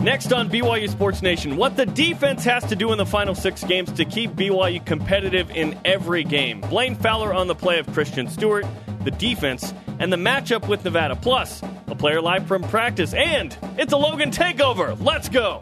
Next 0.00 0.32
on 0.32 0.48
BYU 0.48 0.88
Sports 0.88 1.20
Nation, 1.20 1.56
what 1.56 1.76
the 1.76 1.84
defense 1.84 2.42
has 2.44 2.64
to 2.68 2.74
do 2.74 2.90
in 2.90 2.96
the 2.96 3.04
final 3.04 3.34
six 3.34 3.62
games 3.62 3.92
to 3.92 4.06
keep 4.06 4.30
BYU 4.30 4.82
competitive 4.86 5.50
in 5.50 5.78
every 5.84 6.24
game. 6.24 6.62
Blaine 6.62 6.94
Fowler 6.94 7.34
on 7.34 7.48
the 7.48 7.54
play 7.54 7.78
of 7.78 7.86
Christian 7.92 8.26
Stewart, 8.26 8.64
the 9.04 9.10
defense, 9.10 9.74
and 9.98 10.10
the 10.10 10.16
matchup 10.16 10.66
with 10.68 10.82
Nevada. 10.86 11.16
Plus, 11.16 11.62
a 11.86 11.94
player 11.94 12.22
live 12.22 12.46
from 12.46 12.62
practice, 12.62 13.12
and 13.12 13.54
it's 13.76 13.92
a 13.92 13.96
Logan 13.98 14.30
takeover. 14.30 14.98
Let's 15.04 15.28
go. 15.28 15.60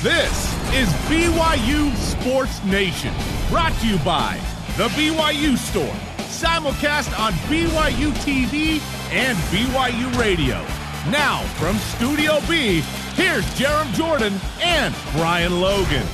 This 0.00 0.54
is 0.72 0.88
BYU 1.10 1.94
Sports 1.96 2.64
Nation, 2.64 3.12
brought 3.50 3.78
to 3.80 3.86
you 3.86 3.98
by 3.98 4.40
The 4.78 4.88
BYU 4.88 5.58
Store, 5.58 5.84
simulcast 6.30 7.18
on 7.18 7.34
BYU 7.50 8.10
TV 8.24 8.80
and 9.12 9.36
BYU 9.36 10.18
Radio. 10.18 10.83
Now, 11.10 11.40
from 11.58 11.76
Studio 11.76 12.40
B, 12.48 12.80
here's 13.14 13.44
Jarom 13.56 13.92
Jordan 13.92 14.32
and 14.62 14.94
Brian 15.12 15.60
Logan. 15.60 16.06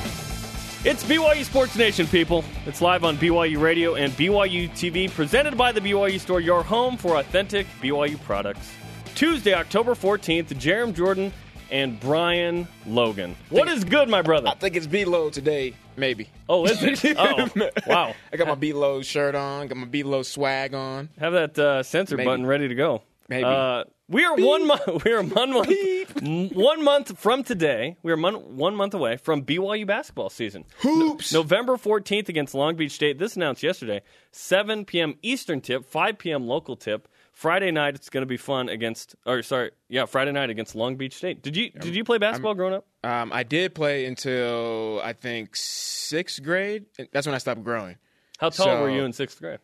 It's 0.83 1.01
BYU 1.05 1.45
Sports 1.45 1.77
Nation, 1.77 2.07
people. 2.07 2.43
It's 2.65 2.81
live 2.81 3.05
on 3.05 3.15
BYU 3.15 3.61
Radio 3.61 3.95
and 3.95 4.11
BYU 4.13 4.69
TV, 4.71 5.09
presented 5.09 5.57
by 5.57 5.71
the 5.71 5.79
BYU 5.79 6.19
Store, 6.19 6.41
your 6.41 6.61
home 6.61 6.97
for 6.97 7.19
authentic 7.19 7.67
BYU 7.81 8.21
products. 8.23 8.69
Tuesday, 9.15 9.53
October 9.53 9.93
14th, 9.95 10.47
Jarom 10.55 10.93
Jordan 10.93 11.31
and 11.69 11.97
Brian 12.01 12.67
Logan. 12.85 13.37
What 13.49 13.69
is 13.69 13.85
good, 13.85 14.09
my 14.09 14.21
brother? 14.21 14.49
I 14.49 14.55
think 14.55 14.75
it's 14.75 14.87
B-Low 14.87 15.29
today, 15.29 15.73
maybe. 15.95 16.27
Oh, 16.49 16.65
is 16.65 16.83
it? 16.83 17.01
Oh, 17.17 17.69
wow. 17.87 18.13
I 18.33 18.35
got 18.35 18.47
my 18.47 18.55
B-Low 18.55 19.03
shirt 19.03 19.35
on, 19.35 19.67
got 19.67 19.77
my 19.77 19.85
B-Low 19.85 20.23
swag 20.23 20.73
on. 20.73 21.07
Have 21.17 21.31
that 21.31 21.57
uh, 21.57 21.81
censor 21.81 22.17
Maybe. 22.17 22.27
button 22.27 22.45
ready 22.45 22.67
to 22.67 22.75
go. 22.75 23.03
Maybe. 23.29 23.45
Uh, 23.45 23.85
we 24.15 24.25
are 24.25 24.35
one 24.35 24.67
month. 24.67 25.03
We 25.05 25.11
are 25.11 25.23
one 25.23 25.53
month. 25.53 26.53
One 26.53 26.83
month 26.83 27.17
from 27.17 27.43
today. 27.43 27.97
We 28.03 28.11
are 28.11 28.17
mon- 28.17 28.57
one 28.57 28.75
month 28.75 28.93
away 28.93 29.17
from 29.17 29.43
BYU 29.43 29.87
basketball 29.87 30.29
season. 30.29 30.65
Hoops. 30.79 31.31
November 31.33 31.77
14th 31.77 32.29
against 32.29 32.53
Long 32.53 32.75
Beach 32.75 32.91
State. 32.91 33.17
This 33.19 33.35
announced 33.35 33.63
yesterday. 33.63 34.01
7 34.31 34.85
p.m. 34.85 35.15
Eastern 35.21 35.61
tip, 35.61 35.85
5 35.85 36.17
p.m. 36.17 36.47
local 36.47 36.75
tip. 36.75 37.07
Friday 37.31 37.71
night 37.71 37.95
it's 37.95 38.09
going 38.09 38.21
to 38.21 38.27
be 38.27 38.37
fun 38.37 38.67
against 38.69 39.15
or 39.25 39.41
sorry, 39.41 39.71
yeah, 39.87 40.05
Friday 40.05 40.31
night 40.33 40.49
against 40.49 40.75
Long 40.75 40.95
Beach 40.97 41.13
State. 41.15 41.41
Did 41.41 41.55
you 41.55 41.71
did 41.71 41.95
you 41.95 42.03
play 42.03 42.17
basketball 42.17 42.53
growing 42.53 42.73
up? 42.73 42.85
Um, 43.03 43.31
I 43.33 43.43
did 43.43 43.73
play 43.73 44.05
until 44.05 44.99
I 45.03 45.13
think 45.13 45.55
sixth 45.55 46.43
grade. 46.43 46.85
That's 47.13 47.25
when 47.25 47.33
I 47.33 47.39
stopped 47.39 47.63
growing. 47.63 47.95
How 48.37 48.49
tall 48.49 48.65
So- 48.65 48.81
were 48.81 48.89
you 48.91 49.03
in 49.05 49.11
6th 49.13 49.39
grade? 49.39 49.59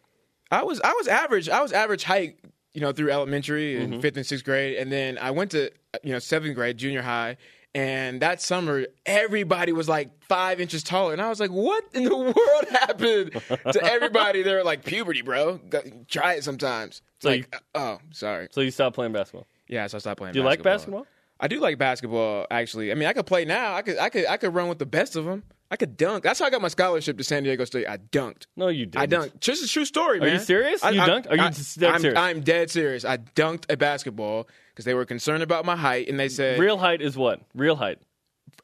I 0.50 0.64
was 0.64 0.80
I 0.82 0.94
was 0.94 1.08
average. 1.10 1.50
I 1.50 1.62
was 1.62 1.74
average 1.74 2.04
height, 2.06 2.40
you 2.78 2.82
know, 2.82 2.92
through 2.92 3.10
elementary 3.10 3.76
and 3.82 3.94
Mm-hmm. 3.94 4.02
fifth 4.02 4.18
and 4.18 4.26
sixth 4.26 4.46
grade, 4.46 4.78
and 4.78 4.92
then 4.92 5.18
I 5.18 5.32
went 5.32 5.50
to 5.52 5.72
you 6.04 6.12
know 6.14 6.20
seventh 6.20 6.54
grade, 6.54 6.78
junior 6.78 7.02
high. 7.02 7.38
And 7.74 8.22
that 8.22 8.40
summer, 8.40 8.86
everybody 9.06 9.72
was 9.72 9.90
like 9.90 10.10
five 10.26 10.62
inches 10.62 10.84
taller, 10.84 11.12
and 11.14 11.20
I 11.22 11.30
was 11.30 11.40
like, 11.40 11.50
"What 11.50 11.84
in 11.94 12.04
the 12.04 12.16
world 12.38 12.66
happened 12.70 13.32
to 13.74 13.84
everybody?" 13.84 14.44
They're 14.44 14.64
like, 14.64 14.86
"Puberty, 14.86 15.24
bro. 15.24 15.60
Try 16.08 16.36
it 16.36 16.44
sometimes." 16.44 17.02
It's 17.18 17.24
So 17.24 17.30
like, 17.30 17.56
oh, 17.74 17.98
sorry. 18.12 18.48
So 18.52 18.62
you 18.62 18.70
stopped 18.70 18.96
playing 18.96 19.12
basketball. 19.14 19.48
Yeah, 19.68 19.88
so 19.88 19.98
I 19.98 20.00
stopped 20.00 20.20
playing. 20.20 20.34
Do 20.34 20.40
you 20.40 20.46
like 20.46 20.62
basketball? 20.62 21.08
I 21.40 21.48
do 21.48 21.60
like 21.60 21.78
basketball. 21.80 22.46
Actually, 22.52 22.92
I 22.92 22.96
mean, 22.96 23.08
I 23.10 23.14
could 23.14 23.26
play 23.26 23.44
now. 23.46 23.74
I 23.74 23.82
could, 23.82 23.98
I 23.98 24.10
could, 24.10 24.26
I 24.28 24.38
could 24.38 24.54
run 24.54 24.70
with 24.70 24.80
the 24.80 24.86
best 24.86 25.16
of 25.16 25.26
them. 25.26 25.44
I 25.70 25.76
could 25.76 25.98
dunk. 25.98 26.24
That's 26.24 26.40
how 26.40 26.46
I 26.46 26.50
got 26.50 26.62
my 26.62 26.70
scholarship 26.70 27.18
to 27.18 27.24
San 27.24 27.44
Diego 27.44 27.66
State. 27.66 27.88
I 27.88 27.98
dunked. 27.98 28.46
No, 28.56 28.70
you 28.70 28.86
didn't. 28.86 29.02
I 29.02 29.08
dunked. 29.08 29.42
Just 29.42 29.64
a 29.66 29.68
true 29.68 29.84
story, 29.86 30.20
man. 30.20 30.30
Are 30.30 30.34
you 30.34 30.40
serious? 30.40 30.82
I, 30.84 30.92
You 30.92 31.02
I- 31.02 31.10
dunked? 31.10 31.30
Are 31.30 31.36
you 31.36 31.42
I- 31.42 31.50
dead 31.50 31.92
I'm, 31.94 32.02
serious? 32.02 32.20
I'm 32.20 32.42
dead 32.42 32.72
serious. 32.72 33.04
I 33.06 33.18
dunked 33.18 33.66
a 33.70 33.76
basketball 33.76 34.48
because 34.72 34.86
they 34.86 34.94
were 34.94 35.06
concerned 35.06 35.44
about 35.44 35.66
my 35.66 35.76
height, 35.76 36.08
and 36.08 36.18
they 36.20 36.30
said, 36.30 36.58
Real 36.60 36.78
height 36.78 37.02
is 37.02 37.18
what? 37.18 37.42
Real 37.54 37.76
height. 37.76 38.00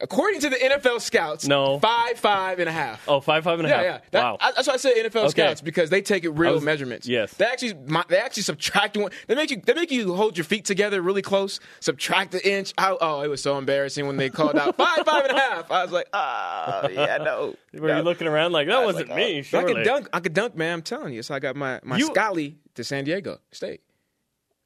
According 0.02 0.42
to 0.42 0.50
the 0.50 0.56
NFL 0.58 1.00
scouts, 1.02 1.48
No. 1.48 1.80
five, 1.80 2.18
five 2.20 2.60
and 2.60 2.68
a 2.68 2.72
half. 2.72 3.08
Oh, 3.08 3.20
five, 3.22 3.44
five 3.44 3.60
and 3.60 3.68
a 3.68 3.70
Yeah, 3.70 3.76
half. 3.78 3.86
yeah. 3.86 4.00
That- 4.12 4.24
wow. 4.24 4.38
I- 4.42 4.52
that's 4.52 4.68
why 4.68 4.74
I 4.74 4.78
said 4.78 4.94
NFL 4.98 5.22
Okay. 5.26 5.30
scouts 5.30 5.62
because 5.62 5.90
they 5.90 6.02
take 6.02 6.24
it 6.24 6.30
real 6.32 6.56
was- 6.56 6.64
measurements. 6.64 7.08
yes. 7.08 7.34
they 7.36 7.46
actually 7.46 7.76
my, 7.88 8.04
they 8.10 8.18
actually 8.18 8.44
subtract 8.44 8.98
one. 8.98 9.12
They 9.28 9.36
make 9.36 9.52
you 9.52 9.62
they 9.66 9.74
make 9.74 9.92
you 9.92 10.14
hold 10.16 10.38
your 10.38 10.46
feet 10.46 10.66
together 10.66 11.02
really 11.02 11.22
close. 11.22 11.60
Subtract 11.80 12.32
the 12.32 12.48
inch. 12.48 12.74
I, 12.78 12.96
oh, 13.00 13.22
it 13.22 13.28
was 13.30 13.42
so 13.42 13.58
embarrassing 13.58 14.08
when 14.08 14.18
they 14.18 14.30
called 14.30 14.56
out 14.58 14.76
five, 14.78 15.06
five 15.06 15.26
and 15.26 15.38
a 15.38 15.40
half. 15.40 15.72
I 15.72 15.84
was 15.84 15.92
like, 15.92 16.08
ah, 16.14 16.88
yeah, 16.90 17.18
no. 17.24 17.56
Were 17.74 17.88
no. 17.88 17.98
you 17.98 18.04
looking 18.04 18.28
around 18.28 18.52
like 18.52 18.68
that 18.68 18.86
was 18.86 18.96
wasn't 18.96 19.10
like, 19.10 19.18
me? 19.18 19.40
oh. 19.40 19.42
Surely. 19.44 19.72
I 19.72 19.76
could 19.76 19.84
dunk. 19.84 20.10
I 20.14 20.20
could 20.20 20.34
dunk, 20.34 20.56
man. 20.56 20.74
I'm 20.74 20.82
telling 20.82 21.14
you. 21.14 21.24
So 21.24 21.34
I 21.34 21.40
got 21.40 21.56
my 21.56 21.80
my 21.84 21.98
You- 21.98 22.08
Scally 22.08 22.58
to 22.76 22.84
San 22.84 23.04
Diego 23.04 23.40
State. 23.52 23.82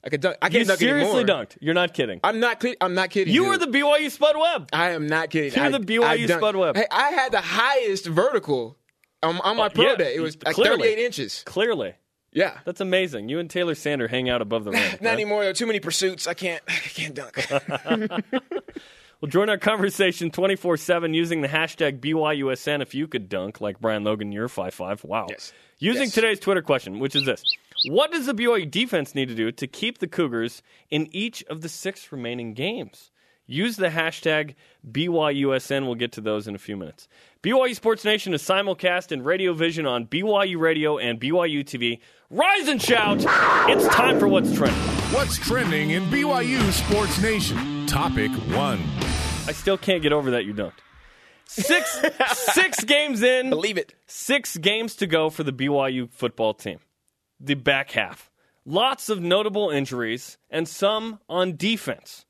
I 0.08 0.10
could 0.10 0.22
dunk. 0.22 0.38
I 0.42 0.48
can't 0.50 0.66
dunk 0.68 0.80
You 0.80 0.88
seriously 0.88 1.20
anymore. 1.22 1.44
dunked. 1.46 1.58
You're 1.60 1.74
not 1.74 1.94
kidding. 1.94 2.22
I'm 2.24 2.40
not. 2.40 2.64
I'm 2.82 2.94
not 2.94 3.10
kidding. 3.10 3.34
you 3.34 3.46
were 3.46 3.58
the 3.58 3.68
BYU 3.68 4.10
Spud 4.10 4.38
Webb. 4.38 4.70
I 4.72 4.92
am 4.92 5.06
not 5.06 5.30
kidding. 5.30 5.54
You're 5.54 5.66
I, 5.66 5.70
the 5.78 5.80
BYU 5.80 6.28
Spud 6.38 6.56
Webb. 6.56 6.78
Hey, 6.78 6.86
I 6.90 7.10
had 7.10 7.34
the 7.34 7.42
highest 7.42 8.06
vertical 8.06 8.78
on, 9.22 9.38
on 9.42 9.58
my 9.58 9.66
Oh, 9.66 9.70
pro 9.70 9.84
yeah, 9.86 9.96
day. 9.96 10.16
It 10.16 10.22
was 10.22 10.38
like 10.46 10.56
clearly. 10.56 10.88
38 10.90 11.06
inches. 11.06 11.44
Clearly, 11.46 11.94
Yeah. 12.32 12.60
that's 12.64 12.80
amazing. 12.80 13.28
You 13.28 13.40
and 13.40 13.50
Taylor 13.50 13.76
Sander 13.76 14.08
hang 14.08 14.30
out 14.30 14.42
above 14.42 14.64
the 14.64 14.72
rim. 14.74 14.98
Not 15.02 15.12
anymore. 15.14 15.42
There 15.42 15.50
are 15.50 15.54
too 15.54 15.68
many 15.68 15.82
pursuits. 15.82 16.26
I 16.26 16.34
can't. 16.36 16.64
I 16.70 16.72
can't 16.72 17.14
dunk. 17.14 17.46
Well, 19.20 19.30
join 19.32 19.50
our 19.50 19.58
conversation 19.58 20.30
24 20.30 20.78
7 20.78 21.12
using 21.16 21.42
the 21.42 21.48
hashtag 21.48 22.00
BYUSN 22.00 22.84
if 22.84 22.94
you 22.94 23.08
could 23.08 23.30
dunk 23.30 23.60
like 23.60 23.80
Brian 23.80 24.04
Logan, 24.04 24.32
you're 24.32 24.48
5'5. 24.48 25.04
Wow. 25.04 25.26
Yes. 25.28 25.54
Using 25.80 26.04
Yes. 26.04 26.14
today's 26.14 26.40
Twitter 26.40 26.62
question, 26.62 27.00
which 27.00 27.16
is 27.16 27.26
this 27.26 27.44
What 27.86 28.12
does 28.12 28.26
the 28.26 28.34
BYU 28.34 28.70
defense 28.70 29.14
need 29.14 29.30
to 29.30 29.36
do 29.36 29.52
to 29.52 29.68
keep 29.68 30.00
the 30.00 30.08
Cougars 30.08 30.62
in 30.90 31.08
each 31.16 31.44
of 31.46 31.62
the 31.62 31.70
six 31.70 32.12
remaining 32.12 32.54
games? 32.54 33.12
Use 33.46 33.78
the 33.78 33.88
hashtag 33.90 34.56
BYUSN. 34.92 35.86
We'll 35.86 35.96
get 35.96 36.12
to 36.14 36.22
those 36.22 36.48
in 36.48 36.56
a 36.56 36.58
few 36.58 36.76
minutes. 36.76 37.08
BYU 37.44 37.74
Sports 37.76 38.04
Nation 38.04 38.34
is 38.34 38.42
simulcast 38.42 39.12
in 39.14 39.22
Radio 39.24 39.54
Vision 39.54 39.86
on 39.86 40.06
BYU 40.06 40.60
Radio 40.60 40.98
and 40.98 41.20
BYU 41.20 41.64
TV. 41.64 42.00
Rise 42.30 42.68
and 42.68 42.82
shout! 42.82 43.20
It's 43.70 43.88
time 43.96 44.20
for 44.20 44.28
What's 44.28 44.54
Trending. 44.54 44.82
What's 45.14 45.38
trending 45.38 45.92
in 45.92 46.04
BYU 46.08 46.60
Sports 46.74 47.22
Nation? 47.22 47.86
Topic 47.88 48.32
one. 48.54 48.82
I 49.48 49.54
still 49.54 49.78
can't 49.78 50.02
get 50.02 50.12
over 50.12 50.32
that 50.32 50.44
you 50.44 50.54
dunked. 50.54 50.80
Six 51.46 52.02
six 52.34 52.84
games 52.84 53.24
in, 53.24 53.50
Believe 53.50 53.78
it. 53.78 53.94
six 54.08 54.58
games 54.58 54.96
to 54.98 55.08
go 55.08 55.30
for 55.30 55.44
the 55.44 55.54
BYU 55.54 56.10
football 56.10 56.54
team. 56.54 56.80
The 57.40 57.56
back 57.56 57.92
half. 57.92 58.32
Lots 58.66 59.10
of 59.10 59.22
notable 59.22 59.70
injuries 59.70 60.38
and 60.50 60.68
some 60.68 61.20
on 61.30 61.56
defense. 61.56 62.26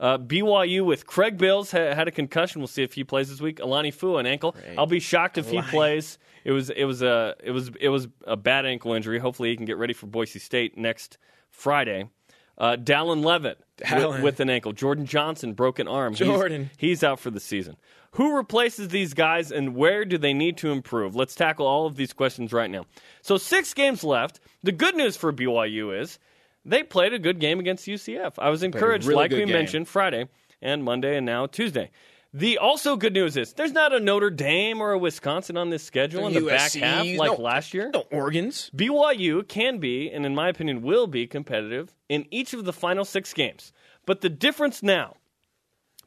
Uh, 0.00 0.16
BYU 0.16 0.84
with 0.84 1.06
Craig 1.06 1.36
Bills 1.38 1.72
ha- 1.72 1.92
had 1.92 2.06
a 2.06 2.12
concussion. 2.12 2.60
We'll 2.60 2.68
see 2.68 2.84
if 2.84 2.92
he 2.94 3.02
plays 3.02 3.28
this 3.30 3.40
week. 3.40 3.58
Alani 3.58 3.90
Fu 3.90 4.16
an 4.16 4.26
ankle. 4.26 4.54
I'll 4.78 4.86
be 4.86 5.00
shocked 5.00 5.38
if 5.38 5.50
he 5.50 5.60
plays. 5.60 6.18
It 6.44 6.52
was 6.52 6.70
it 6.70 6.84
was 6.84 7.02
a 7.02 7.34
it 7.42 7.50
was 7.50 7.70
it 7.80 7.88
was 7.88 8.06
a 8.26 8.36
bad 8.36 8.64
ankle 8.64 8.92
injury. 8.94 9.18
Hopefully 9.18 9.50
he 9.50 9.56
can 9.56 9.66
get 9.66 9.76
ready 9.76 9.92
for 9.92 10.06
Boise 10.06 10.38
State 10.38 10.78
next 10.78 11.18
Friday. 11.50 12.08
Uh, 12.56 12.76
Dallin 12.76 13.24
Leavitt 13.24 13.58
with, 13.80 13.88
Dallin. 13.88 14.22
with 14.22 14.40
an 14.40 14.50
ankle. 14.50 14.72
Jordan 14.72 15.04
Johnson 15.04 15.52
broken 15.52 15.86
arm. 15.88 16.14
He's- 16.14 16.28
Jordan. 16.28 16.70
he's 16.76 17.02
out 17.04 17.18
for 17.20 17.30
the 17.30 17.40
season. 17.40 17.76
Who 18.18 18.34
replaces 18.34 18.88
these 18.88 19.14
guys 19.14 19.52
and 19.52 19.76
where 19.76 20.04
do 20.04 20.18
they 20.18 20.34
need 20.34 20.56
to 20.56 20.72
improve? 20.72 21.14
Let's 21.14 21.36
tackle 21.36 21.68
all 21.68 21.86
of 21.86 21.94
these 21.94 22.12
questions 22.12 22.52
right 22.52 22.68
now. 22.68 22.84
So, 23.22 23.36
six 23.36 23.72
games 23.74 24.02
left. 24.02 24.40
The 24.64 24.72
good 24.72 24.96
news 24.96 25.16
for 25.16 25.32
BYU 25.32 25.96
is 25.96 26.18
they 26.64 26.82
played 26.82 27.14
a 27.14 27.20
good 27.20 27.38
game 27.38 27.60
against 27.60 27.86
UCF. 27.86 28.32
I 28.38 28.50
was 28.50 28.64
encouraged, 28.64 29.06
really 29.06 29.16
like 29.16 29.30
we 29.30 29.38
game. 29.44 29.50
mentioned, 29.50 29.86
Friday 29.86 30.28
and 30.60 30.82
Monday 30.82 31.16
and 31.16 31.26
now 31.26 31.46
Tuesday. 31.46 31.92
The 32.34 32.58
also 32.58 32.96
good 32.96 33.12
news 33.12 33.36
is 33.36 33.52
there's 33.52 33.70
not 33.70 33.94
a 33.94 34.00
Notre 34.00 34.30
Dame 34.30 34.80
or 34.80 34.90
a 34.90 34.98
Wisconsin 34.98 35.56
on 35.56 35.70
this 35.70 35.84
schedule 35.84 36.26
in 36.26 36.32
the 36.32 36.40
back 36.40 36.72
half 36.72 37.06
like 37.06 37.38
no, 37.38 37.44
last 37.44 37.72
year. 37.72 37.88
No 37.94 38.04
organs. 38.10 38.68
BYU 38.74 39.46
can 39.46 39.78
be, 39.78 40.10
and 40.10 40.26
in 40.26 40.34
my 40.34 40.48
opinion, 40.48 40.82
will 40.82 41.06
be 41.06 41.28
competitive 41.28 41.94
in 42.08 42.26
each 42.32 42.52
of 42.52 42.64
the 42.64 42.72
final 42.72 43.04
six 43.04 43.32
games. 43.32 43.72
But 44.06 44.22
the 44.22 44.28
difference 44.28 44.82
now, 44.82 45.14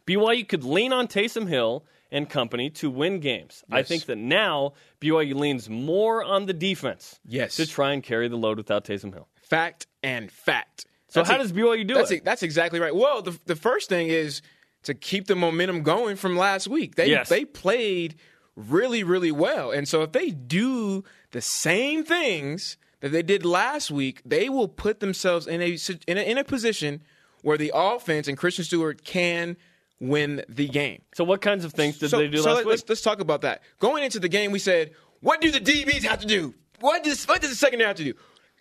BYU 0.06 0.46
could 0.46 0.66
lean 0.66 0.92
on 0.92 1.08
Taysom 1.08 1.48
Hill 1.48 1.86
and 2.12 2.30
company 2.30 2.70
to 2.70 2.90
win 2.90 3.20
games. 3.20 3.64
I 3.72 3.84
think 3.84 4.06
that 4.06 4.18
now 4.18 4.74
BYU 5.00 5.34
leans 5.36 5.70
more 5.70 6.24
on 6.24 6.46
the 6.46 6.54
defense 6.54 7.20
Yes. 7.26 7.56
to 7.56 7.66
try 7.68 7.94
and 7.94 8.04
carry 8.04 8.28
the 8.28 8.36
load 8.38 8.58
without 8.58 8.84
Taysom 8.86 9.14
Hill. 9.14 9.28
Fact 9.42 9.88
and 10.04 10.32
fact. 10.32 10.86
So 11.08 11.20
That's 11.22 11.30
how 11.30 11.36
a- 11.36 11.40
does 11.40 11.52
BYU 11.54 11.86
do 11.88 11.94
That's 11.96 12.12
it? 12.12 12.24
that's 12.26 12.44
exactly 12.44 12.80
right. 12.80 12.96
Well, 12.96 13.22
the 13.22 13.38
the 13.46 13.56
first 13.56 13.90
thing 13.90 14.08
is 14.08 14.42
to 14.84 14.94
keep 14.94 15.28
the 15.28 15.36
momentum 15.36 15.84
going 15.84 16.16
from 16.16 16.38
last 16.38 16.68
week. 16.68 16.96
They 16.96 17.10
Yes. 17.10 17.30
they 17.30 17.46
played 17.46 18.16
really 18.56 19.04
really 19.04 19.32
well, 19.32 19.72
and 19.72 19.88
so 19.88 20.02
if 20.04 20.12
they 20.12 20.30
do 20.32 21.04
the 21.32 21.42
same 21.42 22.04
things 22.04 22.78
that 23.00 23.10
they 23.10 23.24
did 23.24 23.46
last 23.46 23.90
week, 23.92 24.22
they 24.26 24.48
will 24.50 24.68
put 24.68 25.00
themselves 25.00 25.48
in 25.48 25.62
a 25.62 25.78
in 26.08 26.18
a, 26.18 26.22
in 26.22 26.38
a 26.38 26.44
position 26.44 27.02
where 27.42 27.58
the 27.58 27.72
offense 27.74 28.28
and 28.28 28.38
Christian 28.38 28.64
Stewart 28.66 29.04
can 29.04 29.58
win 30.02 30.44
the 30.50 30.68
game. 30.68 31.02
so 31.14 31.24
what 31.24 31.40
kinds 31.42 31.64
of 31.64 31.72
things 31.74 32.00
did 32.00 32.10
so, 32.10 32.18
they 32.18 32.28
do 32.28 32.38
so 32.38 32.50
last 32.50 32.56
let- 32.56 32.66
week? 32.66 32.72
let's 32.72 32.90
let's 32.90 33.02
talk 33.02 33.22
about 33.22 33.42
that. 33.42 33.62
Going 33.80 34.04
into 34.04 34.20
the 34.20 34.28
game, 34.28 34.52
we 34.52 34.60
said, 34.60 34.92
what 35.22 35.40
do 35.40 35.52
the 35.52 35.62
DBs 35.62 36.04
have 36.04 36.20
to 36.20 36.28
do? 36.28 36.54
What 36.80 37.04
does 37.04 37.24
what 37.26 37.40
does 37.40 37.52
the 37.52 37.56
secondary 37.56 37.88
have 37.88 37.98
to 37.98 38.04
do? 38.04 38.14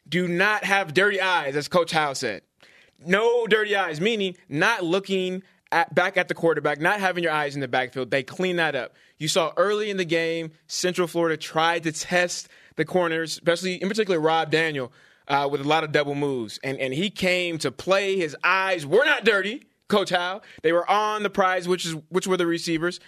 Do 0.08 0.28
not 0.28 0.64
have 0.64 0.92
dirty 0.94 1.20
eyes, 1.20 1.56
as 1.56 1.66
Coach 1.68 1.92
Howe 1.92 2.12
said. 2.12 2.42
No 3.04 3.46
dirty 3.46 3.74
eyes, 3.74 4.00
meaning 4.00 4.36
not 4.48 4.84
looking 4.84 5.42
at, 5.72 5.94
back 5.94 6.16
at 6.16 6.28
the 6.28 6.34
quarterback, 6.34 6.80
not 6.80 7.00
having 7.00 7.22
your 7.24 7.32
eyes 7.32 7.54
in 7.54 7.60
the 7.60 7.68
backfield. 7.68 8.10
They 8.10 8.22
clean 8.22 8.56
that 8.56 8.74
up. 8.74 8.94
You 9.18 9.28
saw 9.28 9.52
early 9.56 9.88
in 9.90 9.96
the 9.96 10.04
game, 10.04 10.50
Central 10.66 11.06
Florida 11.06 11.36
tried 11.36 11.84
to 11.84 11.92
test 11.92 12.48
the 12.76 12.84
corners, 12.84 13.32
especially 13.32 13.74
in 13.80 13.88
particular 13.88 14.20
Rob 14.20 14.50
Daniel, 14.50 14.92
uh, 15.28 15.48
with 15.50 15.60
a 15.60 15.64
lot 15.64 15.84
of 15.84 15.92
double 15.92 16.14
moves, 16.14 16.58
and 16.62 16.76
and 16.78 16.92
he 16.92 17.08
came 17.08 17.56
to 17.58 17.70
play. 17.70 18.16
His 18.16 18.36
eyes 18.44 18.84
were 18.84 19.04
not 19.04 19.24
dirty, 19.24 19.62
Coach 19.90 20.10
Howe. 20.10 20.40
They 20.62 20.72
were 20.72 20.88
on 20.90 21.22
the 21.22 21.30
prize, 21.30 21.68
which 21.68 21.84
is 21.84 21.94
which 22.08 22.26
were 22.26 22.36
the 22.38 22.46
receivers, 22.46 23.00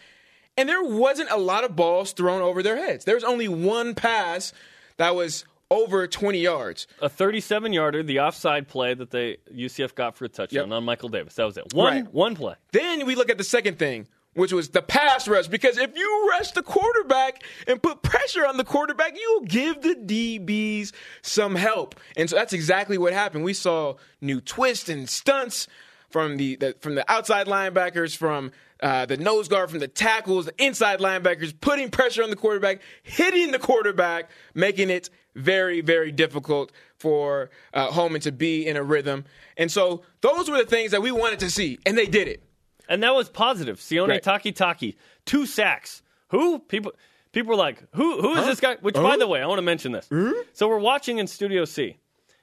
and 0.57 0.69
there 0.69 0.83
wasn't 0.83 1.31
a 1.31 1.39
lot 1.39 1.65
of 1.65 1.75
balls 1.77 2.13
thrown 2.13 2.43
over 2.43 2.63
their 2.63 2.77
heads. 2.77 3.05
There 3.07 3.15
was 3.15 3.25
only 3.25 3.49
one 3.49 3.95
pass 3.95 4.53
that 4.99 5.15
was 5.15 5.45
over 5.71 6.07
20 6.07 6.39
yards. 6.39 6.87
A 7.01 7.09
37 7.09 7.73
yarder, 7.73 8.03
the 8.03 8.21
offside 8.21 8.69
play 8.69 8.93
that 8.93 9.11
they 9.11 9.39
UCF 9.51 9.95
got 9.95 10.15
for 10.17 10.27
a 10.27 10.29
touchdown 10.29 10.69
Yep. 10.69 10.77
on 10.77 10.85
Michael 10.85 11.09
Davis. 11.09 11.35
That 11.37 11.47
was 11.47 11.57
it. 11.57 11.73
One 11.73 11.93
Right. 12.05 12.13
one 12.15 12.35
play. 12.37 12.57
Then 12.73 13.07
we 13.07 13.15
look 13.15 13.31
at 13.31 13.39
the 13.39 13.45
second 13.45 13.79
thing, 13.79 14.07
which 14.35 14.53
was 14.53 14.69
the 14.69 14.83
pass 14.83 15.27
rush. 15.27 15.47
Because 15.47 15.79
if 15.79 15.97
you 15.97 16.29
rush 16.29 16.51
the 16.51 16.63
quarterback 16.63 17.43
and 17.67 17.83
put 17.83 18.03
pressure 18.03 18.47
on 18.47 18.59
the 18.59 18.65
quarterback, 18.65 19.15
you'll 19.19 19.47
give 19.47 19.81
the 19.81 19.95
DBs 19.95 20.93
some 21.23 21.55
help. 21.55 21.95
And 22.19 22.29
so 22.29 22.37
that's 22.37 22.53
exactly 22.53 22.99
what 22.99 23.15
happened. 23.15 23.43
We 23.43 23.55
saw 23.55 23.95
new 24.21 24.43
twists 24.43 24.91
and 24.91 25.09
stunts 25.09 25.67
from 26.13 26.37
the, 26.37 26.57
the 26.57 26.77
from 26.81 26.95
the 26.95 27.11
outside 27.11 27.47
linebackers, 27.47 28.17
from 28.17 28.53
uh, 28.81 29.07
the 29.07 29.17
nose 29.17 29.49
guard, 29.49 29.71
from 29.71 29.79
the 29.79 29.89
tackles, 29.89 30.47
the 30.47 30.55
inside 30.65 30.99
linebackers, 31.01 31.53
putting 31.61 31.91
pressure 31.91 32.23
on 32.23 32.31
the 32.31 32.37
quarterback, 32.37 32.81
hitting 33.03 33.51
the 33.51 33.59
quarterback, 33.59 34.31
making 34.55 34.91
it 34.91 35.09
very, 35.35 35.81
very 35.81 36.13
difficult 36.13 36.73
for 36.99 37.51
uh, 37.73 37.91
Holman 37.91 38.21
to 38.23 38.33
be 38.33 38.67
in 38.67 38.77
a 38.77 38.83
rhythm. 38.83 39.25
And 39.57 39.71
so 39.71 40.03
those 40.21 40.51
were 40.51 40.59
the 40.59 40.67
things 40.67 40.91
that 40.91 41.01
we 41.03 41.11
wanted 41.11 41.39
to 41.41 41.51
see, 41.51 41.79
and 41.87 41.97
they 41.97 42.07
did 42.07 42.29
it. 42.29 42.43
And 42.89 43.03
that 43.03 43.15
was 43.15 43.29
positive. 43.29 43.79
Sione 43.79 44.09
Right. 44.09 44.23
Takitaki, 44.23 44.97
two 45.25 45.47
sacks. 45.47 46.03
Who? 46.29 46.59
People 46.59 46.93
people 47.33 47.51
were 47.51 47.57
like, 47.57 47.83
who 47.95 48.21
who 48.21 48.35
is 48.37 48.47
this 48.47 48.61
guy? 48.61 48.77
Which 48.81 48.95
by 48.95 49.17
the 49.17 49.27
way, 49.27 49.41
I 49.41 49.47
want 49.47 49.59
to 49.59 49.63
mention 49.63 49.93
this. 49.93 50.09
So 50.53 50.69
we're 50.69 50.79
watching 50.79 51.19
in 51.19 51.27
Studio 51.27 51.65
C. 51.65 51.97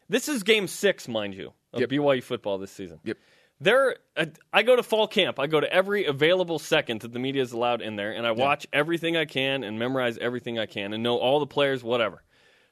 This 0.07 0.27
is 0.27 0.42
game 0.42 0.66
six, 0.68 1.07
mind 1.07 1.36
you, 1.36 1.54
of 1.74 1.81
Yep. 1.81 1.89
BYU 1.92 2.24
football 2.24 2.57
this 2.57 2.71
season. 2.71 3.00
Yep. 3.04 3.18
There, 3.62 3.98
uh, 4.16 4.28
I 4.54 4.64
go 4.64 4.76
to 4.78 4.84
fall 4.84 5.08
camp. 5.08 5.38
I 5.38 5.48
go 5.48 5.60
to 5.60 5.72
every 5.72 6.06
available 6.06 6.60
second 6.60 7.02
that 7.02 7.12
the 7.12 7.20
media 7.20 7.42
is 7.42 7.52
allowed 7.52 7.82
in 7.82 7.98
there, 7.98 8.12
and 8.14 8.26
I 8.26 8.32
watch 8.32 8.66
everything 8.72 9.18
I 9.18 9.26
can 9.26 9.64
and 9.64 9.78
memorize 9.78 10.18
everything 10.18 10.58
I 10.58 10.66
can 10.66 10.94
and 10.94 11.04
know 11.04 11.18
all 11.18 11.40
the 11.40 11.48
players, 11.48 11.84
whatever. 11.84 12.24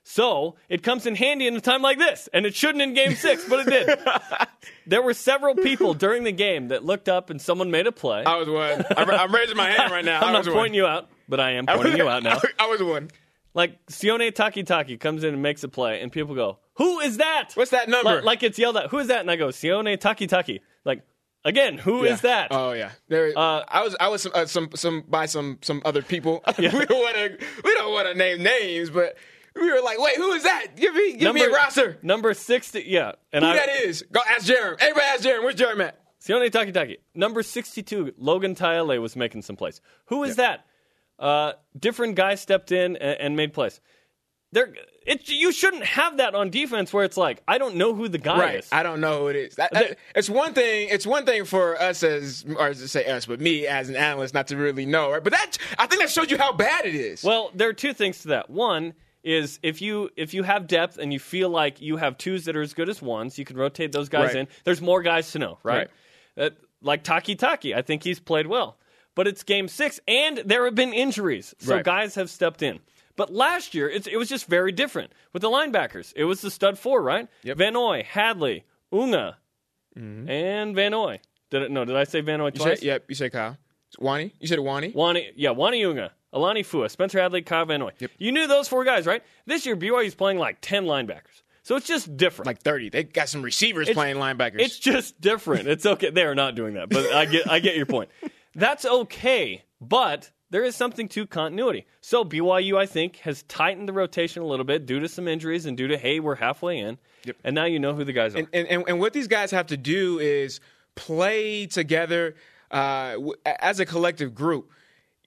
So 0.09 0.55
it 0.69 0.83
comes 0.83 1.05
in 1.05 1.15
handy 1.15 1.47
in 1.47 1.55
a 1.57 1.59
time 1.59 1.81
like 1.81 1.97
this, 1.97 2.29
and 2.31 2.45
it 2.45 2.55
shouldn't 2.55 2.81
in 2.81 2.93
Game 2.93 3.13
Six, 3.15 3.43
but 3.49 3.67
it 3.67 3.69
did. 3.69 3.99
there 4.87 5.01
were 5.01 5.13
several 5.13 5.53
people 5.53 5.93
during 5.93 6.23
the 6.23 6.31
game 6.31 6.69
that 6.69 6.85
looked 6.85 7.09
up 7.09 7.29
and 7.29 7.41
someone 7.41 7.71
made 7.71 7.87
a 7.87 7.91
play. 7.91 8.23
I 8.23 8.37
was 8.37 8.47
one. 8.47 8.85
I'm, 8.95 9.09
I'm 9.09 9.35
raising 9.35 9.57
my 9.57 9.69
hand 9.69 9.91
right 9.91 10.05
now. 10.05 10.19
I'm 10.21 10.29
I 10.29 10.31
not 10.31 10.45
was 10.45 10.53
pointing 10.53 10.75
you 10.75 10.85
out, 10.85 11.09
but 11.27 11.41
I 11.41 11.55
am 11.55 11.65
pointing 11.65 11.97
you 11.97 12.07
out 12.09 12.23
now. 12.23 12.39
I 12.57 12.67
was 12.67 12.81
one. 12.81 13.09
Like 13.53 13.85
Sione 13.87 14.31
Takitaki 14.31 14.97
comes 14.97 15.25
in 15.25 15.33
and 15.33 15.43
makes 15.43 15.65
a 15.65 15.67
play, 15.67 16.01
and 16.01 16.09
people 16.09 16.35
go, 16.35 16.59
"Who 16.75 17.01
is 17.01 17.17
that? 17.17 17.49
What's 17.55 17.71
that 17.71 17.89
number? 17.89 18.15
Like, 18.15 18.23
like 18.23 18.43
it's 18.43 18.57
yelled 18.57 18.77
out, 18.77 18.91
"Who 18.91 18.99
is 18.99 19.07
that?" 19.07 19.19
And 19.19 19.29
I 19.29 19.35
go, 19.35 19.47
"Sione 19.47 19.97
Takitaki." 19.97 20.61
Like 20.87 21.03
again, 21.45 21.77
who 21.77 22.03
is 22.03 22.23
Yeah. 22.23 22.29
that? 22.29 22.47
Oh 22.51 22.71
yeah. 22.71 22.91
There, 23.09 23.31
Uh, 23.37 23.63
I 23.67 23.83
was 23.83 23.95
I 23.99 24.07
was 24.07 24.21
some, 24.23 24.31
uh, 24.33 24.45
some 24.47 24.69
some 24.73 25.03
by 25.07 25.27
some 25.27 25.59
some 25.61 25.81
other 25.85 26.01
people. 26.01 26.43
we 26.57 26.67
don't 26.69 26.89
want 26.89 27.15
to 27.15 27.37
we 27.63 27.73
don't 27.75 27.91
want 27.93 28.07
to 28.07 28.15
name 28.15 28.41
names, 28.41 28.89
but 28.89 29.15
we 29.55 29.71
were 29.71 29.81
like, 29.81 29.99
wait, 29.99 30.15
who 30.15 30.31
is 30.33 30.43
that? 30.43 30.75
Give 30.75 30.95
me 30.95 31.17
give 31.17 31.35
me 31.35 31.43
a 31.43 31.49
roster. 31.49 31.97
Number 32.01 32.33
sixty, 32.33 32.85
yeah. 32.87 33.11
And 33.33 33.43
Who 33.43 33.51
I, 33.51 33.55
that 33.57 33.69
is? 33.83 34.03
Go 34.11 34.21
ask 34.27 34.47
Jarom. 34.47 34.77
Everybody 34.79 35.05
ask 35.05 35.23
Jarom. 35.23 35.43
Where's 35.43 35.55
Jarom 35.55 35.83
at? 35.85 35.99
Sione 36.21 36.49
Takitaki. 36.49 36.97
Number 37.13 37.43
sixty-two, 37.43 38.13
Logan 38.17 38.55
Taele 38.55 38.99
was 39.01 39.15
making 39.15 39.41
some 39.43 39.55
plays. 39.55 39.81
Who 40.05 40.23
is 40.23 40.37
that? 40.37 40.65
Uh, 41.19 41.53
different 41.77 42.15
guy 42.15 42.35
stepped 42.35 42.71
in 42.71 42.95
and, 42.97 43.19
and 43.19 43.35
made 43.35 43.51
plays. 43.53 43.81
There, 44.53 44.73
it, 45.05 45.27
you 45.27 45.51
shouldn't 45.51 45.83
have 45.83 46.17
that 46.17 46.33
on 46.33 46.49
defense 46.49 46.93
where 46.93 47.03
it's 47.03 47.17
like 47.17 47.43
I 47.47 47.57
don't 47.57 47.75
know 47.75 47.93
who 47.93 48.07
the 48.07 48.17
guy 48.17 48.39
Right. 48.39 48.55
is. 48.59 48.69
I 48.71 48.81
don't 48.81 49.01
know 49.01 49.19
who 49.21 49.27
it 49.27 49.35
is. 49.35 49.55
That, 49.55 49.71
The- 49.73 49.97
it's 50.15 50.29
one 50.29 50.53
thing. 50.53 50.87
It's 50.89 51.05
one 51.05 51.25
thing 51.25 51.43
for 51.43 51.79
us 51.81 52.01
as, 52.01 52.45
or 52.57 52.69
to 52.73 52.87
say 52.87 53.05
us, 53.05 53.25
but 53.25 53.41
me 53.41 53.67
as 53.67 53.89
an 53.89 53.97
analyst, 53.97 54.33
not 54.33 54.47
to 54.47 54.55
really 54.55 54.85
know. 54.85 55.11
Right. 55.11 55.23
But 55.23 55.33
that 55.33 55.57
I 55.77 55.85
think 55.87 56.01
that 56.01 56.09
shows 56.09 56.31
you 56.31 56.37
how 56.37 56.53
bad 56.53 56.85
it 56.85 56.95
is. 56.95 57.23
Well, 57.23 57.51
there 57.55 57.67
are 57.67 57.73
two 57.73 57.93
things 57.93 58.19
to 58.19 58.29
that. 58.29 58.49
One 58.49 58.93
is 59.23 59.59
if 59.63 59.81
you 59.81 60.09
if 60.15 60.33
you 60.33 60.43
have 60.43 60.65
depth 60.67 60.97
and 60.97 61.11
you 61.11 61.19
feel 61.19 61.49
like 61.49 61.81
you 61.81 61.97
have 61.97 62.17
twos 62.17 62.45
that 62.45 62.55
are 62.55 62.61
as 62.61 62.73
good 62.73 62.87
as 62.87 63.01
ones, 63.01 63.37
you 63.37 63.43
can 63.43 63.57
rotate 63.57 63.91
those 63.91 64.07
guys 64.07 64.27
Right. 64.27 64.35
in. 64.37 64.47
There's 64.63 64.81
more 64.81 65.01
guys 65.01 65.31
to 65.33 65.39
know, 65.39 65.57
right? 65.63 65.89
Uh, 66.37 66.51
like 66.81 67.03
Takitaki, 67.03 67.75
I 67.75 67.81
think 67.81 68.03
he's 68.03 68.19
played 68.21 68.47
well, 68.47 68.77
but 69.15 69.27
it's 69.27 69.43
game 69.43 69.67
six, 69.67 69.99
and 70.07 70.37
there 70.45 70.63
have 70.65 70.75
been 70.75 70.93
injuries, 70.93 71.53
so 71.59 71.75
Right. 71.75 71.83
guys 71.83 72.15
have 72.15 72.29
stepped 72.29 72.61
in. 72.61 72.79
But 73.17 73.33
last 73.33 73.73
year, 73.73 73.89
it's, 73.89 74.07
it 74.07 74.15
was 74.15 74.29
just 74.29 74.45
very 74.47 74.71
different 74.71 75.11
with 75.33 75.41
the 75.41 75.49
linebackers. 75.49 76.13
It 76.15 76.23
was 76.23 76.39
the 76.39 76.49
stud 76.49 76.79
four, 76.79 77.01
right? 77.01 77.27
Yep. 77.43 77.57
Van 77.57 77.73
Noy, 77.73 78.03
Hadley, 78.09 78.63
Unga, 78.93 79.37
mm-hmm. 79.97 80.29
and 80.29 80.75
Van 80.75 80.91
Noy. 80.91 81.19
Did 81.49 81.63
it, 81.63 81.71
no? 81.71 81.83
Did 81.83 81.97
I 81.97 82.05
say 82.05 82.21
Van 82.21 82.39
Noy 82.39 82.45
you 82.45 82.51
twice? 82.51 82.79
said, 82.79 82.85
yep. 82.85 83.05
You 83.09 83.15
said 83.15 83.33
Kyle. 83.33 83.57
Uani. 83.99 84.31
You 84.39 84.47
said 84.47 84.59
Uani. 84.59 84.93
Uani, 84.93 85.31
yeah, 85.35 85.49
Uani 85.49 85.85
Unga, 85.89 86.11
Alani 86.31 86.63
Fua, 86.63 86.89
Spencer 86.89 87.19
Hadley, 87.19 87.41
Kyle 87.41 87.65
Van 87.65 87.79
Noy. 87.79 87.91
Yep. 87.99 88.11
You 88.19 88.31
knew 88.31 88.47
those 88.47 88.67
four 88.67 88.85
guys, 88.85 89.05
right? 89.07 89.23
This 89.45 89.65
year, 89.65 89.75
BYU's 89.75 90.13
playing 90.15 90.37
like 90.37 90.57
10 90.61 90.85
linebackers. 90.85 91.41
So 91.63 91.75
it's 91.75 91.87
just 91.87 92.15
different. 92.15 92.47
Like 92.47 92.61
thirty. 92.61 92.87
They 92.89 93.03
got 93.03 93.27
some 93.27 93.41
receivers 93.41 93.89
It's- 93.89 93.93
playing 93.93 94.15
linebackers. 94.15 94.61
It's 94.61 94.79
just 94.79 95.19
different. 95.19 95.67
It's 95.67 95.85
okay. 95.85 96.11
They 96.11 96.23
are 96.23 96.33
not 96.33 96.55
doing 96.55 96.75
that, 96.75 96.87
but 96.87 97.11
I 97.11 97.25
get, 97.25 97.49
I 97.49 97.59
get 97.59 97.75
your 97.75 97.85
point. 97.85 98.09
That's 98.55 98.85
okay, 98.85 99.65
but 99.81 100.31
there 100.49 100.63
is 100.63 100.75
something 100.75 101.07
to 101.09 101.27
continuity. 101.27 101.85
So 102.01 102.23
BYU, 102.23 102.77
I 102.77 102.85
think, 102.85 103.17
has 103.17 103.43
tightened 103.43 103.87
the 103.87 103.93
rotation 103.93 104.41
a 104.41 104.45
little 104.45 104.65
bit 104.65 104.85
due 104.85 104.99
to 104.99 105.07
some 105.09 105.27
injuries 105.27 105.65
and 105.65 105.75
due 105.77 105.87
to, 105.87 105.97
hey, 105.97 106.19
we're 106.19 106.35
halfway 106.35 106.79
in. 106.79 106.97
Yep. 107.25 107.35
And 107.43 107.55
now 107.55 107.65
you 107.65 107.79
know 107.79 107.93
who 107.93 108.03
the 108.05 108.13
guys 108.13 108.33
are. 108.35 108.39
and, 108.39 108.47
and, 108.53 108.67
and, 108.67 108.83
and 108.87 108.99
what 108.99 109.13
these 109.13 109.27
guys 109.27 109.51
have 109.51 109.67
to 109.67 109.77
do 109.77 110.19
is 110.19 110.59
play 110.95 111.65
together 111.65 112.35
uh, 112.71 113.17
as 113.45 113.79
a 113.79 113.85
collective 113.85 114.33
group. 114.33 114.71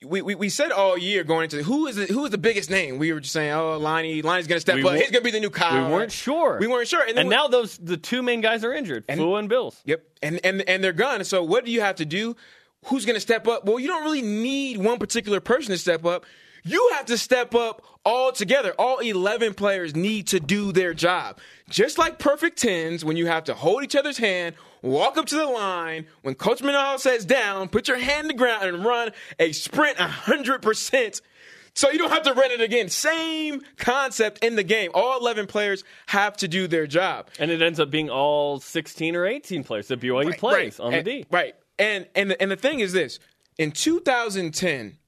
We, 0.03 0.23
we, 0.23 0.35
we 0.35 0.49
said 0.49 0.73
all 0.73 0.97
year 0.97 1.25
going 1.25 1.45
into 1.45 1.63
who 1.63 1.87
is 1.87 1.97
the, 1.97 2.07
who 2.07 2.25
is 2.25 2.31
the 2.31 2.39
biggest 2.39 2.71
name? 2.71 2.97
We 2.97 3.13
were 3.13 3.21
just 3.21 3.35
saying, 3.35 3.53
oh, 3.53 3.77
Lonnie, 3.77 4.23
Lonnie's 4.23 4.47
going 4.47 4.57
to 4.57 4.61
step 4.61 4.77
We 4.77 4.83
up. 4.83 4.95
He's 4.95 5.11
going 5.11 5.21
to 5.21 5.21
be 5.21 5.31
the 5.31 5.41
new 5.41 5.51
Kyle. 5.51 5.87
we 5.89 5.93
weren't 5.93 6.11
sure. 6.11 6.57
We 6.59 6.67
weren't 6.69 6.89
sure. 6.89 7.07
and 7.07 7.19
then 7.19 7.27
we- 7.27 7.35
now 7.35 7.49
those 7.49 7.77
the 7.77 7.99
two 7.99 8.23
main 8.23 8.41
guys 8.41 8.65
are 8.65 8.73
injured, 8.73 9.07
Fua 9.07 9.39
and 9.41 9.49
Bills. 9.51 9.79
Yep, 9.85 10.03
and 10.23 10.41
and 10.43 10.63
and 10.67 10.83
they're 10.83 10.95
gone. 10.95 11.23
So 11.25 11.45
what 11.45 11.67
do 11.67 11.71
you 11.71 11.83
have 11.83 11.97
to 11.97 12.07
do? 12.07 12.35
Who's 12.87 13.05
going 13.05 13.15
to 13.15 13.21
step 13.21 13.47
up? 13.47 13.65
Well, 13.65 13.79
you 13.79 13.89
don't 13.89 14.05
really 14.05 14.23
need 14.23 14.79
one 14.79 14.99
particular 14.99 15.41
person 15.41 15.73
to 15.73 15.79
step 15.79 16.05
up. 16.05 16.25
You 16.63 16.91
have 16.95 17.07
to 17.07 17.19
step 17.19 17.55
up 17.55 17.83
all 18.05 18.33
together. 18.33 18.75
All 18.79 18.99
11 18.99 19.55
players 19.55 19.95
need 19.95 20.29
to 20.29 20.41
do 20.41 20.73
their 20.73 20.95
job. 20.95 21.39
Just 21.69 21.99
like 21.99 22.19
perfect 22.19 22.59
tens, 22.59 23.05
when 23.05 23.17
you 23.17 23.27
have 23.27 23.45
to 23.45 23.55
hold 23.55 23.85
each 23.85 23.97
other's 23.97 24.19
hand, 24.19 24.55
walk 24.83 25.17
up 25.17 25.27
to 25.27 25.37
the 25.37 25.47
line, 25.47 26.07
when 26.23 26.35
Coach 26.35 26.63
Minal 26.63 26.99
says 26.99 27.25
down, 27.25 27.69
put 27.69 27.89
your 27.89 27.99
hand 27.99 28.25
to 28.25 28.29
the 28.29 28.39
ground 28.39 28.65
and 28.65 28.85
run 28.85 29.11
a 29.39 29.53
sprint 29.53 29.97
100%. 29.97 31.21
So 31.75 31.91
you 31.91 31.99
don't 31.99 32.11
have 32.11 32.25
to 32.25 32.35
run 32.35 32.51
it 32.51 32.61
again. 32.61 32.89
Same 32.89 33.63
concept 33.77 34.45
in 34.45 34.57
the 34.57 34.65
game. 34.65 34.91
All 34.93 35.19
11 35.21 35.47
players 35.47 35.85
have 36.07 36.37
to 36.39 36.49
do 36.49 36.67
their 36.67 36.87
job. 36.87 37.29
And 37.39 37.51
it 37.51 37.63
ends 37.63 37.79
up 37.79 37.91
being 37.91 38.11
all 38.11 38.59
16 38.59 39.15
or 39.17 39.25
18 39.27 39.65
players 39.65 39.89
that 39.89 40.01
BYU 40.01 40.37
plays 40.37 40.81
on 40.81 40.93
and, 40.93 41.07
the 41.07 41.11
D. 41.21 41.27
Right. 41.31 41.55
And 41.81 42.07
and 42.15 42.31
the, 42.31 42.41
and 42.41 42.51
the 42.51 42.57
thing 42.57 42.79
is 42.79 42.93
this: 42.93 43.19
in 43.59 43.73
2010 43.73 44.99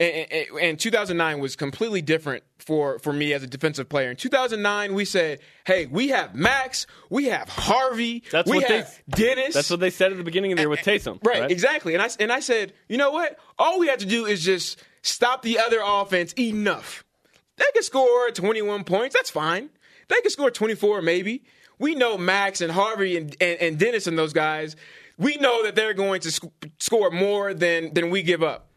and, 0.00 0.26
and, 0.32 0.46
and 0.60 0.78
2009 0.78 1.38
was 1.38 1.56
completely 1.56 2.02
different 2.02 2.42
for 2.58 2.98
for 2.98 3.12
me 3.12 3.32
as 3.32 3.42
a 3.42 3.46
defensive 3.46 3.88
player. 3.88 4.10
In 4.10 4.16
2009, 4.16 4.94
we 4.94 5.04
said, 5.04 5.40
"Hey, 5.64 5.86
we 5.86 6.08
have 6.08 6.34
Max, 6.34 6.86
we 7.10 7.26
have 7.26 7.48
Harvey, 7.48 8.22
That's 8.30 8.50
we 8.50 8.58
what 8.58 8.68
they- 8.68 8.76
have 8.78 9.00
Dennis." 9.08 9.54
That's 9.54 9.70
what 9.70 9.80
they 9.80 9.90
said 9.90 10.12
at 10.12 10.18
the 10.18 10.24
beginning 10.24 10.52
of 10.52 10.56
the 10.56 10.62
year 10.62 10.68
with 10.68 10.80
Taysom. 10.80 11.24
Right, 11.24 11.50
exactly. 11.50 11.94
And 11.94 12.02
I 12.02 12.08
and 12.18 12.32
I 12.32 12.40
said, 12.40 12.72
you 12.88 12.96
know 12.96 13.10
what? 13.10 13.38
All 13.58 13.78
we 13.78 13.88
have 13.88 13.98
to 13.98 14.06
do 14.06 14.26
is 14.26 14.44
just 14.44 14.82
stop 15.02 15.42
the 15.42 15.58
other 15.58 15.80
offense 15.84 16.32
enough. 16.38 17.04
They 17.56 17.64
can 17.72 17.82
score 17.84 18.30
21 18.30 18.84
points. 18.84 19.14
That's 19.14 19.30
fine. 19.30 19.70
They 20.08 20.20
can 20.22 20.30
score 20.30 20.50
24 20.50 21.02
maybe. 21.02 21.44
We 21.78 21.94
know 21.94 22.16
Max 22.18 22.60
and 22.60 22.72
Harvey 22.72 23.16
and, 23.16 23.36
and, 23.40 23.60
and 23.60 23.78
Dennis 23.78 24.06
and 24.06 24.18
those 24.18 24.32
guys. 24.32 24.76
We 25.18 25.36
know 25.36 25.62
that 25.64 25.74
they're 25.76 25.94
going 25.94 26.20
to 26.22 26.30
sc- 26.30 26.44
score 26.78 27.10
more 27.10 27.54
than 27.54 27.94
than 27.94 28.10
we 28.10 28.22
give 28.22 28.42
up. 28.42 28.68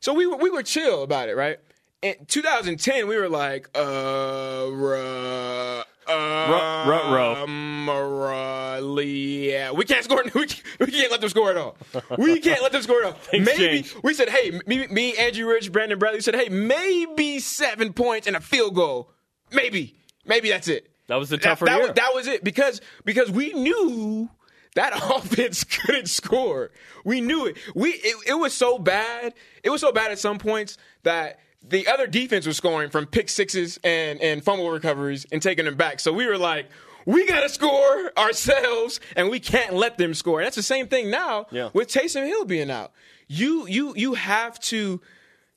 So 0.00 0.12
we 0.14 0.26
we 0.26 0.50
were 0.50 0.62
chill 0.62 1.02
about 1.02 1.28
it, 1.28 1.36
right? 1.36 1.58
In 2.02 2.14
2010, 2.26 3.06
we 3.06 3.16
were 3.16 3.28
like, 3.28 3.68
uh, 3.78 4.66
ruh, 4.72 5.84
uh, 6.08 6.84
ruh, 6.88 7.14
row. 7.14 7.44
um, 7.44 7.88
uh, 7.88 8.78
yeah, 9.00 9.70
we 9.70 9.84
can't 9.84 10.02
score. 10.04 10.24
We, 10.34 10.46
can't- 10.46 10.62
we 10.80 10.86
can't 10.86 11.10
let 11.12 11.20
them 11.20 11.30
score 11.30 11.50
at 11.50 11.56
all. 11.56 11.76
We 12.18 12.40
can't 12.40 12.60
let 12.62 12.72
them 12.72 12.82
score 12.82 13.04
at 13.04 13.12
all. 13.12 13.18
maybe 13.32 13.52
change. 13.56 13.94
we 14.02 14.14
said, 14.14 14.30
hey, 14.30 14.58
me, 14.66 14.86
me, 14.88 15.16
Andrew 15.16 15.46
Rich, 15.48 15.70
Brandon 15.70 15.98
Bradley 15.98 16.20
said, 16.22 16.34
hey, 16.34 16.48
maybe 16.48 17.38
seven 17.38 17.92
points 17.92 18.26
and 18.26 18.34
a 18.34 18.40
field 18.40 18.74
goal. 18.74 19.10
Maybe, 19.52 19.94
maybe 20.26 20.48
that's 20.50 20.66
it. 20.66 20.90
That 21.06 21.16
was 21.16 21.28
the 21.28 21.36
That, 21.36 21.42
tougher 21.44 21.66
that 21.66 21.76
year. 21.78 21.86
was, 21.88 21.94
that 21.96 22.10
was 22.14 22.26
it 22.26 22.42
because 22.42 22.80
because 23.04 23.30
we 23.30 23.52
knew 23.52 24.28
that 24.74 24.92
offense 25.14 25.64
couldn't 25.64 26.08
score. 26.08 26.70
We 27.04 27.20
knew 27.20 27.46
it. 27.46 27.56
We 27.74 27.90
it, 27.90 28.16
it 28.28 28.34
was 28.34 28.54
so 28.54 28.78
bad. 28.78 29.34
It 29.62 29.70
was 29.70 29.80
so 29.80 29.92
bad 29.92 30.10
at 30.12 30.18
some 30.18 30.38
points 30.38 30.78
that 31.02 31.40
the 31.66 31.86
other 31.86 32.06
defense 32.06 32.46
was 32.46 32.56
scoring 32.56 32.90
from 32.90 33.06
pick 33.06 33.28
sixes 33.28 33.78
and 33.84 34.20
and 34.20 34.42
fumble 34.42 34.70
recoveries 34.70 35.26
and 35.30 35.40
taking 35.42 35.64
them 35.64 35.76
back. 35.76 36.00
So 36.00 36.12
we 36.12 36.26
were 36.26 36.38
like, 36.38 36.66
we 37.06 37.26
got 37.26 37.40
to 37.40 37.48
score 37.48 38.12
ourselves, 38.16 39.00
and 39.16 39.28
we 39.28 39.40
can't 39.40 39.74
let 39.74 39.98
them 39.98 40.14
score. 40.14 40.40
And 40.40 40.46
that's 40.46 40.56
the 40.56 40.62
same 40.62 40.86
thing 40.88 41.10
now 41.10 41.46
Yeah. 41.50 41.70
with 41.72 41.88
Taysom 41.88 42.26
Hill 42.26 42.44
being 42.44 42.70
out. 42.70 42.92
You 43.28 43.66
you 43.68 43.92
you 43.96 44.14
have 44.14 44.58
to 44.60 45.00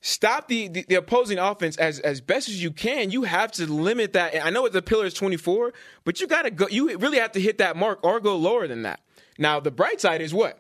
stop 0.02 0.48
the, 0.48 0.68
the, 0.68 0.86
the 0.88 0.96
opposing 0.96 1.40
offense 1.40 1.78
as 1.78 2.00
as 2.00 2.22
best 2.22 2.50
as 2.50 2.62
you 2.62 2.72
can. 2.72 3.10
You 3.12 3.24
have 3.24 3.52
to 3.54 3.66
limit 3.72 4.14
that. 4.14 4.34
And 4.36 4.44
I 4.44 4.50
know 4.52 4.68
the 4.70 4.82
pillar 4.82 5.06
is 5.06 5.14
24, 5.16 5.74
but 6.04 6.20
you 6.22 6.28
got 6.28 6.44
to 6.44 6.52
go. 6.52 6.68
You 6.68 6.98
really 6.98 7.18
have 7.20 7.32
to 7.34 7.40
hit 7.42 7.58
that 7.58 7.76
mark 7.76 8.00
or 8.04 8.20
go 8.20 8.36
lower 8.38 8.68
than 8.68 8.84
that. 8.84 9.00
Now 9.38 9.60
the 9.60 9.72
bright 9.72 10.00
side 10.02 10.22
is 10.22 10.34
what 10.34 10.60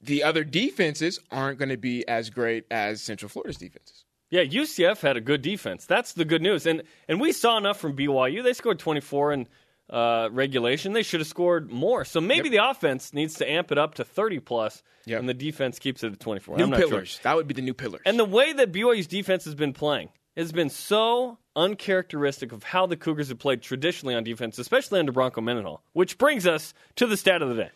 the 0.00 0.22
other 0.24 0.44
defenses 0.44 1.20
aren't 1.30 1.58
going 1.58 1.68
to 1.68 1.76
be 1.76 2.06
as 2.08 2.30
great 2.30 2.64
as 2.70 3.00
Central 3.02 3.28
Florida's 3.28 3.56
defenses. 3.58 4.04
Yeah, 4.30 4.42
UCF 4.44 5.00
had 5.00 5.16
a 5.16 5.20
good 5.20 5.42
defense. 5.42 5.84
That's 5.84 6.14
the 6.14 6.24
good 6.24 6.42
news. 6.42 6.66
And 6.66 6.82
and 7.08 7.20
we 7.20 7.32
saw 7.32 7.58
enough 7.58 7.78
from 7.78 7.96
BYU. 7.96 8.42
They 8.42 8.54
scored 8.54 8.78
24 8.78 9.32
in 9.34 9.48
uh, 9.90 10.30
regulation. 10.32 10.94
They 10.94 11.02
should 11.02 11.20
have 11.20 11.26
scored 11.26 11.70
more. 11.70 12.04
So 12.06 12.20
maybe 12.20 12.48
the 12.48 12.66
offense 12.68 13.12
needs 13.12 13.34
to 13.34 13.50
amp 13.50 13.70
it 13.72 13.76
up 13.78 13.96
to 13.96 14.04
30 14.04 14.38
plus, 14.40 14.82
Yep. 15.04 15.20
and 15.20 15.28
the 15.28 15.34
defense 15.34 15.78
keeps 15.78 16.02
it 16.02 16.12
at 16.12 16.20
24. 16.20 16.56
New 16.56 16.64
I'm 16.64 16.70
not 16.70 16.80
sure. 16.80 16.88
pillars. 16.88 17.20
That 17.24 17.36
would 17.36 17.46
be 17.46 17.52
the 17.54 17.60
new 17.62 17.74
pillars. 17.74 18.00
And 18.06 18.18
the 18.18 18.24
way 18.24 18.52
that 18.54 18.72
BYU's 18.72 19.06
defense 19.06 19.44
has 19.44 19.54
been 19.54 19.74
playing 19.74 20.08
has 20.36 20.50
been 20.50 20.70
so 20.70 21.36
uncharacteristic 21.56 22.52
of 22.52 22.62
how 22.62 22.86
the 22.86 22.96
Cougars 22.96 23.28
have 23.28 23.38
played 23.38 23.62
traditionally 23.62 24.14
on 24.14 24.24
defense, 24.24 24.58
especially 24.58 24.98
under 25.00 25.12
Bronco 25.12 25.40
Mendenhall. 25.40 25.82
Which 25.92 26.18
brings 26.18 26.46
us 26.46 26.74
to 26.96 27.06
the 27.06 27.16
stat 27.16 27.42
of 27.42 27.48
the 27.48 27.54
day. 27.54 27.70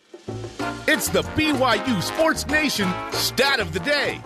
It's 0.89 1.09
the 1.09 1.23
BYU 1.23 2.03
Sports 2.03 2.47
Nation 2.47 2.93
stat 3.13 3.61
of 3.61 3.73
the 3.73 3.81
day. 3.81 4.21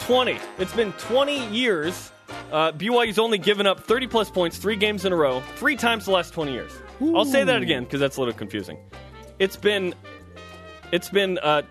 20. 0.00 0.38
It's 0.58 0.72
been 0.74 0.92
20 0.92 1.46
years. 1.48 2.12
Uh, 2.52 2.72
BYU's 2.72 3.18
only 3.18 3.38
given 3.38 3.66
up 3.66 3.80
30 3.80 4.06
plus 4.06 4.30
points 4.30 4.58
three 4.58 4.76
games 4.76 5.04
in 5.04 5.12
a 5.12 5.16
row, 5.16 5.40
three 5.56 5.76
times 5.76 6.04
the 6.04 6.10
last 6.10 6.34
20 6.34 6.52
years. 6.52 6.72
I'll 7.00 7.24
say 7.24 7.42
that 7.44 7.62
again 7.62 7.84
because 7.84 8.00
that's 8.00 8.16
a 8.16 8.20
little 8.20 8.34
confusing. 8.34 8.78
It's 9.38 9.56
been, 9.56 9.94
it's 10.92 11.08
been 11.10 11.38
uh, 11.38 11.62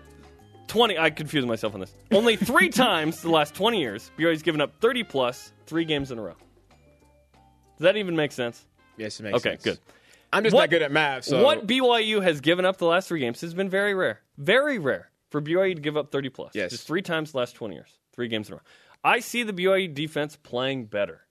20. 0.68 0.98
I 0.98 1.10
confused 1.10 1.46
myself 1.46 1.74
on 1.74 1.80
this. 1.80 1.92
Only 2.12 2.36
three 2.36 2.68
times 2.70 3.20
the 3.22 3.30
last 3.30 3.54
20 3.54 3.80
years, 3.80 4.10
BYU's 4.18 4.42
given 4.42 4.60
up 4.60 4.74
30 4.80 5.04
plus 5.04 5.52
three 5.66 5.84
games 5.84 6.10
in 6.10 6.18
a 6.18 6.22
row. 6.22 6.34
Does 7.78 7.84
that 7.84 7.96
even 7.96 8.16
make 8.16 8.32
sense? 8.32 8.64
yes, 8.96 9.18
it 9.20 9.24
makes 9.24 9.36
Okay, 9.36 9.50
sense. 9.50 9.60
Okay, 9.66 9.70
good. 9.70 9.78
I'm 10.32 10.42
just 10.44 10.54
What- 10.54 10.62
not 10.62 10.70
good 10.70 10.82
at 10.82 10.90
math. 10.92 11.24
So 11.24 11.42
What 11.42 11.66
BYU 11.66 12.22
has 12.22 12.40
given 12.40 12.64
up 12.64 12.78
the 12.78 12.86
last 12.86 13.08
three 13.08 13.20
games 13.20 13.40
has 13.40 13.54
been 13.54 13.68
very 13.70 13.94
rare. 13.94 14.20
Very 14.38 14.78
rare 14.78 15.10
for 15.30 15.40
BYU 15.40 15.74
to 15.74 15.80
give 15.80 15.96
up 15.96 16.10
30 16.10 16.28
plus. 16.28 16.52
Yes. 16.54 16.70
Just 16.70 16.86
three 16.86 17.02
times 17.02 17.32
the 17.32 17.38
last 17.38 17.54
20 17.54 17.74
years. 17.74 17.98
Three 18.12 18.28
games 18.28 18.48
in 18.48 18.54
a 18.54 18.56
row. 18.56 18.62
I 19.02 19.20
see 19.20 19.42
the 19.42 19.52
BYU 19.52 19.92
defense 19.92 20.36
playing 20.36 20.86
better. 20.86 21.22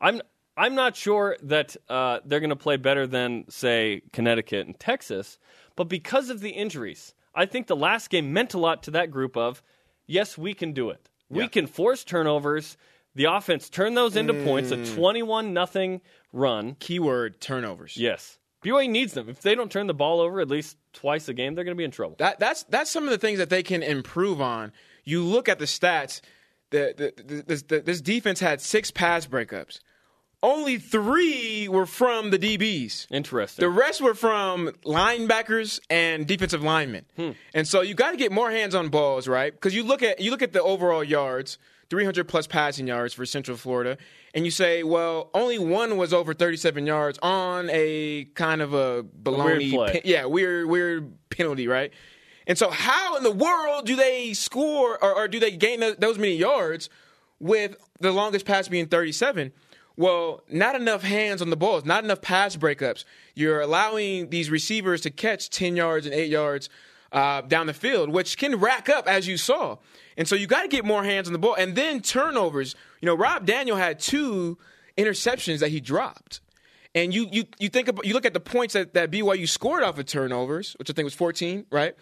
I'm 0.00 0.20
I'm 0.56 0.74
not 0.74 0.96
sure 0.96 1.36
that 1.44 1.76
uh, 1.88 2.18
they're 2.24 2.40
going 2.40 2.50
to 2.50 2.56
play 2.56 2.76
better 2.76 3.06
than 3.06 3.44
say 3.48 4.02
Connecticut 4.12 4.66
and 4.66 4.78
Texas, 4.78 5.38
but 5.76 5.84
because 5.84 6.30
of 6.30 6.40
the 6.40 6.50
injuries, 6.50 7.14
I 7.34 7.46
think 7.46 7.66
the 7.66 7.76
last 7.76 8.10
game 8.10 8.32
meant 8.32 8.54
a 8.54 8.58
lot 8.58 8.82
to 8.84 8.90
that 8.92 9.10
group 9.10 9.36
of 9.36 9.62
yes, 10.06 10.36
we 10.38 10.54
can 10.54 10.72
do 10.72 10.90
it. 10.90 11.08
We 11.28 11.42
Yeah. 11.44 11.48
can 11.48 11.66
force 11.66 12.04
turnovers. 12.04 12.76
The 13.14 13.24
offense 13.24 13.68
turn 13.68 13.94
those 13.94 14.16
into 14.16 14.32
points. 14.32 14.70
A 14.70 14.76
Mm. 14.76 14.94
21 14.94 15.52
nothing 15.52 16.00
run. 16.32 16.76
keyword 16.78 17.40
turnovers. 17.40 17.96
Yes. 17.96 18.38
BYU 18.62 18.88
needs 18.88 19.12
them. 19.14 19.28
If 19.28 19.40
they 19.42 19.54
don't 19.54 19.70
turn 19.70 19.86
the 19.86 19.94
ball 19.94 20.20
over 20.20 20.40
at 20.40 20.48
least 20.48 20.76
twice 20.92 21.28
a 21.28 21.34
game, 21.34 21.54
they're 21.54 21.64
going 21.64 21.76
to 21.76 21.78
be 21.78 21.84
in 21.84 21.90
trouble. 21.90 22.16
That 22.18 22.38
that's 22.40 22.64
that's 22.64 22.90
some 22.90 23.04
of 23.04 23.10
the 23.10 23.18
things 23.18 23.38
that 23.38 23.50
they 23.50 23.62
can 23.62 23.82
improve 23.82 24.40
on. 24.40 24.72
You 25.04 25.22
look 25.22 25.48
at 25.48 25.58
the 25.58 25.64
stats. 25.64 26.20
The, 26.70 26.92
the, 27.16 27.22
the, 27.22 27.42
this, 27.46 27.62
the, 27.62 27.80
this 27.80 28.00
defense 28.02 28.40
had 28.40 28.60
six 28.60 28.90
pass 28.90 29.26
breakups. 29.26 29.80
Only 30.42 30.78
three 30.78 31.68
were 31.68 31.86
from 31.86 32.30
the 32.30 32.38
DBs. 32.38 33.08
Interesting. 33.10 33.62
The 33.64 33.70
rest 33.70 34.00
were 34.00 34.14
from 34.14 34.68
linebackers 34.84 35.80
and 35.90 36.26
defensive 36.26 36.62
linemen. 36.62 37.06
Hmm. 37.16 37.30
And 37.54 37.66
so 37.66 37.80
you 37.80 37.94
got 37.94 38.12
to 38.12 38.16
get 38.16 38.30
more 38.30 38.50
hands 38.50 38.74
on 38.74 38.88
balls, 38.88 39.26
right? 39.26 39.52
Because 39.52 39.74
you 39.74 39.82
look 39.82 40.02
at 40.02 40.20
you 40.20 40.30
look 40.30 40.42
at 40.42 40.52
the 40.52 40.62
overall 40.62 41.02
yards, 41.02 41.58
300 41.90 42.28
plus 42.28 42.46
passing 42.46 42.86
yards 42.86 43.14
for 43.14 43.26
Central 43.26 43.56
Florida, 43.56 43.98
and 44.32 44.44
you 44.44 44.52
say, 44.52 44.84
well, 44.84 45.30
only 45.34 45.58
one 45.58 45.96
was 45.96 46.12
over 46.12 46.32
37 46.34 46.86
yards 46.86 47.18
on 47.20 47.68
a 47.72 48.26
kind 48.34 48.62
of 48.62 48.74
a 48.74 49.02
baloney, 49.02 49.72
play. 49.72 49.92
pen- 49.94 50.02
yeah, 50.04 50.24
weird 50.26 50.68
weird 50.68 51.12
penalty, 51.30 51.66
right? 51.66 51.92
And 52.46 52.56
so 52.56 52.70
how 52.70 53.16
in 53.16 53.24
the 53.24 53.32
world 53.32 53.86
do 53.86 53.96
they 53.96 54.34
score 54.34 55.02
or, 55.02 55.14
or 55.14 55.26
do 55.28 55.40
they 55.40 55.50
gain 55.50 55.80
th- 55.80 55.96
those 55.98 56.16
many 56.16 56.36
yards 56.36 56.88
with 57.40 57.76
the 58.00 58.12
longest 58.12 58.46
pass 58.46 58.68
being 58.68 58.86
37? 58.86 59.52
Well, 59.98 60.44
not 60.48 60.76
enough 60.76 61.02
hands 61.02 61.42
on 61.42 61.50
the 61.50 61.56
balls, 61.56 61.84
not 61.84 62.04
enough 62.04 62.22
pass 62.22 62.54
breakups. 62.54 63.04
You're 63.34 63.60
allowing 63.60 64.30
these 64.30 64.48
receivers 64.48 65.00
to 65.00 65.10
catch 65.10 65.50
10 65.50 65.74
yards 65.74 66.06
and 66.06 66.14
8 66.14 66.30
yards 66.30 66.70
uh, 67.10 67.40
down 67.40 67.66
the 67.66 67.74
field, 67.74 68.08
which 68.08 68.38
can 68.38 68.60
rack 68.60 68.88
up, 68.88 69.08
as 69.08 69.26
you 69.26 69.36
saw. 69.36 69.76
And 70.16 70.28
so 70.28 70.36
you 70.36 70.46
got 70.46 70.62
to 70.62 70.68
get 70.68 70.84
more 70.84 71.02
hands 71.02 71.26
on 71.26 71.32
the 71.32 71.38
ball. 71.40 71.54
And 71.54 71.74
then 71.74 72.00
turnovers. 72.00 72.76
You 73.00 73.06
know, 73.06 73.16
Rob 73.16 73.44
Daniel 73.44 73.76
had 73.76 73.98
two 73.98 74.56
interceptions 74.96 75.58
that 75.58 75.70
he 75.70 75.80
dropped. 75.80 76.42
And 76.94 77.12
you 77.12 77.26
you 77.32 77.44
you 77.58 77.68
think 77.68 77.88
about 77.88 78.06
you 78.06 78.14
look 78.14 78.24
at 78.24 78.34
the 78.34 78.40
points 78.40 78.74
that, 78.74 78.94
that 78.94 79.10
BYU 79.10 79.48
scored 79.48 79.82
off 79.82 79.98
of 79.98 80.06
turnovers, 80.06 80.76
which 80.78 80.88
I 80.88 80.92
think 80.92 81.04
was 81.04 81.14
14, 81.14 81.66
right? 81.70 81.96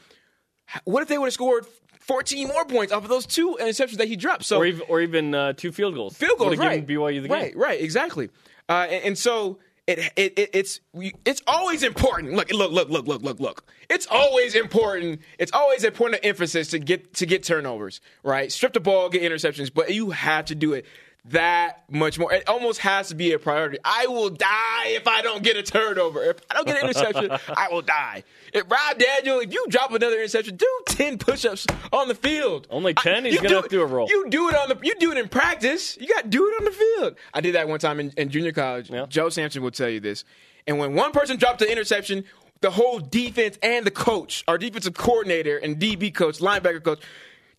What 0.84 1.02
if 1.02 1.08
they 1.08 1.16
would 1.16 1.26
have 1.26 1.34
scored 1.34 1.66
14 2.00 2.48
more 2.48 2.64
points 2.64 2.92
off 2.92 3.02
of 3.02 3.08
those 3.08 3.26
two 3.26 3.56
interceptions 3.60 3.98
that 3.98 4.08
he 4.08 4.16
dropped? 4.16 4.44
So 4.44 4.58
or 4.58 4.66
even, 4.66 4.82
or 4.88 5.00
even 5.00 5.34
uh, 5.34 5.52
two 5.52 5.72
field 5.72 5.94
goals. 5.94 6.16
field 6.16 6.38
goals, 6.38 6.56
right? 6.56 6.86
BYU 6.86 7.22
the 7.22 7.28
game. 7.28 7.30
Right, 7.30 7.56
right, 7.56 7.80
exactly. 7.80 8.30
Uh, 8.68 8.86
and, 8.90 9.04
and 9.04 9.18
so 9.18 9.58
it, 9.86 9.98
it, 10.16 10.38
it 10.38 10.50
it's 10.52 10.80
it's 11.24 11.42
always 11.46 11.82
important. 11.82 12.32
Look, 12.34 12.50
look, 12.52 12.72
look, 12.72 12.88
look, 12.88 13.06
look, 13.06 13.22
look, 13.22 13.38
look. 13.38 13.64
It's 13.88 14.06
always 14.10 14.56
important. 14.56 15.20
It's 15.38 15.52
always 15.52 15.84
a 15.84 15.92
point 15.92 16.14
of 16.14 16.20
emphasis 16.24 16.68
to 16.68 16.80
get 16.80 17.14
to 17.14 17.26
get 17.26 17.44
turnovers, 17.44 18.00
right? 18.24 18.50
Strip 18.50 18.72
the 18.72 18.80
ball, 18.80 19.08
get 19.08 19.22
interceptions, 19.22 19.72
but 19.72 19.94
you 19.94 20.10
have 20.10 20.46
to 20.46 20.56
do 20.56 20.72
it 20.72 20.86
that 21.30 21.82
much 21.90 22.18
more. 22.18 22.32
It 22.32 22.48
almost 22.48 22.80
has 22.80 23.08
to 23.08 23.14
be 23.14 23.32
a 23.32 23.38
priority. 23.38 23.78
I 23.84 24.06
will 24.06 24.30
die 24.30 24.86
if 24.86 25.06
I 25.08 25.22
don't 25.22 25.42
get 25.42 25.56
a 25.56 25.62
turnover. 25.62 26.22
If 26.22 26.36
I 26.50 26.54
don't 26.54 26.66
get 26.66 26.76
an 26.82 26.88
interception, 26.88 27.30
I 27.56 27.68
will 27.70 27.82
die. 27.82 28.22
If 28.52 28.70
Rob 28.70 28.98
Daniel, 28.98 29.40
if 29.40 29.52
you 29.52 29.66
drop 29.68 29.90
another 29.92 30.16
interception, 30.16 30.56
do 30.56 30.66
ten 30.86 31.18
push-ups 31.18 31.66
on 31.92 32.08
the 32.08 32.14
field. 32.14 32.66
Only 32.70 32.94
10? 32.94 33.26
I- 33.26 33.28
He's 33.28 33.36
gonna 33.38 33.48
do 33.48 33.54
have 33.56 33.64
to 33.64 33.70
do 33.70 33.82
a 33.82 33.86
roll. 33.86 34.08
You 34.08 34.28
do 34.30 34.48
it 34.48 34.54
on 34.54 34.68
the. 34.68 34.78
You 34.82 34.94
do 34.96 35.10
it 35.12 35.18
in 35.18 35.28
practice. 35.28 35.96
You 36.00 36.08
got 36.08 36.22
to 36.24 36.28
do 36.28 36.46
it 36.46 36.54
on 36.58 36.64
the 36.64 36.70
field. 36.70 37.16
I 37.34 37.40
did 37.40 37.54
that 37.54 37.68
one 37.68 37.78
time 37.80 37.98
in, 38.00 38.10
in 38.16 38.28
junior 38.30 38.52
college. 38.52 38.90
Yeah. 38.90 39.06
Joe 39.08 39.28
Sampson 39.28 39.62
will 39.62 39.70
tell 39.72 39.88
you 39.88 40.00
this. 40.00 40.24
And 40.66 40.78
when 40.78 40.94
one 40.94 41.12
person 41.12 41.36
dropped 41.36 41.58
the 41.60 41.70
interception, 41.70 42.24
the 42.60 42.70
whole 42.70 42.98
defense 42.98 43.58
and 43.62 43.84
the 43.86 43.90
coach, 43.90 44.42
our 44.48 44.58
defensive 44.58 44.94
coordinator 44.94 45.58
and 45.58 45.78
DB 45.78 46.12
coach, 46.14 46.38
linebacker 46.38 46.82
coach, 46.82 47.00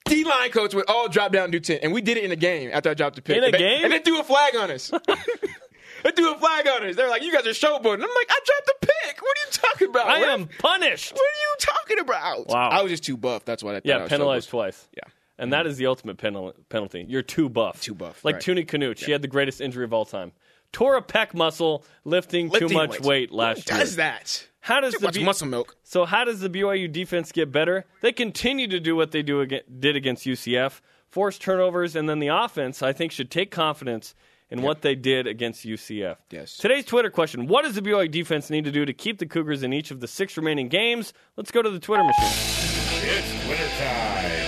D 0.05 0.23
line 0.23 0.51
coach 0.51 0.73
would 0.73 0.89
all 0.89 1.09
drop 1.09 1.31
down 1.33 1.45
and 1.45 1.51
do 1.51 1.59
ten. 1.59 1.79
And 1.83 1.91
we 1.93 2.01
did 2.01 2.17
it 2.17 2.23
in 2.23 2.31
a 2.31 2.35
game 2.37 2.69
after 2.73 2.89
I 2.89 2.93
dropped 2.93 3.15
the 3.17 3.21
pick. 3.21 3.37
In 3.37 3.43
a 3.43 3.45
and 3.47 3.53
they, 3.53 3.57
game? 3.59 3.83
and 3.83 3.91
they 3.93 3.99
threw 3.99 4.19
a 4.19 4.23
flag 4.23 4.55
on 4.55 4.71
us. 4.71 4.89
they 6.03 6.11
threw 6.11 6.33
a 6.33 6.37
flag 6.37 6.67
on 6.67 6.87
us. 6.87 6.95
They're 6.95 7.09
like, 7.09 7.23
"You 7.23 7.31
guys 7.33 7.45
are 7.45 7.49
showboating." 7.49 7.95
I'm 7.95 8.01
like, 8.01 8.29
"I 8.29 8.39
dropped 8.45 8.65
the 8.67 8.75
pick. 8.81 9.21
What 9.21 9.37
are 9.37 9.41
you 9.45 9.51
talking 9.51 9.87
about? 9.89 10.07
I 10.07 10.19
What- 10.19 10.29
am 10.29 10.47
punished. 10.59 11.11
What 11.13 11.21
are 11.21 11.41
you 11.41 11.55
talking 11.59 11.99
about?" 11.99 12.47
Wow. 12.47 12.69
I 12.69 12.81
was 12.81 12.91
just 12.91 13.03
too 13.03 13.17
buff. 13.17 13.43
That's 13.45 13.63
what 13.63 13.75
I 13.75 13.79
thought. 13.79 13.89
I 13.89 13.95
Yeah, 13.95 14.01
was 14.03 14.09
penalized 14.09 14.47
showboating. 14.47 14.51
twice. 14.51 14.87
Yeah. 14.95 15.03
And 15.39 15.53
that 15.53 15.67
is 15.67 15.77
the 15.77 15.85
ultimate 15.87 16.17
penal- 16.17 16.53
penalty. 16.69 17.05
You're 17.07 17.21
too 17.21 17.47
buff. 17.49 17.81
Too 17.81 17.93
buff, 17.93 18.23
Like 18.25 18.35
right. 18.35 18.43
Tuni 18.43 18.65
Kanuch. 18.65 18.97
She 18.97 19.11
had 19.11 19.21
the 19.21 19.27
greatest 19.27 19.61
injury 19.61 19.83
of 19.83 19.93
all 19.93 20.05
time. 20.05 20.31
Tore 20.73 20.95
a 20.97 21.01
pec 21.01 21.33
muscle 21.33 21.85
lifting, 22.05 22.49
too 22.49 22.69
much 22.69 22.99
weight 23.01 23.29
Who 23.29 23.35
last 23.37 23.69
year. 23.69 23.77
does 23.79 23.97
that? 23.97 24.47
How 24.67 24.81
does 24.81 24.95
the 24.95 25.05
much 25.05 25.15
B- 25.15 25.23
muscle 25.23 25.47
milk. 25.47 25.77
So 25.83 26.03
how 26.03 26.25
does 26.25 26.41
the 26.41 26.49
BYU 26.49 26.91
defense 26.91 27.31
get 27.31 27.53
better? 27.53 27.85
They 28.01 28.11
continue 28.11 28.67
to 28.67 28.81
do 28.81 28.97
what 28.97 29.11
they 29.11 29.23
do 29.23 29.41
aga 29.41 29.61
did 29.79 29.95
against 29.95 30.25
UCF, 30.25 30.81
force 31.07 31.37
turnovers, 31.37 31.95
and 31.95 32.09
then 32.09 32.19
the 32.19 32.27
offense 32.27 32.83
I 32.83 32.91
think 32.91 33.13
should 33.13 33.31
take 33.31 33.49
confidence 33.49 34.13
in 34.49 34.61
what 34.61 34.81
they 34.81 34.93
did 34.93 35.25
against 35.25 35.65
UCF. 35.65 36.17
Yes. 36.31 36.57
Today's 36.57 36.83
Twitter 36.83 37.09
question: 37.09 37.47
What 37.47 37.63
does 37.63 37.75
the 37.75 37.81
BYU 37.81 38.11
defense 38.11 38.49
need 38.49 38.65
to 38.65 38.71
do 38.71 38.83
to 38.83 38.91
keep 38.91 39.19
the 39.19 39.25
Cougars 39.25 39.63
in 39.63 39.71
each 39.71 39.89
of 39.89 40.01
the 40.01 40.07
six 40.07 40.35
remaining 40.35 40.67
games? 40.67 41.13
Let's 41.37 41.49
go 41.49 41.61
to 41.61 41.69
the 41.69 41.79
Twitter 41.79 42.03
machine. 42.03 42.25
It's 42.25 43.45
Twitter 43.45 43.69
time. 43.79 44.47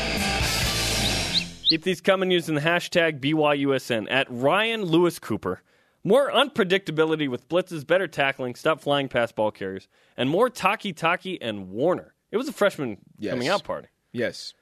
Keep 1.63 1.83
these 1.83 2.01
coming 2.01 2.29
using 2.29 2.55
the 2.55 2.61
hashtag 2.61 3.21
BYUSN 3.21 4.07
at 4.11 4.27
Ryan 4.29 4.83
Lewis 4.83 5.17
Cooper. 5.17 5.61
More 6.03 6.32
unpredictability 6.32 7.27
with 7.29 7.50
blitzes, 7.50 7.86
better 7.86 8.08
tackling, 8.08 8.56
stop 8.56 8.79
flying 8.82 9.10
past 9.10 9.36
ball 9.36 9.51
carriers, 9.51 9.88
and 10.15 10.29
more 10.29 10.50
Takitaki 10.50 11.38
and 11.41 11.70
Warner. 11.70 12.13
It 12.32 12.38
was 12.38 12.48
a 12.48 12.53
freshman 12.53 12.98
Yes. 13.18 13.32
coming 13.34 13.48
out 13.50 13.63
party. 13.63 13.89
Yes. 14.12 14.53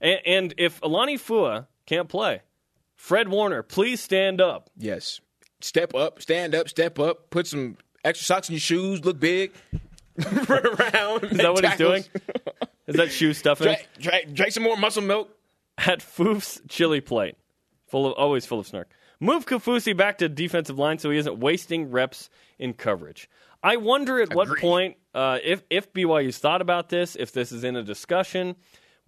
And, 0.00 0.20
and 0.24 0.54
if 0.56 0.80
Alani 0.82 1.18
Fua 1.18 1.66
can't 1.86 2.08
play, 2.08 2.42
Fred 2.96 3.28
Warner, 3.28 3.62
please 3.62 4.00
stand 4.00 4.40
up. 4.40 4.70
Yes. 4.76 5.20
Step 5.60 5.94
up, 5.94 6.22
stand 6.22 6.54
up, 6.54 6.68
step 6.68 6.98
up, 6.98 7.30
put 7.30 7.46
some 7.46 7.76
extra 8.04 8.24
socks 8.24 8.48
in 8.48 8.54
your 8.54 8.60
shoes, 8.60 9.04
look 9.04 9.18
big. 9.20 9.52
run 10.48 10.66
around. 10.66 11.24
Is 11.24 11.36
that 11.38 11.52
what 11.52 11.64
he's 11.64 11.76
doing? 11.76 12.04
Is 12.86 12.96
that 12.96 13.10
shoe 13.12 13.34
stuffing? 13.34 13.66
Drink, 13.66 13.88
drink, 14.00 14.34
drink 14.34 14.52
some 14.52 14.62
more 14.62 14.76
muscle 14.76 15.02
milk. 15.02 15.30
At 15.76 16.00
Foof's 16.00 16.60
chili 16.68 17.00
plate, 17.00 17.36
full 17.86 18.04
of 18.06 18.14
always 18.14 18.44
full 18.44 18.58
of 18.58 18.66
snark. 18.66 18.88
Move 19.20 19.46
Kafusi 19.46 19.96
back 19.96 20.18
to 20.18 20.28
defensive 20.28 20.78
line 20.78 20.98
so 20.98 21.10
he 21.10 21.18
isn't 21.18 21.38
wasting 21.38 21.90
reps 21.90 22.30
in 22.58 22.72
coverage. 22.72 23.28
I 23.62 23.76
wonder 23.76 24.20
at 24.20 24.32
what 24.34 24.48
point, 24.58 24.96
uh, 25.14 25.38
if 25.42 25.64
if 25.68 25.92
BYU's 25.92 26.38
thought 26.38 26.62
about 26.62 26.88
this, 26.88 27.16
if 27.16 27.32
this 27.32 27.50
is 27.50 27.64
in 27.64 27.74
a 27.74 27.82
discussion, 27.82 28.54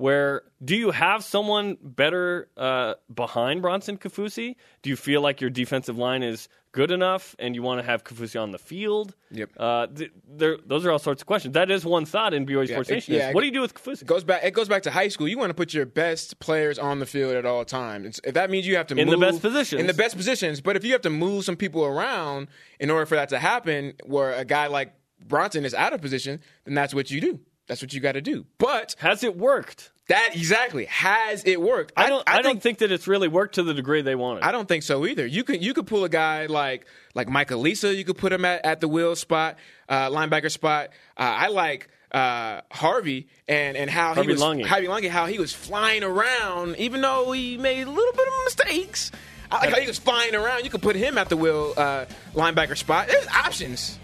where 0.01 0.43
do 0.65 0.75
you 0.75 0.91
have 0.93 1.23
someone 1.23 1.77
better 1.83 2.49
uh, 2.57 2.95
behind 3.15 3.61
Bronson 3.61 3.99
Kafusi? 3.99 4.57
Do 4.83 4.89
you 4.89 4.97
feel 4.97 5.21
like 5.21 5.41
your 5.43 5.51
defensive 5.51 5.99
line 5.99 6.23
is 6.23 6.49
good 6.73 6.91
enough, 6.91 7.37
and 7.39 7.55
you 7.55 7.63
want 7.63 7.81
to 7.81 7.85
have 7.87 8.03
Kafusi 8.05 8.41
on 8.41 8.51
the 8.51 8.59
field? 8.59 9.15
Yep. 9.31 9.51
Uh, 9.59 9.87
th- 9.89 10.11
there, 10.27 10.57
those 10.65 10.87
are 10.87 10.91
all 10.91 10.99
sorts 10.99 11.21
of 11.23 11.27
questions. 11.27 11.53
That 11.55 11.71
is 11.71 11.85
one 11.85 12.07
thought 12.07 12.33
in 12.33 12.47
BYU 12.47 12.69
Sports 12.69 12.89
it- 12.89 12.95
Nation. 12.95 13.15
yeah, 13.15 13.29
is, 13.29 13.35
what 13.35 13.43
do 13.43 13.47
you 13.49 13.53
do 13.53 13.61
with 13.61 13.75
Kafusi? 13.75 14.03
It 14.03 14.07
goes 14.07 14.25
back. 14.25 14.43
It 14.43 14.53
goes 14.55 14.69
back 14.69 14.83
to 14.85 14.91
high 14.91 15.09
school. 15.09 15.29
You 15.29 15.37
want 15.37 15.51
to 15.51 15.55
put 15.55 15.75
your 15.75 15.85
best 15.87 16.39
players 16.39 16.79
on 16.79 16.99
the 16.99 17.07
field 17.07 17.35
at 17.35 17.45
all 17.45 17.65
times. 17.67 18.07
It's- 18.07 18.21
If 18.25 18.35
that 18.35 18.51
means 18.51 18.67
you 18.67 18.77
have 18.77 18.87
to 18.87 18.97
In 18.97 19.07
the 19.09 19.19
move, 19.19 19.33
best 19.33 19.43
positions. 19.43 19.81
in 19.81 19.87
the 19.87 19.95
best 19.95 20.17
positions, 20.17 20.63
but 20.63 20.77
if 20.77 20.85
you 20.85 20.93
have 20.93 21.03
to 21.03 21.11
move 21.11 21.45
some 21.45 21.57
people 21.57 21.85
around 21.85 22.49
in 22.79 22.91
order 22.91 23.05
for 23.05 23.17
that 23.17 23.29
to 23.31 23.39
happen, 23.39 23.93
where 24.05 24.33
a 24.33 24.47
guy 24.47 24.69
like 24.69 24.95
Bronson 25.27 25.67
is 25.67 25.75
out 25.75 25.93
of 25.93 26.01
position, 26.01 26.41
then 26.65 26.75
that's 26.75 26.95
what 26.95 27.11
you 27.11 27.21
do. 27.21 27.41
That's 27.71 27.83
what 27.83 27.95
you 27.95 28.01
got 28.01 28.13
to 28.13 28.21
do. 28.21 28.47
But 28.59 28.97
Has 28.99 29.23
it 29.23 29.37
worked? 29.37 29.93
that 30.09 30.31
exactly 30.35 30.87
has 30.87 31.45
it 31.45 31.61
worked? 31.61 31.93
I 31.97 32.09
don't. 32.09 32.25
I, 32.27 32.33
think, 32.33 32.45
don't 32.45 32.61
think 32.61 32.79
that 32.79 32.91
it's 32.91 33.07
really 33.07 33.29
worked 33.29 33.55
to 33.55 33.63
the 33.63 33.73
degree 33.73 34.03
they 34.03 34.17
wanted. 34.17 34.43
I 34.43 34.51
don't 34.51 34.67
think 34.67 34.83
so 34.83 35.07
either. 35.07 35.25
You 35.25 35.45
could 35.45 35.63
you 35.63 35.73
could 35.73 35.87
pull 35.87 36.03
a 36.03 36.09
guy 36.09 36.47
like 36.47 36.85
like 37.15 37.29
Michael 37.29 37.61
Lisa. 37.61 37.95
You 37.95 38.05
could 38.05 38.19
put 38.19 38.33
him 38.33 38.45
at, 38.45 38.65
at 38.65 38.81
the 38.81 38.89
will 38.89 39.15
spot, 39.15 39.57
uh, 39.89 40.11
linebacker 40.11 40.51
spot. 40.51 40.89
Uh, 41.17 41.21
I 41.21 41.47
like 41.47 41.89
uh, 42.11 42.63
Harvey 42.73 43.29
and 43.47 43.77
and 43.77 43.89
how 43.89 44.15
Harvey 44.15 44.23
he 44.23 44.33
was 44.33 44.43
Langi. 44.43 44.67
Harvey 44.67 44.89
Langi, 44.89 45.09
how 45.09 45.27
he 45.27 45.39
was 45.39 45.53
flying 45.53 46.03
around, 46.03 46.75
even 46.79 47.01
though 47.03 47.31
he 47.31 47.57
made 47.57 47.87
a 47.87 47.91
little 47.91 48.13
bit 48.13 48.27
of 48.27 48.33
mistakes. 48.47 49.13
I 49.53 49.59
like 49.59 49.71
how 49.71 49.81
he 49.81 49.87
was 49.87 50.01
flying 50.01 50.35
around. 50.35 50.65
You 50.65 50.71
could 50.71 50.83
put 50.83 50.97
him 50.97 51.19
at 51.19 51.29
the 51.29 51.37
will 51.37 51.73
uh, 51.77 52.07
linebacker 52.35 52.77
spot. 52.77 53.07
There's 53.07 53.29
options. 53.29 53.97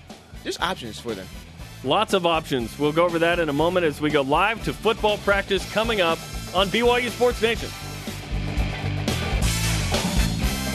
There's 0.45 0.61
options 0.61 1.01
for 1.01 1.15
them. 1.15 1.27
Lots 1.87 2.15
of 2.15 2.27
options. 2.27 2.77
We'll 2.81 2.91
go 2.91 3.05
over 3.05 3.21
that 3.21 3.39
in 3.39 3.49
a 3.49 3.53
moment 3.53 3.87
as 3.87 4.01
we 4.01 4.11
go 4.11 4.23
live 4.23 4.65
to 4.65 4.73
football 4.73 5.19
practice 5.19 5.73
coming 5.73 6.01
up 6.01 6.19
on 6.53 6.67
BYU 6.67 7.11
Sports 7.11 7.41
Nation. 7.41 7.69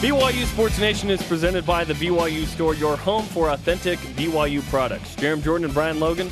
BYU 0.00 0.46
Sports 0.46 0.78
Nation 0.78 1.10
is 1.10 1.22
presented 1.24 1.66
by 1.66 1.84
the 1.84 1.92
BYU 1.92 2.46
Store, 2.46 2.74
your 2.74 2.96
home 2.96 3.26
for 3.26 3.50
authentic 3.50 3.98
BYU 4.16 4.66
products. 4.70 5.14
Jarom 5.16 5.42
Jordan 5.42 5.66
and 5.66 5.74
Brian 5.74 6.00
Logan 6.00 6.30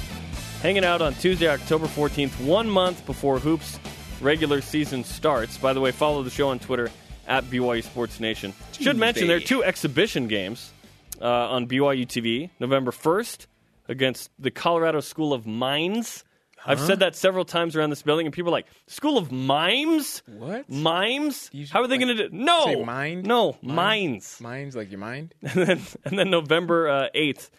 hanging 0.63 0.87
out 0.87 1.03
on 1.03 1.13
Tuesday, 1.13 1.49
October 1.49 1.87
14th, 1.87 2.43
one 2.43 2.69
month 2.69 3.05
before 3.05 3.39
Hoops 3.39 3.79
regular 4.23 4.63
season 4.63 5.05
starts. 5.05 5.59
By 5.59 5.75
the 5.75 5.81
way, 5.83 5.93
follow 5.93 6.23
the 6.23 6.31
show 6.31 6.49
on 6.49 6.59
Twitter 6.59 6.89
at 7.29 7.45
BYU 7.45 7.85
Sports 7.85 8.19
Nation. 8.19 8.55
Should 8.81 8.97
mention 8.97 9.29
there 9.29 9.37
are 9.37 9.41
two 9.41 9.63
exhibition 9.63 10.27
games 10.27 10.73
uh, 11.21 11.27
on 11.27 11.67
BYU 11.67 12.07
TV, 12.07 12.49
November 12.59 12.93
1st 12.93 13.45
against 13.89 14.31
the 14.39 14.51
Colorado 14.51 15.01
School 15.01 15.33
of 15.33 15.47
Mines. 15.47 16.25
I've 16.67 16.81
said 16.81 16.99
that 17.01 17.17
several 17.17 17.45
times 17.47 17.75
around 17.75 17.89
this 17.91 18.03
building, 18.03 18.27
and 18.27 18.35
people 18.35 18.51
are 18.51 18.53
like, 18.53 18.67
School 18.87 19.17
of 19.17 19.33
Mimes? 19.33 20.23
What? 20.27 20.69
Mimes? 20.69 21.51
How 21.71 21.81
are 21.83 21.87
they 21.87 21.97
going 21.97 22.15
to 22.15 22.29
do 22.29 22.37
No. 22.37 22.65
Say 22.65 22.85
mind? 22.85 23.25
No, 23.27 23.57
Mind? 23.63 23.77
Mines. 23.77 24.39
Mine's 24.43 24.77
like 24.77 24.91
your 24.91 25.01
mind. 25.01 25.35
And, 25.43 25.67
then, 25.67 25.81
and 26.05 26.19
then 26.19 26.31
November 26.31 26.89
uh, 26.89 27.09
8th, 27.17 27.51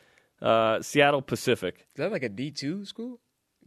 uh, 0.41 0.81
Seattle 0.83 1.21
Pacific. 1.23 1.87
Is 1.89 1.95
that 1.95 2.11
like 2.11 2.23
a 2.23 2.29
D 2.29 2.51
two 2.51 2.85
school? 2.85 3.19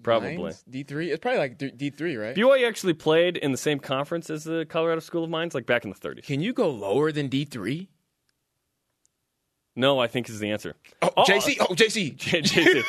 Probably. 0.03 0.53
D 0.69 0.83
three. 0.83 1.11
It's 1.11 1.21
probably 1.21 1.39
like 1.39 1.59
D 1.59 1.91
three, 1.91 2.17
right? 2.17 2.37
BYU 2.37 2.69
actually 2.69 2.95
played 2.95 3.37
in 3.37 3.53
the 3.53 3.59
same 3.59 3.79
conference 3.81 4.31
as 4.31 4.45
the 4.45 4.67
Colorado 4.69 5.01
School 5.01 5.25
of 5.25 5.31
Mines, 5.31 5.55
like 5.55 5.67
back 5.67 5.85
in 5.85 5.91
the 5.91 5.97
30s. 5.97 6.25
Can 6.25 6.41
you 6.41 6.53
go 6.53 6.71
lower 6.71 7.11
than 7.11 7.29
D 7.29 7.45
three? 7.45 7.89
No, 9.77 9.99
I 9.99 10.07
think 10.07 10.29
is 10.29 10.39
the 10.39 10.51
answer. 10.53 10.75
Oh, 11.03 11.11
Oh, 11.17 11.25
JC. 11.25 11.57
Oh, 11.61 11.75
JC. 11.75 12.17
JC. 12.19 12.83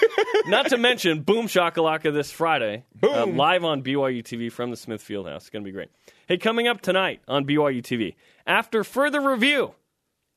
Not 0.48 0.68
to 0.70 0.78
mention 0.78 1.22
Boom 1.22 1.48
Shakalaka 1.48 2.14
this 2.14 2.32
Friday, 2.32 2.84
uh, 3.02 3.26
live 3.26 3.64
on 3.64 3.82
BYU 3.82 4.22
TV 4.24 4.52
from 4.52 4.70
the 4.70 4.78
Smith 4.78 5.04
Fieldhouse. 5.04 5.38
It's 5.38 5.50
going 5.50 5.64
to 5.64 5.68
be 5.68 5.72
great. 5.74 5.90
Hey, 6.28 6.38
coming 6.38 6.68
up 6.68 6.82
tonight 6.82 7.22
on 7.28 7.46
BYU 7.46 7.82
TV, 7.82 8.16
after 8.46 8.84
further 8.84 9.20
review, 9.22 9.74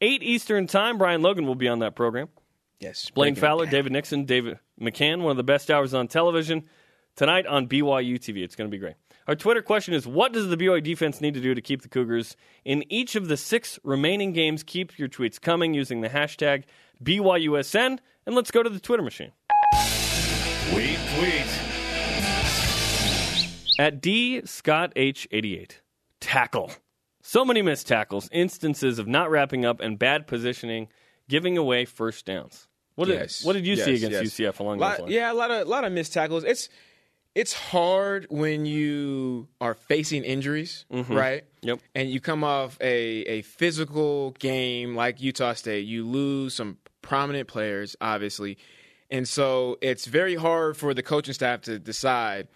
8 0.01 0.23
Eastern 0.23 0.67
Time, 0.67 0.97
Brian 0.97 1.21
Logan 1.23 1.47
will 1.47 1.55
be 1.55 1.69
on 1.69 1.81
that 1.81 1.95
program. 1.95 2.29
Yes. 2.81 3.11
Blaine 3.11 3.35
Fowler. 3.35 3.67
David 3.67 3.93
Nixon, 3.93 4.25
David 4.25 4.59
McCann, 4.81 5.21
one 5.23 5.33
of 5.33 5.37
the 5.37 5.43
best 5.43 5.71
hours 5.71 5.93
on 5.93 6.09
television 6.09 6.65
tonight 7.17 7.45
on 7.47 7.67
BYU 7.67 8.15
TV. 8.19 8.43
It's 8.45 8.55
going 8.57 8.71
to 8.71 8.75
be 8.75 8.79
great. 8.79 8.95
Our 9.29 9.37
Twitter 9.37 9.61
question 9.61 9.93
is 9.93 10.07
What 10.07 10.33
does 10.33 10.49
the 10.49 10.57
BYU 10.57 10.83
defense 10.83 11.21
need 11.21 11.35
to 11.35 11.41
do 11.41 11.55
to 11.55 11.61
keep 11.61 11.83
the 11.83 11.89
Cougars 11.89 12.35
in 12.65 12.83
each 12.91 13.15
of 13.15 13.29
the 13.29 13.37
six 13.37 13.79
remaining 13.85 14.33
games? 14.33 14.63
Keep 14.63 14.99
your 14.99 15.07
tweets 15.09 15.39
coming 15.39 15.75
using 15.75 16.01
the 16.01 16.09
hashtag 16.09 16.65
BYUSN. 17.05 17.99
And 18.25 18.35
let's 18.35 18.51
go 18.51 18.63
to 18.63 18.71
the 18.71 18.81
Twitter 18.81 19.03
machine. 19.03 19.33
Tweet, 20.71 20.99
tweet. 21.17 21.45
At 23.79 24.01
D 24.01 24.41
Scott 24.47 24.95
H88, 24.97 25.73
tackle. 26.21 26.73
So 27.21 27.45
many 27.45 27.61
missed 27.61 27.87
tackles, 27.87 28.31
instances 28.33 28.99
of 28.99 29.07
not 29.07 29.31
wrapping 29.31 29.65
up, 29.67 29.81
and 29.81 29.99
bad 29.99 30.27
positioning, 30.27 30.89
giving 31.29 31.59
away 31.59 31.85
first 31.85 32.25
downs. 32.25 32.67
What 32.95 33.07
did, 33.07 33.21
Yes. 33.21 33.45
what 33.45 33.53
did 33.53 33.67
you 33.67 33.77
see 33.77 33.95
against 33.95 34.13
yes. 34.13 34.23
UCF 34.41 34.59
along 34.59 34.79
Lot- 34.79 34.93
those 34.93 35.01
lines? 35.03 35.13
Yeah, 35.13 35.31
a 35.31 35.35
lot 35.35 35.51
of 35.51 35.69
lot 35.69 35.85
of 35.85 35.93
missed 35.93 36.13
tackles. 36.15 36.43
It's 36.45 36.69
it's 37.39 37.53
hard 37.53 38.27
when 38.31 38.67
you 38.67 39.47
are 39.61 39.75
facing 39.75 40.25
injuries, 40.25 40.87
right? 40.91 41.45
Mm-hmm. 41.45 41.69
Yep. 41.69 41.81
And 41.95 42.11
you 42.11 42.21
come 42.21 42.43
off 42.43 42.77
a 42.81 42.95
a 42.95 43.43
physical 43.43 44.33
game 44.33 44.97
like 44.97 45.21
Utah 45.21 45.53
State. 45.53 45.87
You 45.87 46.05
lose 46.05 46.55
some 46.55 46.79
prominent 47.01 47.47
players, 47.47 47.95
obviously, 48.01 48.59
and 49.09 49.29
so 49.29 49.79
it's 49.81 50.07
very 50.07 50.35
hard 50.35 50.77
for 50.77 50.95
the 50.95 51.03
coaching 51.03 51.33
staff 51.33 51.61
to 51.63 51.79
decide. 51.79 52.49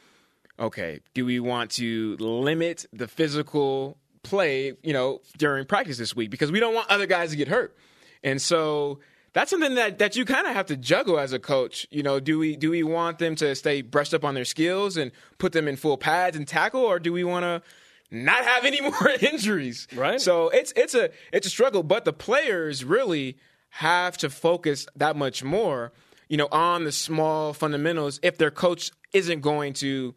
Okay, 0.58 0.98
do 1.14 1.24
we 1.24 1.38
want 1.38 1.70
to 1.72 2.16
limit 2.18 2.84
the 2.92 3.06
physical 3.06 3.98
play, 4.24 4.72
you 4.82 4.92
know, 4.92 5.20
during 5.38 5.64
practice 5.64 5.96
this 5.96 6.16
week 6.16 6.28
because 6.28 6.50
we 6.50 6.58
don't 6.58 6.74
want 6.74 6.90
other 6.90 7.06
guys 7.06 7.30
to 7.30 7.36
get 7.36 7.46
hurt. 7.46 7.76
And 8.24 8.42
so 8.42 8.98
that's 9.32 9.50
something 9.50 9.74
that, 9.76 9.98
that 9.98 10.16
you 10.16 10.24
kind 10.24 10.46
of 10.46 10.54
have 10.54 10.66
to 10.66 10.76
juggle 10.76 11.18
as 11.18 11.32
a 11.32 11.38
coach. 11.38 11.86
You 11.90 12.02
know, 12.02 12.20
do 12.20 12.38
we 12.38 12.56
do 12.56 12.70
we 12.70 12.82
want 12.82 13.18
them 13.18 13.34
to 13.36 13.54
stay 13.54 13.82
brushed 13.82 14.14
up 14.14 14.24
on 14.24 14.34
their 14.34 14.44
skills 14.44 14.96
and 14.96 15.10
put 15.38 15.52
them 15.52 15.68
in 15.68 15.76
full 15.76 15.96
pads 15.96 16.36
and 16.36 16.46
tackle, 16.46 16.82
or 16.82 16.98
do 16.98 17.12
we 17.12 17.24
want 17.24 17.44
to 17.44 17.62
not 18.10 18.44
have 18.44 18.64
any 18.64 18.80
more 18.90 19.08
injuries? 19.20 19.88
Right. 19.94 20.20
So 20.20 20.48
it's 20.50 20.72
it's 20.76 20.94
a 20.94 21.10
it's 21.32 21.46
a 21.46 21.50
struggle, 21.50 21.82
but 21.82 22.04
the 22.04 22.12
players 22.12 22.84
really 22.84 23.38
have 23.70 24.18
to 24.18 24.28
focus 24.28 24.86
that 24.96 25.16
much 25.16 25.42
more, 25.42 25.92
you 26.28 26.36
know, 26.36 26.48
on 26.52 26.84
the 26.84 26.92
small 26.92 27.54
fundamentals 27.54 28.20
if 28.22 28.36
their 28.36 28.50
coach 28.50 28.90
isn't 29.14 29.40
going 29.40 29.72
to, 29.72 30.14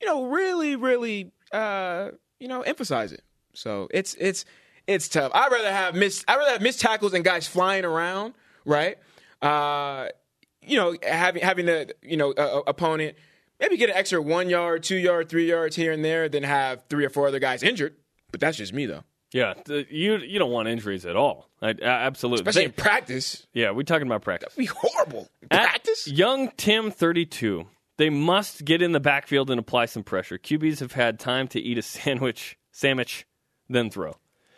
you 0.00 0.06
know, 0.06 0.26
really, 0.26 0.76
really, 0.76 1.32
uh, 1.50 2.10
you 2.38 2.46
know, 2.46 2.62
emphasize 2.62 3.12
it. 3.12 3.24
So 3.54 3.88
it's 3.92 4.14
it's 4.20 4.44
it's 4.86 5.08
tough. 5.08 5.32
I'd 5.34 5.50
rather 5.50 5.72
have 5.72 5.94
missed 5.96 6.24
I'd 6.28 6.36
rather 6.36 6.52
have 6.52 6.62
missed 6.62 6.80
tackles 6.80 7.12
and 7.12 7.24
guys 7.24 7.46
flying 7.48 7.84
around, 7.84 8.34
right? 8.64 8.96
Uh, 9.40 10.08
you 10.62 10.76
know, 10.76 10.96
having 11.02 11.42
having 11.42 11.68
a 11.68 11.86
you 12.02 12.16
know 12.16 12.32
uh, 12.32 12.62
opponent 12.66 13.16
maybe 13.60 13.76
get 13.76 13.90
an 13.90 13.96
extra 13.96 14.20
one 14.20 14.48
yard, 14.48 14.82
two 14.82 14.96
yard, 14.96 15.28
three 15.28 15.48
yards 15.48 15.76
here 15.76 15.92
and 15.92 16.04
there, 16.04 16.28
then 16.28 16.42
have 16.42 16.84
three 16.88 17.04
or 17.04 17.10
four 17.10 17.28
other 17.28 17.38
guys 17.38 17.62
injured. 17.62 17.94
But 18.30 18.40
that's 18.40 18.56
just 18.56 18.72
me 18.72 18.86
though. 18.86 19.02
Yeah, 19.32 19.54
you 19.90 20.18
you 20.18 20.38
don't 20.38 20.50
want 20.50 20.68
injuries 20.68 21.06
at 21.06 21.16
all. 21.16 21.48
I, 21.62 21.70
I- 21.70 21.82
absolutely. 21.82 22.42
Especially 22.42 22.62
They- 22.62 22.66
in 22.66 22.72
practice, 22.72 23.46
yeah, 23.54 23.70
we're 23.70 23.82
talking 23.84 24.06
about 24.06 24.22
practice. 24.22 24.52
it'd 24.52 24.58
be 24.58 24.66
horrible. 24.66 25.28
In 25.40 25.48
At 25.50 25.62
practice. 25.62 26.06
Young 26.06 26.50
Tim, 26.56 26.90
32. 26.90 27.66
They 27.98 28.10
must 28.10 28.64
get 28.64 28.82
in 28.82 28.92
the 28.92 29.00
backfield 29.00 29.50
and 29.50 29.58
apply 29.60 29.86
some 29.86 30.02
pressure. 30.02 30.36
QBs 30.38 30.80
have 30.80 30.92
had 30.92 31.18
time 31.18 31.48
to 31.48 31.60
eat 31.60 31.78
a 31.78 31.82
sandwich, 31.82 32.58
sandwich, 32.72 33.26
then 33.68 33.90
throw. 33.90 34.16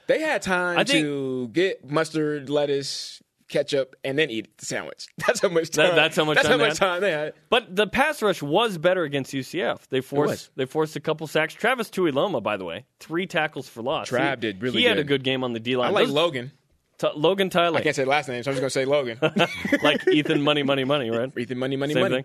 They 0.08 0.20
had 0.20 0.42
time 0.42 0.76
think- 0.86 1.04
to 1.04 1.48
get 1.52 1.88
mustard, 1.88 2.50
lettuce, 2.50 3.22
ketchup, 3.48 3.94
and 4.04 4.18
then 4.18 4.30
eat 4.30 4.57
the 4.59 4.66
sandwich. 4.66 5.07
That's 5.26 5.40
how 5.40 5.48
much 5.48 5.70
That- 5.70 5.88
time. 5.88 5.96
that's 5.96 6.16
how 6.16 6.24
much 6.24 6.37
That's 6.37 6.48
time 6.48 6.52
how 6.59 6.64
they 6.64 6.68
much 6.70 6.78
had? 6.78 6.87
time 6.87 7.00
they 7.02 7.11
had. 7.12 7.33
But 7.50 7.74
the 7.76 7.87
pass 7.87 8.22
rush 8.22 8.42
was 8.42 8.78
better 8.78 9.02
against 9.04 9.33
UCF. 9.33 9.88
They 9.90 10.00
forced 10.00 10.50
they 10.57 10.64
forced 10.66 10.96
a 10.96 11.00
couple 11.00 11.26
sacks. 11.26 11.54
Travis 11.54 11.90
Tuiloma, 11.90 12.42
by 12.42 12.57
the 12.57 12.64
way, 12.64 12.85
three 13.00 13.26
tackles 13.26 13.68
for 13.68 13.83
loss. 13.83 14.09
Trav 14.11 14.30
He- 14.37 14.40
did 14.40 14.62
really 14.62 14.80
He 14.80 14.85
had 14.87 14.98
a 14.98 15.02
good. 15.02 15.09
good 15.20 15.24
game 15.24 15.44
on 15.44 15.52
the 15.52 15.61
D 15.61 15.76
line. 15.76 15.88
I 15.88 15.90
like 15.92 16.07
Those- 16.07 16.14
Logan. 16.14 16.52
T- 16.96 17.09
Logan 17.16 17.50
Tyler, 17.50 17.78
I 17.78 17.83
can't 17.83 17.96
say 17.96 18.04
last 18.04 18.28
name, 18.28 18.42
so 18.44 18.50
I'm 18.50 18.57
just 18.57 18.61
gonna 18.61 18.70
say 18.70 18.85
Logan. 18.85 19.18
like 19.83 20.07
Ethan 20.09 20.42
Money 20.42 20.62
Money 20.62 20.85
Money, 20.85 21.11
right? 21.11 21.30
Ethan 21.37 21.59
Money 21.59 21.76
Money 21.76 21.92
Same 21.94 22.02
Money. 22.04 22.14
thing. 22.16 22.24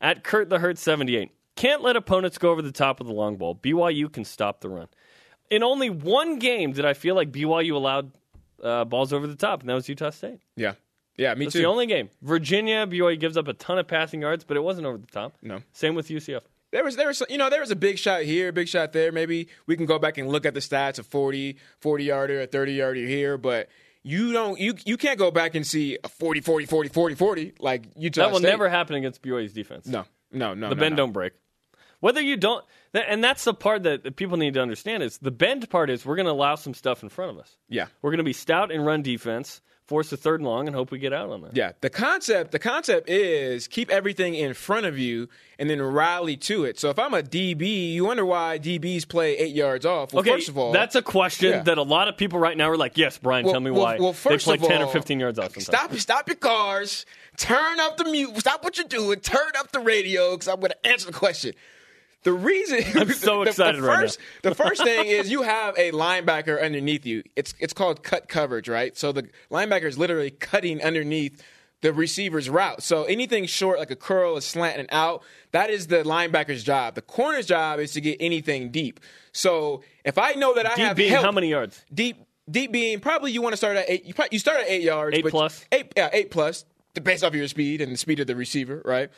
At 0.00 0.24
Kurt 0.24 0.48
the 0.50 0.58
Hurt 0.58 0.76
78. 0.78 1.30
Can't 1.56 1.82
let 1.82 1.96
opponents 1.96 2.38
go 2.38 2.50
over 2.50 2.62
the 2.62 2.70
top 2.72 3.00
of 3.00 3.06
the 3.06 3.12
long 3.12 3.36
ball. 3.36 3.54
BYU 3.54 4.10
can 4.12 4.24
stop 4.24 4.60
the 4.60 4.68
run. 4.68 4.88
In 5.50 5.62
only 5.62 5.90
one 5.90 6.38
game 6.38 6.72
did 6.72 6.84
I 6.84 6.92
feel 6.94 7.14
like 7.14 7.32
BYU 7.32 7.74
allowed 7.74 8.12
uh, 8.62 8.84
balls 8.84 9.12
over 9.12 9.26
the 9.26 9.36
top, 9.36 9.60
and 9.60 9.68
that 9.68 9.74
was 9.74 9.88
Utah 9.88 10.10
State. 10.10 10.40
Yeah, 10.56 10.74
Yeah, 11.16 11.34
me 11.34 11.46
That's 11.46 11.54
too. 11.54 11.60
the 11.60 11.66
only 11.68 11.86
game. 11.86 12.10
Virginia, 12.22 12.86
BYU 12.86 13.18
gives 13.18 13.36
up 13.36 13.48
a 13.48 13.52
ton 13.52 13.78
of 13.78 13.86
passing 13.86 14.20
yards, 14.22 14.44
but 14.44 14.56
it 14.56 14.60
wasn't 14.60 14.86
over 14.86 14.98
the 14.98 15.06
top. 15.06 15.34
No. 15.42 15.60
Same 15.72 15.94
with 15.94 16.08
UCF. 16.08 16.42
There 16.72 16.84
was 16.84 16.94
there 16.96 17.08
was 17.08 17.22
you 17.28 17.36
know 17.36 17.50
there 17.50 17.60
was 17.60 17.72
a 17.72 17.76
big 17.76 17.98
shot 17.98 18.22
here, 18.22 18.52
big 18.52 18.68
shot 18.68 18.92
there. 18.92 19.10
Maybe 19.10 19.48
we 19.66 19.76
can 19.76 19.86
go 19.86 19.98
back 19.98 20.18
and 20.18 20.28
look 20.28 20.46
at 20.46 20.54
the 20.54 20.60
stats 20.60 21.00
of 21.00 21.06
40 21.06 21.56
40 21.80 22.04
yarder, 22.04 22.42
a 22.42 22.46
30 22.46 22.72
yarder 22.74 23.00
here, 23.00 23.36
but 23.36 23.68
you 24.04 24.32
don't 24.32 24.58
you 24.60 24.74
you 24.84 24.96
can't 24.96 25.18
go 25.18 25.32
back 25.32 25.56
and 25.56 25.66
see 25.66 25.98
a 26.04 26.08
40 26.08 26.40
40 26.42 26.66
40 26.66 26.88
40 26.90 27.14
40 27.16 27.52
like 27.58 27.86
Utah 27.96 28.20
State. 28.20 28.22
That 28.22 28.30
will 28.32 28.38
State. 28.38 28.48
never 28.50 28.68
happen 28.68 28.94
against 28.94 29.20
BYU's 29.20 29.52
defense. 29.52 29.86
No. 29.86 30.04
No, 30.32 30.54
no. 30.54 30.68
The 30.68 30.76
no, 30.76 30.80
bend 30.80 30.92
no. 30.92 31.02
don't 31.02 31.12
break. 31.12 31.32
Whether 32.00 32.20
you 32.20 32.36
don't, 32.36 32.64
and 32.94 33.22
that's 33.22 33.44
the 33.44 33.54
part 33.54 33.82
that 33.84 34.16
people 34.16 34.36
need 34.36 34.54
to 34.54 34.60
understand 34.62 35.02
is 35.02 35.18
the 35.18 35.30
bend 35.30 35.68
part 35.70 35.90
is 35.90 36.04
we're 36.04 36.16
going 36.16 36.26
to 36.26 36.32
allow 36.32 36.54
some 36.54 36.74
stuff 36.74 37.02
in 37.02 37.08
front 37.08 37.30
of 37.30 37.38
us. 37.38 37.56
Yeah. 37.68 37.86
We're 38.02 38.10
going 38.10 38.18
to 38.18 38.24
be 38.24 38.32
stout 38.32 38.72
and 38.72 38.84
run 38.86 39.02
defense, 39.02 39.60
force 39.84 40.10
a 40.12 40.16
third 40.16 40.40
and 40.40 40.48
long, 40.48 40.66
and 40.66 40.74
hope 40.74 40.90
we 40.92 40.98
get 40.98 41.12
out 41.12 41.28
on 41.30 41.42
that. 41.42 41.54
Yeah, 41.56 41.72
the 41.82 41.90
concept 41.90 42.52
the 42.52 42.58
concept 42.58 43.10
is 43.10 43.66
keep 43.68 43.90
everything 43.90 44.34
in 44.34 44.54
front 44.54 44.86
of 44.86 44.98
you 44.98 45.28
and 45.58 45.68
then 45.68 45.82
rally 45.82 46.36
to 46.38 46.64
it. 46.64 46.78
So 46.78 46.88
if 46.90 46.98
I'm 46.98 47.12
a 47.12 47.22
DB, 47.22 47.92
you 47.92 48.04
wonder 48.06 48.24
why 48.24 48.58
DBs 48.58 49.06
play 49.08 49.36
eight 49.36 49.54
yards 49.54 49.84
off. 49.84 50.12
Well, 50.14 50.20
Okay, 50.20 50.30
first 50.30 50.48
of 50.48 50.56
all, 50.56 50.72
that's 50.72 50.94
a 50.94 51.02
question 51.02 51.50
Yeah. 51.50 51.62
that 51.64 51.76
a 51.76 51.82
lot 51.82 52.08
of 52.08 52.16
people 52.16 52.38
right 52.38 52.56
now 52.56 52.70
are 52.70 52.76
like, 52.78 52.96
"Yes, 52.96 53.18
Brian, 53.18 53.44
Well- 53.44 53.52
tell 53.54 53.60
me 53.60 53.72
well- 53.72 53.82
why 53.82 53.98
well, 53.98 54.12
they 54.12 54.38
play 54.38 54.56
ten 54.56 54.80
or 54.80 54.88
fifteen 54.92 55.18
yards 55.20 55.38
off." 55.38 55.52
Sometimes. 55.54 55.66
Stop 55.66 55.94
stop 55.98 56.28
your 56.28 56.36
cars. 56.36 57.04
Turn 57.36 57.78
up 57.80 57.96
the 57.98 58.04
mute. 58.04 58.38
Stop 58.38 58.62
what 58.64 58.78
you're 58.78 58.86
doing. 58.86 59.20
Turn 59.20 59.50
up 59.58 59.72
the 59.72 59.80
radio 59.80 60.30
because 60.32 60.48
I'm 60.48 60.60
going 60.60 60.70
to 60.70 60.86
answer 60.86 61.06
the 61.06 61.12
question. 61.12 61.52
The 62.22 62.32
reason 62.32 62.80
I'm 63.00 63.08
so 63.12 63.38
the- 63.38 63.44
the 63.44 63.50
excited 63.50 63.80
right 63.80 64.00
first, 64.00 64.18
The 64.42 64.54
first 64.54 64.82
thing 64.84 65.06
is 65.06 65.30
you 65.30 65.42
have 65.42 65.76
a 65.78 65.90
linebacker 65.92 66.62
underneath 66.62 67.06
you. 67.06 67.22
It's 67.36 67.54
it's 67.58 67.72
called 67.72 68.02
cut 68.02 68.28
coverage, 68.28 68.68
right? 68.68 68.96
So 68.96 69.12
the 69.12 69.28
linebacker 69.50 69.84
is 69.84 69.96
literally 69.98 70.30
cutting 70.30 70.82
underneath 70.82 71.42
the 71.82 71.94
receiver's 71.94 72.50
route. 72.50 72.82
So 72.82 73.04
anything 73.04 73.46
short, 73.46 73.78
like 73.78 73.90
a 73.90 73.96
curl, 73.96 74.36
a 74.36 74.42
slant, 74.42 74.78
and 74.78 74.86
out, 74.92 75.22
that 75.52 75.70
is 75.70 75.86
the 75.86 76.02
linebacker's 76.02 76.62
job. 76.62 76.94
The 76.94 77.00
corner's 77.00 77.46
job 77.46 77.80
is 77.80 77.92
to 77.92 78.02
get 78.02 78.18
anything 78.20 78.70
deep. 78.70 79.00
So 79.32 79.82
if 80.04 80.18
I 80.18 80.32
know 80.32 80.52
that 80.54 80.66
I 80.66 80.74
Deep 80.74 80.84
have 80.88 80.96
being 80.98 81.10
help, 81.12 81.24
how 81.24 81.32
many 81.32 81.48
yards? 81.48 81.82
deep 81.92 82.18
deep 82.50 82.70
being 82.70 83.00
probably 83.00 83.32
you 83.32 83.40
want 83.40 83.54
to 83.54 83.56
start 83.56 83.78
at 83.78 83.88
eight. 83.88 84.04
You, 84.04 84.12
probably, 84.12 84.28
you 84.32 84.38
start 84.40 84.60
at 84.60 84.68
eight 84.68 84.82
yards, 84.82 85.16
Eight 85.16 85.24
plus? 85.26 85.64
eight 85.72 85.92
yeah 85.96 86.10
eight 86.12 86.30
plus 86.30 86.66
based 87.02 87.24
off 87.24 87.28
of 87.30 87.34
your 87.36 87.48
speed 87.48 87.80
and 87.80 87.90
the 87.92 87.96
speed 87.96 88.20
of 88.20 88.26
the 88.26 88.36
receiver, 88.36 88.82
right? 88.84 89.08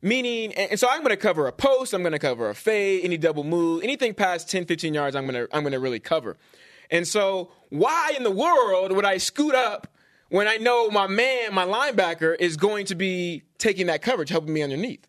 Meaning, 0.00 0.54
and 0.54 0.78
so 0.78 0.86
I'm 0.88 1.00
going 1.00 1.10
to 1.10 1.16
cover 1.16 1.48
a 1.48 1.52
post, 1.52 1.92
I'm 1.92 2.02
going 2.02 2.12
to 2.12 2.20
cover 2.20 2.48
a 2.48 2.54
fade, 2.54 3.04
any 3.04 3.16
double 3.16 3.42
move, 3.42 3.82
anything 3.82 4.14
past 4.14 4.48
10, 4.48 4.66
15 4.66 4.94
yards, 4.94 5.16
I'm 5.16 5.26
going 5.26 5.46
to 5.46 5.56
I'm 5.56 5.62
going 5.62 5.72
to 5.72 5.80
really 5.80 5.98
cover. 5.98 6.36
And 6.90 7.06
so, 7.06 7.50
why 7.70 8.12
in 8.16 8.22
the 8.22 8.30
world 8.30 8.92
would 8.92 9.04
I 9.04 9.18
scoot 9.18 9.54
up 9.54 9.88
when 10.28 10.46
I 10.46 10.56
know 10.56 10.88
my 10.88 11.08
man, 11.08 11.52
my 11.52 11.64
linebacker, 11.64 12.36
is 12.38 12.56
going 12.56 12.86
to 12.86 12.94
be 12.94 13.42
taking 13.58 13.86
that 13.86 14.00
coverage, 14.00 14.30
helping 14.30 14.52
me 14.52 14.62
underneath? 14.62 15.06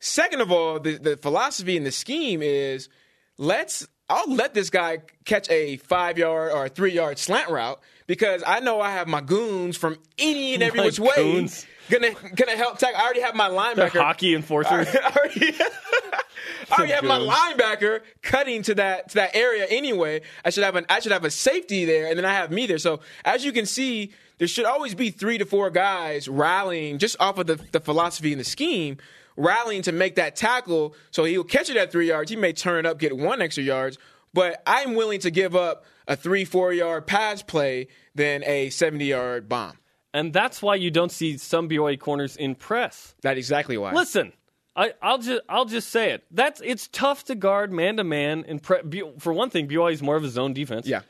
Second 0.00 0.42
of 0.42 0.52
all, 0.52 0.78
the, 0.78 0.98
the 0.98 1.16
philosophy 1.16 1.76
and 1.76 1.86
the 1.86 1.90
scheme 1.90 2.42
is 2.42 2.90
let's 3.38 3.88
I'll 4.08 4.32
let 4.32 4.54
this 4.54 4.70
guy 4.70 4.98
catch 5.24 5.50
a 5.50 5.78
five 5.78 6.18
yard 6.18 6.52
or 6.52 6.66
a 6.66 6.68
three 6.68 6.92
yard 6.92 7.18
slant 7.18 7.50
route 7.50 7.80
because 8.06 8.42
I 8.46 8.60
know 8.60 8.80
I 8.80 8.90
have 8.92 9.08
my 9.08 9.20
goons 9.20 9.76
from 9.76 9.98
any 10.18 10.54
and 10.54 10.62
every 10.62 10.80
My 10.80 10.86
which 10.86 10.98
way 10.98 11.12
goons. 11.16 11.66
gonna 11.90 12.12
gonna 12.34 12.56
help 12.56 12.78
tackle. 12.78 13.00
I 13.00 13.04
already 13.04 13.20
have 13.20 13.34
my 13.34 13.48
They're 13.48 13.58
linebacker. 13.88 14.00
hockey 14.00 14.34
enforcers. 14.34 14.88
I 14.94 15.12
already, 15.16 15.54
I 16.70 16.74
already 16.78 16.92
have 16.92 17.04
my 17.04 17.18
linebacker 17.18 18.00
cutting 18.22 18.62
to 18.64 18.74
that 18.76 19.08
to 19.10 19.14
that 19.16 19.34
area 19.36 19.66
anyway. 19.66 20.22
I 20.44 20.50
should 20.50 20.64
have 20.64 20.76
an 20.76 20.86
I 20.88 21.00
should 21.00 21.12
have 21.12 21.24
a 21.24 21.30
safety 21.30 21.84
there, 21.84 22.06
and 22.08 22.16
then 22.18 22.24
I 22.24 22.32
have 22.32 22.50
me 22.50 22.66
there. 22.66 22.78
So 22.78 23.00
as 23.24 23.44
you 23.44 23.52
can 23.52 23.66
see, 23.66 24.12
there 24.38 24.48
should 24.48 24.64
always 24.66 24.94
be 24.94 25.10
three 25.10 25.38
to 25.38 25.44
four 25.46 25.70
guys 25.70 26.28
rallying 26.28 26.98
just 26.98 27.16
off 27.20 27.38
of 27.38 27.46
the, 27.46 27.56
the 27.72 27.80
philosophy 27.80 28.32
and 28.32 28.40
the 28.40 28.44
scheme, 28.44 28.98
rallying 29.36 29.82
to 29.82 29.92
make 29.92 30.16
that 30.16 30.36
tackle. 30.36 30.94
So 31.10 31.24
he'll 31.24 31.44
catch 31.44 31.70
it 31.70 31.76
at 31.76 31.90
three 31.92 32.08
yards. 32.08 32.30
He 32.30 32.36
may 32.36 32.52
turn 32.52 32.84
it 32.84 32.88
up, 32.88 32.98
get 32.98 33.16
one 33.16 33.40
extra 33.42 33.64
yards, 33.64 33.96
but 34.34 34.62
I'm 34.66 34.94
willing 34.94 35.20
to 35.20 35.30
give 35.30 35.56
up 35.56 35.84
a 36.06 36.16
three 36.16 36.44
four 36.44 36.72
yard 36.72 37.06
pass 37.06 37.42
play 37.42 37.88
than 38.14 38.42
a 38.44 38.70
seventy 38.70 39.06
yard 39.06 39.48
bomb. 39.48 39.78
and 40.14 40.32
that's 40.32 40.62
why 40.62 40.74
you 40.74 40.90
don't 40.90 41.12
see 41.12 41.36
some 41.36 41.68
BYU 41.68 41.98
corners 41.98 42.36
in 42.36 42.54
press. 42.54 43.14
That's 43.22 43.38
exactly 43.38 43.76
why. 43.76 43.92
Listen, 43.92 44.32
I, 44.74 44.92
I'll 45.00 45.18
just 45.18 45.42
I'll 45.48 45.64
just 45.64 45.88
say 45.88 46.12
it. 46.12 46.24
That's 46.30 46.60
it's 46.64 46.88
tough 46.88 47.24
to 47.24 47.34
guard 47.34 47.72
man 47.72 47.96
to 47.96 48.04
man 48.04 48.44
and 48.46 48.62
pre- 48.62 49.02
for 49.18 49.32
one 49.32 49.50
thing, 49.50 49.68
BYU 49.68 49.92
is 49.92 50.02
more 50.02 50.16
of 50.16 50.24
a 50.24 50.28
zone 50.28 50.52
defense. 50.52 50.86
yeah. 50.86 51.00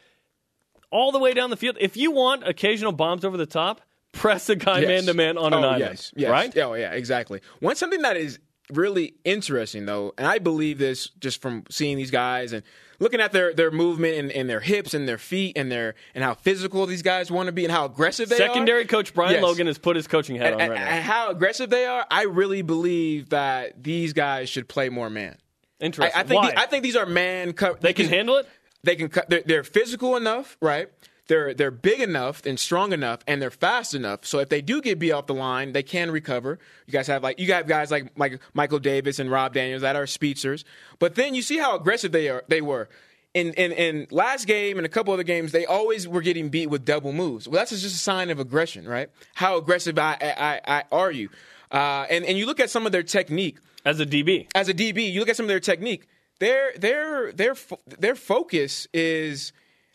all 0.90 1.12
the 1.12 1.18
way 1.18 1.34
down 1.34 1.50
the 1.50 1.56
field. 1.56 1.76
If 1.80 1.96
you 1.96 2.12
want 2.12 2.46
occasional 2.46 2.92
bombs 2.92 3.24
over 3.24 3.36
the 3.36 3.46
top, 3.46 3.80
press 4.12 4.48
a 4.48 4.56
guy 4.56 4.80
man 4.80 5.04
to 5.04 5.14
man 5.14 5.36
on 5.36 5.52
an 5.52 5.64
oh, 5.64 5.68
island. 5.68 5.80
Yes, 5.80 6.12
yes. 6.16 6.30
Right? 6.30 6.56
Oh, 6.58 6.74
yeah, 6.74 6.92
exactly. 6.92 7.40
One 7.60 7.76
something 7.76 8.02
that 8.02 8.16
is 8.16 8.38
really 8.72 9.14
interesting 9.24 9.86
though, 9.86 10.12
and 10.18 10.26
I 10.26 10.38
believe 10.38 10.78
this 10.78 11.08
just 11.20 11.40
from 11.42 11.64
seeing 11.70 11.96
these 11.96 12.10
guys 12.10 12.52
and 12.52 12.62
looking 12.98 13.20
at 13.20 13.30
their, 13.32 13.52
their 13.52 13.70
movement 13.70 14.16
and, 14.16 14.32
and 14.32 14.48
their 14.48 14.60
hips 14.60 14.94
and 14.94 15.06
their 15.06 15.18
feet 15.18 15.56
and 15.58 15.70
their 15.70 15.94
and 16.14 16.24
how 16.24 16.34
physical 16.34 16.86
these 16.86 17.02
guys 17.02 17.30
want 17.30 17.46
to 17.46 17.52
be 17.52 17.64
and 17.64 17.72
how 17.72 17.84
aggressive 17.84 18.28
they 18.28 18.36
are. 18.36 18.38
Secondary 18.38 18.84
coach 18.86 19.12
Brian 19.14 19.34
Yes. 19.34 19.42
Logan 19.42 19.66
has 19.66 19.78
put 19.78 19.96
his 19.96 20.06
coaching 20.06 20.36
hat 20.36 20.52
and, 20.52 20.54
on 20.54 20.60
and- 20.62 20.70
right 20.72 20.80
now. 20.80 21.00
how 21.02 21.30
aggressive 21.30 21.70
they 21.70 21.86
are. 21.86 22.04
I 22.10 22.24
really 22.24 22.62
believe 22.62 23.28
that 23.30 23.82
these 23.82 24.12
guys 24.12 24.48
should 24.48 24.68
play 24.68 24.88
more 24.88 25.10
man. 25.10 25.36
Interesting. 25.78 26.18
I 26.18 26.22
think 26.24 26.42
Why? 26.42 26.50
the- 26.52 26.58
I 26.60 26.66
think 26.66 26.82
these 26.82 26.96
are 26.96 27.06
man. 27.06 27.52
Co- 27.52 27.76
they 27.80 27.92
can 27.92 28.06
handle 28.08 28.36
it. 28.36 28.48
they 28.82 28.96
can 28.96 29.08
cut. 29.08 29.28
They're, 29.28 29.42
they're 29.44 29.64
physical 29.64 30.16
enough, 30.16 30.56
right? 30.62 30.88
They're 31.28 31.54
they're 31.54 31.70
big 31.70 32.00
enough 32.00 32.44
and 32.46 32.58
strong 32.58 32.92
enough, 32.92 33.20
and 33.26 33.42
they're 33.42 33.50
fast 33.50 33.94
enough. 33.94 34.24
So 34.24 34.38
if 34.38 34.48
they 34.48 34.62
do 34.62 34.80
get 34.80 34.98
beat 34.98 35.12
off 35.12 35.26
the 35.26 35.34
line, 35.34 35.72
they 35.72 35.82
can 35.82 36.10
recover. 36.10 36.58
You 36.86 36.92
guys 36.92 37.08
have 37.08 37.22
like 37.22 37.40
you 37.40 37.46
got 37.46 37.66
guys 37.66 37.90
like 37.90 38.12
like 38.16 38.40
Michael 38.54 38.78
Davis 38.78 39.18
and 39.18 39.30
Rob 39.30 39.52
Daniels 39.54 39.82
that 39.82 39.96
are 39.96 40.06
speedsters. 40.06 40.64
But 40.98 41.16
then 41.16 41.34
you 41.34 41.42
see 41.42 41.58
how 41.58 41.76
aggressive 41.76 42.12
they 42.12 42.28
are. 42.28 42.44
They 42.48 42.60
were. 42.60 42.88
In, 43.34 43.52
in, 43.52 43.72
in 43.72 44.06
last 44.10 44.46
game 44.46 44.78
and 44.78 44.86
a 44.86 44.88
couple 44.88 45.12
other 45.12 45.22
games, 45.22 45.52
they 45.52 45.66
always 45.66 46.08
were 46.08 46.22
getting 46.22 46.48
beat 46.48 46.68
with 46.68 46.86
double 46.86 47.12
moves. 47.12 47.46
Well, 47.46 47.58
that's 47.58 47.70
just 47.70 47.84
a 47.84 47.90
sign 47.90 48.30
of 48.30 48.40
aggression, 48.40 48.88
right? 48.88 49.10
How 49.34 49.58
aggressive 49.58 49.98
I, 49.98 50.16
I, 50.22 50.60
I, 50.66 50.84
are 50.90 51.10
you? 51.10 51.28
Uh, 51.70 52.06
and, 52.08 52.24
and 52.24 52.38
you 52.38 52.46
look 52.46 52.60
at 52.60 52.70
some 52.70 52.86
of 52.86 52.92
their 52.92 53.02
technique 53.02 53.58
As 53.84 54.00
a 54.00 54.06
DB, 54.06 54.46
as 54.54 54.70
a 54.70 54.74
DB, 54.74 55.12
you 55.12 55.20
look 55.20 55.28
at 55.28 55.36
some 55.36 55.44
of 55.44 55.48
their 55.48 55.60
technique. 55.60 56.08
Their 56.38 56.72
their 56.78 57.32
their 57.32 57.54
their 57.86 58.14
focus 58.14 58.88
is 58.94 59.52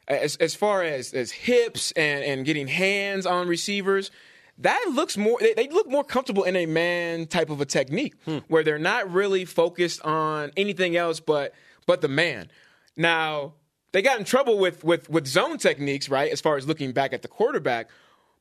as 0.07 0.35
as 0.37 0.55
far 0.55 0.83
as 0.83 1.13
as 1.13 1.31
hips 1.31 1.91
and 1.93 2.23
and 2.23 2.45
getting 2.45 2.67
hands 2.67 3.25
on 3.25 3.47
receivers. 3.47 4.11
That 4.57 4.91
looks 4.93 5.17
more. 5.17 5.39
They, 5.39 5.53
they 5.53 5.67
look 5.69 5.89
more 5.89 6.03
comfortable 6.03 6.43
in 6.43 6.55
a 6.55 6.67
man 6.67 7.25
type 7.25 7.49
of 7.49 7.61
a 7.61 7.65
technique 7.65 8.13
hmm. 8.25 8.39
where 8.47 8.63
they're 8.63 8.77
not 8.77 9.11
really 9.11 9.45
focused 9.45 10.01
on 10.03 10.51
anything 10.55 10.95
else 10.95 11.19
but 11.19 11.53
but 11.87 12.01
the 12.01 12.07
man. 12.07 12.51
Now 12.95 13.53
they 13.91 14.01
got 14.01 14.19
in 14.19 14.25
trouble 14.25 14.57
with 14.57 14.83
with 14.83 15.09
with 15.09 15.27
zone 15.27 15.57
techniques, 15.57 16.09
right? 16.09 16.31
As 16.31 16.41
far 16.41 16.57
as 16.57 16.67
looking 16.67 16.91
back 16.91 17.13
at 17.13 17.21
the 17.21 17.27
quarterback. 17.27 17.89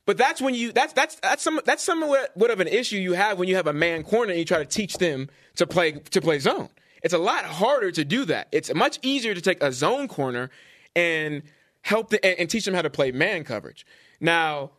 But 0.06 0.16
that's 0.16 0.40
when 0.40 0.54
you 0.54 0.72
that's 0.72 0.92
that's 0.92 1.16
that's 1.16 1.42
some 1.42 1.60
that's 1.64 1.82
somewhat 1.82 2.32
what 2.34 2.50
of 2.50 2.60
an 2.60 2.68
issue 2.68 2.96
you 2.96 3.12
have 3.12 3.38
when 3.38 3.48
you 3.48 3.56
have 3.56 3.66
a 3.66 3.72
man 3.72 4.02
corner 4.02 4.30
and 4.30 4.38
you 4.38 4.44
try 4.44 4.58
to 4.58 4.64
teach 4.64 4.98
them 4.98 5.28
to 5.56 5.66
play 5.66 5.92
to 5.92 6.20
play 6.20 6.38
zone. 6.38 6.68
It's 7.02 7.14
a 7.14 7.18
lot 7.18 7.44
harder 7.44 7.90
to 7.92 8.04
do 8.04 8.24
that. 8.26 8.48
It's 8.52 8.74
much 8.74 8.98
easier 9.02 9.34
to 9.34 9.40
take 9.40 9.62
a 9.62 9.72
zone 9.72 10.08
corner 10.08 10.50
and 10.94 11.42
help 11.82 12.10
the, 12.10 12.24
and, 12.24 12.40
and 12.40 12.50
teach 12.50 12.64
them 12.64 12.74
how 12.74 12.82
to 12.82 12.90
play 12.90 13.12
man 13.12 13.44
coverage. 13.44 13.86
Now, 14.20 14.72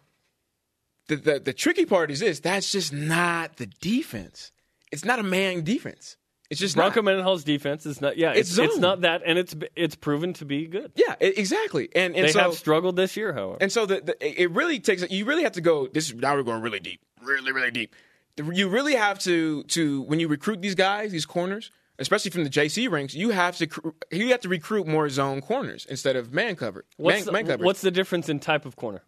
the, 1.07 1.15
the 1.15 1.39
the 1.39 1.53
tricky 1.53 1.85
part 1.85 2.11
is 2.11 2.19
this: 2.19 2.39
that's 2.39 2.71
just 2.71 2.93
not 2.93 3.57
the 3.57 3.65
defense. 3.65 4.51
It's 4.91 5.05
not 5.05 5.19
a 5.19 5.23
man 5.23 5.63
defense. 5.63 6.17
It's 6.49 6.59
just 6.59 6.75
not. 6.75 6.93
Bronco 6.93 7.01
Mendenhall's 7.03 7.45
defense 7.45 7.85
is 7.85 8.01
not. 8.01 8.17
Yeah, 8.17 8.33
It's 8.33 8.49
it's, 8.51 8.59
it's 8.59 8.77
not 8.77 9.01
that, 9.01 9.21
and 9.25 9.39
it's 9.39 9.55
it's 9.75 9.95
proven 9.95 10.33
to 10.33 10.45
be 10.45 10.67
good. 10.67 10.91
Yeah, 10.95 11.15
e- 11.21 11.33
exactly. 11.37 11.87
And 11.95 12.13
and 12.13 12.27
They 12.27 12.31
so 12.33 12.39
have 12.39 12.53
struggled 12.55 12.97
this 12.97 13.15
year, 13.15 13.31
however. 13.31 13.57
And 13.61 13.71
so 13.71 13.85
the, 13.85 14.01
the, 14.01 14.41
it 14.41 14.51
really 14.51 14.79
takes 14.81 15.09
you 15.09 15.23
really 15.23 15.43
have 15.43 15.53
to 15.53 15.61
go. 15.61 15.87
This 15.87 16.09
is 16.09 16.15
now 16.15 16.35
we're 16.35 16.43
going 16.43 16.61
really 16.61 16.81
deep, 16.81 16.99
really 17.23 17.53
really 17.53 17.71
deep. 17.71 17.95
You 18.37 18.67
really 18.67 18.95
have 18.95 19.17
to 19.19 19.63
to 19.63 20.01
when 20.03 20.19
you 20.19 20.27
recruit 20.27 20.61
these 20.61 20.75
guys, 20.75 21.11
these 21.13 21.25
corners, 21.25 21.71
especially 22.01 22.31
from 22.31 22.43
the 22.43 22.49
JC 22.49 22.89
ranks, 22.89 23.13
you 23.13 23.29
have 23.29 23.57
to 23.57 23.67
you 24.11 24.29
have 24.29 24.41
to 24.41 24.49
recruit 24.49 24.87
more 24.87 25.07
zone 25.09 25.41
corners 25.41 25.85
instead 25.89 26.15
of 26.15 26.33
man 26.33 26.55
cover. 26.55 26.85
what's, 26.97 27.19
man, 27.19 27.25
the, 27.25 27.31
man 27.31 27.45
coverage. 27.45 27.65
what's 27.65 27.81
the 27.81 27.91
difference 27.91 28.27
in 28.27 28.39
type 28.39 28.65
of 28.65 28.75
corner? 28.75 29.03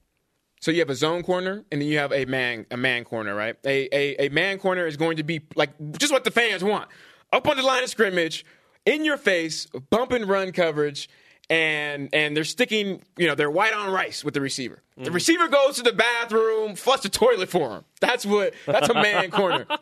So 0.62 0.72
you 0.72 0.80
have 0.80 0.90
a 0.90 0.96
zone 0.96 1.24
corner, 1.24 1.66
and 1.72 1.82
then 1.82 1.90
you 1.90 1.98
have 1.98 2.14
a 2.14 2.24
man 2.24 2.66
a 2.72 2.78
man 2.78 3.04
corner, 3.04 3.36
right? 3.36 3.58
A, 3.66 3.90
a 3.92 4.28
a 4.28 4.30
man 4.30 4.60
corner 4.60 4.88
is 4.88 4.96
going 4.96 5.18
to 5.18 5.24
be 5.24 5.42
like 5.56 5.72
just 5.98 6.14
what 6.14 6.24
the 6.24 6.32
fans 6.32 6.64
want, 6.64 6.88
up 7.34 7.48
on 7.50 7.58
the 7.58 7.64
line 7.64 7.84
of 7.84 7.90
scrimmage, 7.90 8.46
in 8.86 9.04
your 9.04 9.18
face, 9.18 9.66
bump 9.90 10.14
and 10.14 10.26
run 10.26 10.54
coverage, 10.54 11.10
and 11.50 12.10
and 12.14 12.38
they're 12.38 12.44
sticking, 12.44 13.02
you 13.18 13.28
know, 13.28 13.36
they're 13.36 13.52
white 13.52 13.74
on 13.74 13.92
rice 13.92 14.24
with 14.24 14.34
the 14.34 14.42
receiver. 14.42 14.82
The 14.96 15.04
mm-hmm. 15.04 15.14
receiver 15.14 15.48
goes 15.48 15.76
to 15.78 15.84
the 15.84 15.92
bathroom, 15.92 16.76
flush 16.76 17.02
the 17.02 17.10
toilet 17.10 17.50
for 17.50 17.72
him. 17.72 17.86
That's 18.00 18.26
what 18.26 18.54
that's 18.66 18.90
a 18.90 18.94
man 18.94 19.32
corner. 19.32 19.66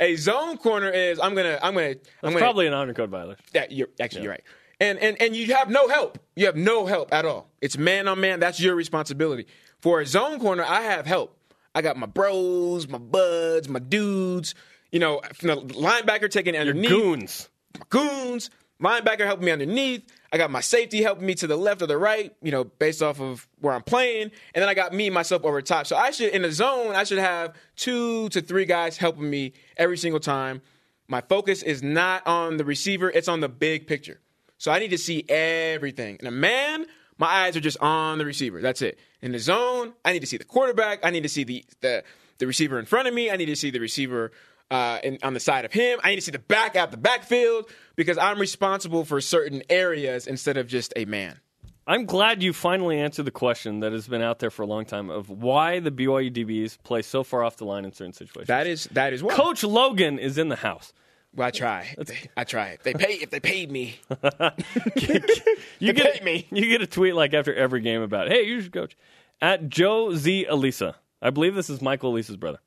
A 0.00 0.16
zone 0.16 0.58
corner 0.58 0.90
is 0.90 1.18
I'm 1.18 1.34
gonna 1.34 1.58
I'm 1.62 1.74
gonna 1.74 1.86
I'm 1.86 1.94
It's 1.94 2.22
gonna 2.22 2.38
probably 2.38 2.66
an 2.66 2.74
honor 2.74 2.94
code 2.94 3.10
violation. 3.10 3.42
yeah, 3.54 3.66
you're 3.70 3.88
actually 4.00 4.22
you're 4.22 4.32
right. 4.32 4.42
And 4.80 4.98
and 4.98 5.20
and 5.20 5.34
you 5.34 5.54
have 5.54 5.70
no 5.70 5.88
help. 5.88 6.18
You 6.34 6.46
have 6.46 6.56
no 6.56 6.86
help 6.86 7.12
at 7.12 7.24
all. 7.24 7.48
It's 7.60 7.78
man 7.78 8.08
on 8.08 8.20
man. 8.20 8.40
That's 8.40 8.60
your 8.60 8.74
responsibility. 8.74 9.46
For 9.80 10.00
a 10.00 10.06
zone 10.06 10.38
corner, 10.40 10.64
I 10.66 10.82
have 10.82 11.06
help. 11.06 11.36
I 11.74 11.82
got 11.82 11.96
my 11.96 12.06
bros, 12.06 12.88
my 12.88 12.98
buds, 12.98 13.68
my 13.68 13.78
dudes. 13.78 14.54
You 14.92 15.00
know, 15.00 15.20
from 15.34 15.48
the 15.48 15.56
linebacker 15.56 16.30
taking 16.30 16.56
underneath, 16.56 16.88
Goons. 16.90 17.48
my 17.78 17.84
goons, 17.90 18.50
linebacker 18.80 19.24
helping 19.24 19.44
me 19.44 19.52
underneath. 19.52 20.02
I 20.32 20.38
got 20.38 20.50
my 20.50 20.60
safety 20.60 21.02
helping 21.02 21.26
me 21.26 21.34
to 21.36 21.46
the 21.46 21.56
left 21.56 21.82
or 21.82 21.86
the 21.86 21.96
right, 21.96 22.34
you 22.42 22.50
know, 22.50 22.64
based 22.64 23.02
off 23.02 23.20
of 23.20 23.46
where 23.60 23.74
I'm 23.74 23.82
playing. 23.82 24.30
And 24.54 24.62
then 24.62 24.68
I 24.68 24.74
got 24.74 24.92
me, 24.92 25.10
myself 25.10 25.44
over 25.44 25.62
top. 25.62 25.86
So 25.86 25.96
I 25.96 26.10
should, 26.10 26.32
in 26.32 26.42
the 26.42 26.52
zone, 26.52 26.94
I 26.94 27.04
should 27.04 27.18
have 27.18 27.54
two 27.76 28.28
to 28.30 28.40
three 28.40 28.64
guys 28.64 28.96
helping 28.96 29.28
me 29.30 29.52
every 29.76 29.96
single 29.96 30.20
time. 30.20 30.62
My 31.08 31.20
focus 31.20 31.62
is 31.62 31.82
not 31.82 32.26
on 32.26 32.56
the 32.56 32.64
receiver, 32.64 33.10
it's 33.10 33.28
on 33.28 33.40
the 33.40 33.48
big 33.48 33.86
picture. 33.86 34.20
So 34.58 34.72
I 34.72 34.78
need 34.78 34.90
to 34.90 34.98
see 34.98 35.24
everything. 35.28 36.16
In 36.20 36.26
a 36.26 36.32
man, 36.32 36.86
my 37.18 37.26
eyes 37.26 37.56
are 37.56 37.60
just 37.60 37.78
on 37.80 38.18
the 38.18 38.24
receiver. 38.24 38.60
That's 38.60 38.82
it. 38.82 38.98
In 39.22 39.32
the 39.32 39.38
zone, 39.38 39.92
I 40.04 40.12
need 40.12 40.20
to 40.20 40.26
see 40.26 40.36
the 40.36 40.44
quarterback. 40.44 41.00
I 41.04 41.10
need 41.10 41.22
to 41.22 41.28
see 41.28 41.44
the 41.44 41.64
the, 41.80 42.04
the 42.38 42.46
receiver 42.46 42.78
in 42.78 42.86
front 42.86 43.08
of 43.08 43.14
me. 43.14 43.30
I 43.30 43.36
need 43.36 43.46
to 43.46 43.56
see 43.56 43.70
the 43.70 43.80
receiver 43.80 44.32
uh, 44.70 44.98
in, 45.02 45.18
on 45.22 45.34
the 45.34 45.40
side 45.40 45.64
of 45.64 45.72
him. 45.72 45.98
I 46.02 46.10
need 46.10 46.16
to 46.16 46.22
see 46.22 46.30
the 46.32 46.38
back 46.38 46.76
out 46.76 46.90
the 46.90 46.96
backfield 46.96 47.70
because 47.94 48.18
I'm 48.18 48.38
responsible 48.38 49.04
for 49.04 49.20
certain 49.20 49.62
areas 49.70 50.26
instead 50.26 50.56
of 50.56 50.66
just 50.66 50.92
a 50.96 51.04
man. 51.04 51.40
I'm 51.88 52.04
glad 52.04 52.42
you 52.42 52.52
finally 52.52 52.98
answered 52.98 53.26
the 53.26 53.30
question 53.30 53.80
that 53.80 53.92
has 53.92 54.08
been 54.08 54.22
out 54.22 54.40
there 54.40 54.50
for 54.50 54.62
a 54.62 54.66
long 54.66 54.86
time 54.86 55.08
of 55.08 55.30
why 55.30 55.78
the 55.78 55.92
BYU 55.92 56.32
DBs 56.32 56.78
play 56.82 57.00
so 57.02 57.22
far 57.22 57.44
off 57.44 57.56
the 57.58 57.64
line 57.64 57.84
in 57.84 57.92
certain 57.92 58.12
situations. 58.12 58.48
That 58.48 58.66
is 58.66 58.84
that 58.92 59.12
is 59.12 59.22
what. 59.22 59.36
Coach 59.36 59.62
Logan 59.62 60.18
is 60.18 60.36
in 60.36 60.48
the 60.48 60.56
house. 60.56 60.92
Well, 61.32 61.46
I 61.46 61.50
try. 61.52 61.94
I 62.36 62.44
try. 62.44 62.70
If 62.70 62.82
they 62.82 62.94
pay 62.94 63.12
if 63.14 63.30
they 63.30 63.40
paid 63.40 63.70
me. 63.70 64.00
You 65.78 65.92
They 65.92 66.00
get 66.00 66.14
paid 66.14 66.24
me. 66.24 66.46
You 66.50 66.66
get 66.68 66.80
a 66.80 66.86
tweet 66.86 67.14
like 67.14 67.34
after 67.34 67.54
every 67.54 67.82
game 67.82 68.00
about, 68.00 68.28
"Hey, 68.28 68.44
you 68.46 68.62
should 68.62 68.72
coach." 68.72 68.96
At 69.42 69.68
Joe 69.68 70.14
Z 70.14 70.46
Elisa, 70.46 70.96
I 71.20 71.28
believe 71.30 71.54
this 71.54 71.68
is 71.68 71.82
Michael 71.82 72.10
Alisa's 72.10 72.36
brother. 72.38 72.58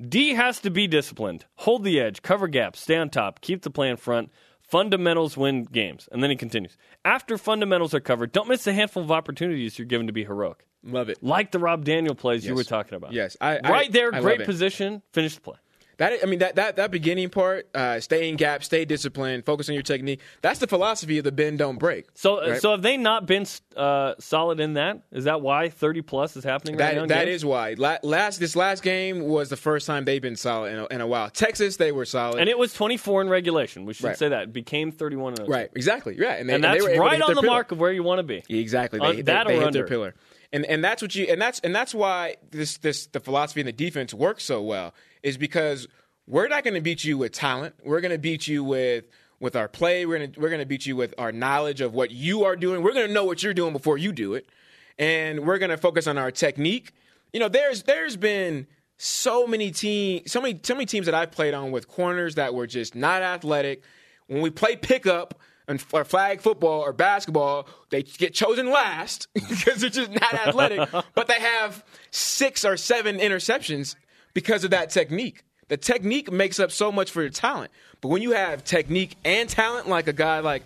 D 0.00 0.34
has 0.34 0.60
to 0.60 0.70
be 0.70 0.86
disciplined, 0.86 1.44
hold 1.54 1.84
the 1.84 2.00
edge, 2.00 2.22
cover 2.22 2.48
gaps, 2.48 2.80
stay 2.80 2.96
on 2.96 3.10
top, 3.10 3.40
keep 3.40 3.62
the 3.62 3.70
play 3.70 3.88
in 3.90 3.96
front. 3.96 4.30
Fundamentals 4.60 5.36
win 5.36 5.64
games. 5.64 6.08
And 6.10 6.22
then 6.22 6.30
he 6.30 6.36
continues. 6.36 6.76
After 7.04 7.36
fundamentals 7.36 7.92
are 7.94 8.00
covered, 8.00 8.32
don't 8.32 8.48
miss 8.48 8.64
the 8.64 8.72
handful 8.72 9.02
of 9.02 9.12
opportunities 9.12 9.78
you're 9.78 9.86
given 9.86 10.06
to 10.06 10.12
be 10.12 10.24
heroic. 10.24 10.64
Love 10.82 11.10
it. 11.10 11.22
Like 11.22 11.50
the 11.52 11.58
Rob 11.58 11.84
Daniel 11.84 12.14
plays 12.14 12.46
you 12.46 12.54
were 12.54 12.64
talking 12.64 12.94
about. 12.94 13.12
Yes, 13.12 13.36
I- 13.42 13.60
I- 13.62 13.70
right 13.70 13.92
there, 13.92 14.12
I 14.14 14.20
great 14.20 14.38
position, 14.46 15.02
finish 15.12 15.34
the 15.34 15.42
play. 15.42 15.56
That 15.98 16.18
I 16.22 16.26
mean 16.26 16.40
that 16.40 16.56
that 16.56 16.76
that 16.76 16.90
beginning 16.90 17.30
part, 17.30 17.68
uh, 17.74 18.00
stay 18.00 18.28
in 18.28 18.36
gap, 18.36 18.64
stay 18.64 18.84
disciplined, 18.84 19.44
focus 19.44 19.68
on 19.68 19.74
your 19.74 19.82
technique. 19.82 20.20
That's 20.42 20.58
the 20.58 20.66
philosophy 20.66 21.18
of 21.18 21.24
the 21.24 21.32
bend 21.32 21.58
don't 21.58 21.78
break. 21.78 22.06
So, 22.14 22.42
uh, 22.42 22.50
Right. 22.50 22.60
so 22.60 22.72
have 22.72 22.82
they 22.82 22.96
not 22.96 23.26
been 23.26 23.46
uh, 23.76 24.14
solid 24.18 24.58
in 24.60 24.74
that? 24.74 25.00
Is 25.12 25.24
that 25.24 25.40
why 25.40 25.68
30 25.68 26.02
plus 26.02 26.36
is 26.36 26.42
happening 26.44 26.76
right 26.76 26.94
now? 26.96 27.02
That 27.02 27.08
that 27.08 27.28
is 27.28 27.44
why. 27.44 27.74
La- 27.78 27.98
Last 28.02 28.40
this 28.40 28.56
last 28.56 28.82
game 28.82 29.20
was 29.22 29.50
the 29.50 29.56
first 29.56 29.86
time 29.86 30.04
they've 30.04 30.20
been 30.20 30.36
solid 30.36 30.72
in 30.72 30.78
a, 30.80 30.86
in 30.86 31.00
a 31.00 31.06
while. 31.06 31.30
Texas, 31.30 31.76
they 31.76 31.92
were 31.92 32.04
solid. 32.04 32.40
And 32.40 32.48
it 32.48 32.58
was 32.58 32.72
24 32.74 33.22
in 33.22 33.28
regulation. 33.28 33.84
We 33.84 33.94
should 33.94 34.04
Right. 34.06 34.18
say 34.18 34.28
that. 34.30 34.42
It 34.44 34.52
became 34.52 34.90
31 34.92 35.34
right, 35.46 35.70
exactly. 35.74 36.16
Yeah, 36.18 36.32
and, 36.34 36.48
they, 36.48 36.54
And 36.54 36.64
that's 36.64 36.84
to 36.84 36.98
right 36.98 37.20
on 37.22 37.34
the 37.34 37.40
pillar. 37.40 37.46
mark 37.52 37.72
of 37.72 37.78
where 37.78 37.92
you 37.92 38.02
want 38.02 38.18
to 38.18 38.22
be. 38.24 38.42
Exactly. 38.48 38.98
On 39.00 39.14
They, 39.16 39.22
that 39.22 39.46
they, 39.46 39.52
they 39.52 39.56
or 39.56 39.60
hit 39.60 39.66
under. 39.68 39.78
their 39.80 39.86
pillar. 39.86 40.14
And 40.52 40.64
and 40.66 40.84
that's 40.84 41.02
what 41.02 41.12
you 41.16 41.24
and 41.28 41.42
that's 41.42 41.58
and 41.60 41.74
that's 41.74 41.92
why 41.92 42.36
this 42.52 42.76
this 42.78 43.06
the 43.08 43.18
philosophy 43.18 43.60
and 43.62 43.66
the 43.68 43.72
defense 43.72 44.14
works 44.14 44.44
so 44.44 44.62
well 44.62 44.94
is 45.24 45.36
because 45.38 45.88
we're 46.28 46.46
not 46.46 46.62
going 46.62 46.74
to 46.74 46.80
beat 46.80 47.02
you 47.02 47.18
with 47.18 47.32
talent. 47.32 47.74
We're 47.82 48.00
going 48.00 48.12
to 48.12 48.18
beat 48.18 48.46
you 48.46 48.62
with 48.62 49.06
with 49.40 49.56
our 49.56 49.68
play. 49.68 50.06
We're 50.06 50.18
going 50.18 50.32
to 50.32 50.40
we're 50.40 50.50
going 50.50 50.60
to 50.60 50.66
beat 50.66 50.86
you 50.86 50.94
with 50.94 51.14
our 51.18 51.32
knowledge 51.32 51.80
of 51.80 51.92
what 51.94 52.12
you 52.12 52.44
are 52.44 52.54
doing. 52.54 52.82
We're 52.82 52.92
going 52.92 53.08
to 53.08 53.12
know 53.12 53.24
what 53.24 53.42
you're 53.42 53.54
doing 53.54 53.72
before 53.72 53.98
you 53.98 54.12
do 54.12 54.34
it. 54.34 54.48
And 54.96 55.40
we're 55.40 55.58
going 55.58 55.70
to 55.70 55.76
focus 55.76 56.06
on 56.06 56.18
our 56.18 56.30
technique. 56.30 56.92
You 57.32 57.40
know, 57.40 57.48
there's 57.48 57.82
there's 57.82 58.16
been 58.16 58.68
so 58.96 59.46
many 59.46 59.72
team 59.72 60.22
so 60.26 60.40
many 60.40 60.60
so 60.62 60.74
many 60.74 60.86
teams 60.86 61.06
that 61.06 61.14
I've 61.14 61.32
played 61.32 61.52
on 61.52 61.72
with 61.72 61.88
corners 61.88 62.36
that 62.36 62.54
were 62.54 62.66
just 62.66 62.94
not 62.94 63.22
athletic. 63.22 63.82
When 64.28 64.40
we 64.40 64.50
play 64.50 64.76
pickup 64.76 65.40
and 65.66 65.82
or 65.92 66.04
flag 66.04 66.42
football 66.42 66.82
or 66.82 66.92
basketball, 66.92 67.66
they 67.90 68.02
get 68.02 68.34
chosen 68.34 68.70
last 68.70 69.28
because 69.34 69.80
they're 69.80 69.90
just 69.90 70.12
not 70.12 70.34
athletic. 70.34 70.88
but 71.14 71.26
they 71.26 71.40
have 71.40 71.82
six 72.10 72.64
or 72.64 72.76
seven 72.76 73.18
interceptions 73.18 73.96
because 74.34 74.64
of 74.64 74.70
that 74.70 74.90
technique. 74.90 75.42
The 75.68 75.76
technique 75.78 76.30
makes 76.30 76.60
up 76.60 76.70
so 76.70 76.92
much 76.92 77.10
for 77.10 77.22
your 77.22 77.30
talent. 77.30 77.70
But 78.02 78.08
when 78.08 78.20
you 78.20 78.32
have 78.32 78.64
technique 78.64 79.16
and 79.24 79.48
talent, 79.48 79.88
like 79.88 80.06
a 80.08 80.12
guy 80.12 80.40
like 80.40 80.62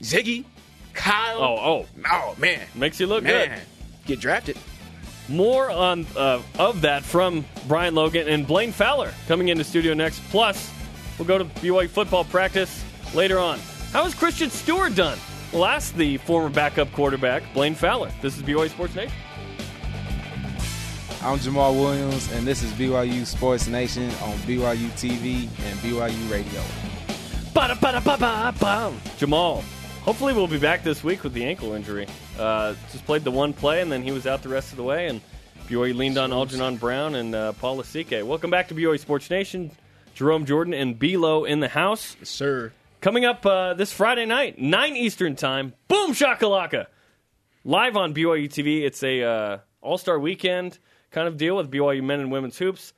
Ziggy, 0.00 0.44
Kyle, 0.94 1.38
Oh, 1.42 1.56
oh. 1.58 1.86
oh 2.10 2.34
man, 2.38 2.60
Makes 2.74 3.00
you 3.00 3.06
look 3.06 3.24
man, 3.24 3.48
good. 3.48 3.58
get 4.06 4.20
drafted. 4.20 4.56
More 5.28 5.70
on 5.70 6.06
uh, 6.16 6.40
of 6.58 6.82
that 6.82 7.02
from 7.04 7.44
Brian 7.66 7.94
Logan 7.94 8.28
and 8.28 8.46
Blaine 8.46 8.72
Fowler 8.72 9.12
coming 9.28 9.48
into 9.48 9.64
studio 9.64 9.94
next. 9.94 10.20
Plus, 10.30 10.70
we'll 11.18 11.26
go 11.28 11.38
to 11.38 11.44
BYU 11.44 11.88
football 11.88 12.24
practice 12.24 12.84
later 13.14 13.38
on. 13.38 13.58
How 13.92 14.04
has 14.04 14.14
Christian 14.14 14.50
Stewart 14.50 14.94
done? 14.94 15.18
We'll 15.52 15.66
ask 15.66 15.94
the 15.94 16.16
former 16.18 16.48
backup 16.48 16.92
quarterback, 16.92 17.42
Blaine 17.54 17.74
Fowler. 17.74 18.10
This 18.20 18.36
is 18.36 18.42
BYU 18.42 18.68
Sports 18.70 18.94
Nation. 18.94 19.12
I'm 21.24 21.38
Jamaal 21.38 21.74
Williams, 21.74 22.32
and 22.32 22.44
this 22.44 22.64
is 22.64 22.72
BYU 22.72 23.24
Sports 23.24 23.68
Nation 23.68 24.06
on 24.22 24.36
BYU 24.38 24.90
TV 24.98 25.42
and 25.66 25.78
BYU 25.78 26.28
Radio. 26.28 26.60
Ba-da-ba-da-ba-ba-bum. 27.54 29.00
Jamaal, 29.18 29.62
hopefully 30.02 30.32
we'll 30.32 30.48
be 30.48 30.58
back 30.58 30.82
this 30.82 31.04
week 31.04 31.22
with 31.22 31.32
the 31.32 31.44
ankle 31.44 31.74
injury. 31.74 32.08
Uh, 32.36 32.74
just 32.90 33.06
played 33.06 33.22
the 33.22 33.30
one 33.30 33.52
play, 33.52 33.80
and 33.82 33.92
then 33.92 34.02
he 34.02 34.10
was 34.10 34.26
out 34.26 34.42
the 34.42 34.48
rest 34.48 34.72
of 34.72 34.76
the 34.76 34.82
way, 34.82 35.06
and 35.06 35.20
BYU 35.68 35.94
leaned 35.94 36.18
on 36.18 36.32
Algernon 36.32 36.76
Brown 36.76 37.14
and 37.14 37.36
uh, 37.36 37.52
Paul 37.52 37.76
Lasike. 37.78 38.26
Welcome 38.26 38.50
back 38.50 38.66
to 38.68 38.74
BYU 38.74 38.98
Sports 38.98 39.30
Nation. 39.30 39.70
Jarom 40.16 40.44
Jordan 40.44 40.74
and 40.74 40.98
B-Low 40.98 41.44
in 41.44 41.60
the 41.60 41.68
house. 41.68 42.16
Sir. 42.24 42.72
Coming 43.00 43.24
up 43.24 43.46
uh, 43.46 43.74
this 43.74 43.92
Friday 43.92 44.26
night, 44.26 44.58
9 44.58 44.96
Eastern 44.96 45.36
Time. 45.36 45.74
Boom 45.86 46.14
shakalaka! 46.14 46.86
Live 47.64 47.96
on 47.96 48.12
BYU 48.12 48.48
TV. 48.48 48.82
It's 48.82 49.04
a 49.04 49.22
uh, 49.22 49.58
all-star 49.80 50.18
weekend 50.18 50.80
kind 51.12 51.28
of 51.28 51.36
deal 51.36 51.56
with 51.56 51.70
BYU 51.70 52.02
men 52.02 52.20
and 52.20 52.32
women's 52.32 52.58
hoops. 52.58 52.92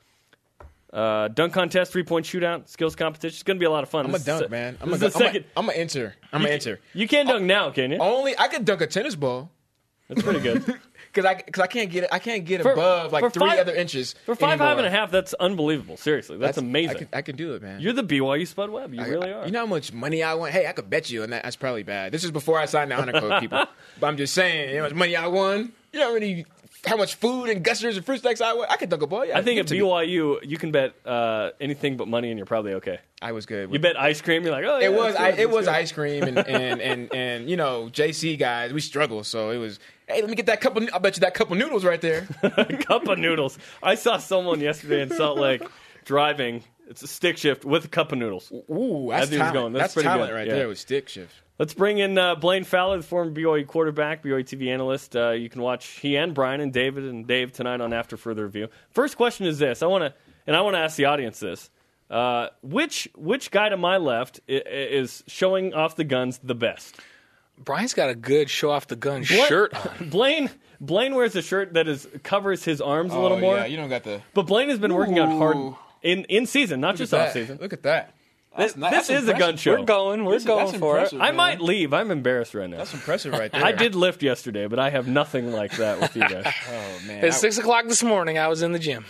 Uh, 0.92 1.26
dunk 1.26 1.52
contest, 1.52 1.90
three-point 1.90 2.24
shootout, 2.24 2.68
skills 2.68 2.94
competition. 2.94 3.34
It's 3.34 3.42
going 3.42 3.56
to 3.56 3.58
be 3.58 3.66
a 3.66 3.70
lot 3.70 3.82
of 3.82 3.88
fun. 3.88 4.04
I'm 4.04 4.10
a 4.10 4.12
This 4.12 4.20
is 4.22 4.26
dunk, 4.26 4.42
the- 4.44 4.48
man. 4.48 4.78
I'm 4.80 4.90
a 4.90 4.94
is 4.94 5.00
the. 5.00 5.06
I'm 5.06 5.12
second. 5.12 5.42
a, 5.56 5.58
I'm 5.58 5.68
a 5.68 5.72
enter. 5.72 6.14
I'm 6.32 6.46
a 6.46 6.48
enter. 6.48 6.78
You 6.92 7.08
can't 7.08 7.28
dunk 7.28 7.42
now, 7.42 7.70
can 7.70 7.90
you? 7.90 7.98
Only 7.98 8.38
I 8.38 8.46
could 8.46 8.64
dunk 8.64 8.80
a 8.80 8.86
tennis 8.86 9.16
ball 9.16 9.50
That's 10.08 10.22
pretty 10.22 10.38
good. 10.38 10.64
because 11.12 11.24
I 11.24 11.34
because 11.34 11.62
I 11.62 11.66
can't 11.66 11.90
get 11.90 12.04
it. 12.04 12.10
I 12.12 12.20
can't 12.20 12.44
get 12.44 12.62
For- 12.62 12.74
above 12.74 13.12
like 13.12 13.32
three 13.32 13.40
five- 13.48 13.58
other 13.58 13.74
inches. 13.74 14.14
For 14.24 14.36
five, 14.36 14.50
anymore. 14.52 14.68
five 14.68 14.78
and 14.78 14.86
a 14.86 14.90
half, 14.90 15.10
that's 15.10 15.34
unbelievable. 15.34 15.96
Seriously, 15.96 16.36
that's, 16.38 16.58
amazing. 16.58 16.96
I 16.96 16.98
can, 17.00 17.08
I 17.14 17.22
can 17.22 17.34
do 17.34 17.54
it, 17.54 17.62
man. 17.62 17.80
You're 17.80 17.92
the 17.92 18.04
BYU 18.04 18.46
Spud 18.46 18.70
Webb. 18.70 18.94
You 18.94 19.00
I- 19.02 19.08
really 19.08 19.32
are. 19.32 19.46
You 19.46 19.50
know 19.50 19.60
how 19.60 19.66
much 19.66 19.92
money 19.92 20.22
I 20.22 20.34
want? 20.34 20.52
Hey, 20.52 20.68
I 20.68 20.72
could 20.72 20.88
bet 20.88 21.10
you, 21.10 21.24
and 21.24 21.32
that, 21.32 21.42
that's 21.42 21.56
probably 21.56 21.82
bad. 21.82 22.12
This 22.12 22.22
is 22.22 22.30
before 22.30 22.60
I 22.60 22.66
signed 22.66 22.92
the 22.92 22.94
honor 23.00 23.18
code, 23.18 23.40
people. 23.40 23.64
But 23.98 24.06
I'm 24.08 24.16
just 24.16 24.32
saying, 24.34 24.68
you 24.70 24.76
know 24.76 24.82
how 24.82 24.88
much 24.90 24.96
money 24.96 25.16
I 25.16 25.26
won. 25.26 25.72
You 25.94 26.00
know 26.00 26.08
how 26.08 26.14
many, 26.14 26.44
how 26.84 26.96
much 26.96 27.14
food 27.14 27.48
and 27.50 27.62
gusters 27.62 27.96
and 27.96 28.04
fruit 28.04 28.20
snacks 28.20 28.40
I 28.40 28.52
won. 28.52 28.66
I 28.68 28.74
could 28.74 28.88
dunk 28.88 29.02
a 29.02 29.06
ball. 29.06 29.24
Yeah, 29.24 29.38
I 29.38 29.42
think 29.42 29.58
give 29.58 29.66
at 29.66 29.72
it 29.72 29.74
to 29.76 29.84
me. 29.84 29.88
BYU, 29.88 30.38
you 30.42 30.58
can 30.58 30.72
bet 30.72 30.92
uh, 31.06 31.50
anything 31.60 31.96
but 31.96 32.08
money, 32.08 32.30
and 32.30 32.36
you're 32.36 32.46
probably 32.46 32.74
okay. 32.74 32.98
I 33.22 33.30
was 33.30 33.46
good. 33.46 33.68
You 33.68 33.68
with- 33.68 33.82
bet 33.82 33.96
ice 33.96 34.20
cream, 34.20 34.42
you're 34.42 34.50
like, 34.50 34.64
oh, 34.64 34.80
yeah, 34.80 34.86
it 34.86 34.92
was 34.92 35.14
that's 35.14 35.20
I, 35.20 35.30
good, 35.30 35.38
it 35.38 35.42
that's 35.44 35.56
was 35.56 35.66
good. 35.66 35.74
ice 35.74 35.92
cream 35.92 36.24
and 36.24 36.38
and, 36.38 36.80
and 36.80 37.14
and 37.14 37.48
you 37.48 37.56
know 37.56 37.88
JC 37.92 38.36
guys 38.36 38.72
we 38.72 38.80
struggle 38.80 39.22
so 39.22 39.50
it 39.50 39.58
was 39.58 39.78
hey 40.08 40.20
let 40.20 40.28
me 40.28 40.34
get 40.34 40.46
that 40.46 40.60
couple 40.60 40.84
I 40.92 40.98
bet 40.98 41.16
you 41.16 41.20
that 41.20 41.32
couple 41.32 41.54
noodles 41.54 41.84
right 41.84 42.00
there 42.00 42.22
cup 42.80 43.06
of 43.06 43.18
noodles. 43.20 43.56
I 43.80 43.94
saw 43.94 44.18
someone 44.18 44.60
yesterday 44.60 45.00
in 45.00 45.10
Salt 45.10 45.38
Lake 45.38 45.62
driving. 46.04 46.64
It's 46.88 47.02
a 47.02 47.06
stick 47.06 47.38
shift 47.38 47.64
with 47.64 47.84
a 47.84 47.88
cup 47.88 48.10
of 48.10 48.18
noodles. 48.18 48.50
ooh 48.52 49.10
that's 49.10 49.30
was 49.30 49.38
talent 49.38 49.54
going, 49.54 49.72
that's 49.74 49.82
that's, 49.82 49.94
pretty 49.94 50.08
talent 50.08 50.30
good, 50.30 50.36
right 50.36 50.48
yeah. 50.48 50.54
there 50.54 50.68
with 50.68 50.78
stick 50.78 51.08
shift 51.08 51.34
Let's 51.58 51.72
bring 51.72 51.98
in 51.98 52.18
uh, 52.18 52.34
Blaine 52.34 52.64
Fowler, 52.64 52.96
the 52.96 53.04
former 53.04 53.30
BYU 53.30 53.64
quarterback, 53.66 54.24
BYU 54.24 54.40
TV 54.42 54.72
analyst. 54.72 55.14
Uh, 55.14 55.30
you 55.30 55.48
can 55.48 55.62
watch 55.62 55.86
he 55.86 56.16
and 56.16 56.34
Brian 56.34 56.60
and 56.60 56.72
David 56.72 57.04
and 57.04 57.26
Dave 57.26 57.52
tonight 57.52 57.80
on 57.80 57.92
After 57.92 58.16
Further 58.16 58.44
Review. 58.44 58.68
First 58.90 59.16
question 59.16 59.46
is 59.46 59.60
this: 59.60 59.80
I 59.82 59.86
want 59.86 60.02
to, 60.02 60.14
and 60.48 60.56
I 60.56 60.62
want 60.62 60.74
to 60.74 60.80
ask 60.80 60.96
the 60.96 61.04
audience 61.04 61.38
this: 61.38 61.70
uh, 62.10 62.48
which 62.62 63.08
which 63.14 63.52
guy 63.52 63.68
to 63.68 63.76
my 63.76 63.98
left 63.98 64.40
is 64.48 65.22
showing 65.28 65.74
off 65.74 65.94
the 65.94 66.02
guns 66.02 66.40
the 66.42 66.56
best? 66.56 66.98
Brian's 67.56 67.94
got 67.94 68.10
a 68.10 68.16
good 68.16 68.50
show 68.50 68.72
off 68.72 68.88
the 68.88 68.96
gun 68.96 69.22
Bla- 69.22 69.46
shirt 69.46 69.74
on. 70.00 70.08
Blaine 70.08 70.50
Blaine 70.80 71.14
wears 71.14 71.36
a 71.36 71.42
shirt 71.42 71.74
that 71.74 71.86
is 71.86 72.08
covers 72.24 72.64
his 72.64 72.80
arms 72.80 73.12
a 73.14 73.18
little 73.18 73.38
more. 73.38 73.54
Oh, 73.54 73.58
yeah 73.58 73.66
you 73.66 73.76
don't 73.76 73.88
got 73.88 74.02
the 74.02 74.22
But 74.34 74.48
Blaine 74.48 74.70
has 74.70 74.80
been 74.80 74.92
working 74.92 75.20
out 75.20 75.28
hard 75.28 75.56
in 76.02 76.24
in 76.24 76.46
season, 76.46 76.80
not 76.80 76.96
just 76.96 77.14
off 77.14 77.30
season. 77.32 77.58
look 77.60 77.72
at 77.72 77.84
that 77.84 78.12
This, 78.56 78.72
That's- 78.74 79.06
this 79.08 79.08
that's 79.08 79.22
is 79.24 79.28
a 79.28 79.34
gun 79.38 79.56
show. 79.56 79.78
We're 79.78 79.84
going. 79.84 80.24
We're 80.24 80.38
That's- 80.38 80.46
going 80.46 80.66
that's 80.66 80.78
for 80.78 80.94
impressive. 80.96 81.20
it. 81.20 81.22
I 81.24 81.32
might 81.32 81.60
leave. 81.60 81.92
I'm 81.92 82.10
embarrassed 82.10 82.54
right 82.54 82.70
now. 82.70 82.76
that's 82.78 82.94
impressive 82.94 83.32
right 83.32 83.50
there 83.52 83.64
I 83.64 83.72
did 83.72 83.94
lift 83.94 84.22
yesterday, 84.22 84.66
but 84.68 84.78
I 84.78 84.90
have 84.90 85.08
nothing 85.08 85.52
like 85.52 85.76
that 85.78 86.00
with 86.00 86.14
you 86.14 86.22
guys. 86.28 86.46
oh 86.70 87.06
man 87.06 87.18
At 87.18 87.24
I- 87.24 87.30
six 87.30 87.58
o'clock 87.58 87.86
this 87.88 88.02
morning, 88.02 88.38
I 88.38 88.48
was 88.48 88.62
in 88.62 88.72
the 88.72 88.78
gym. 88.78 89.04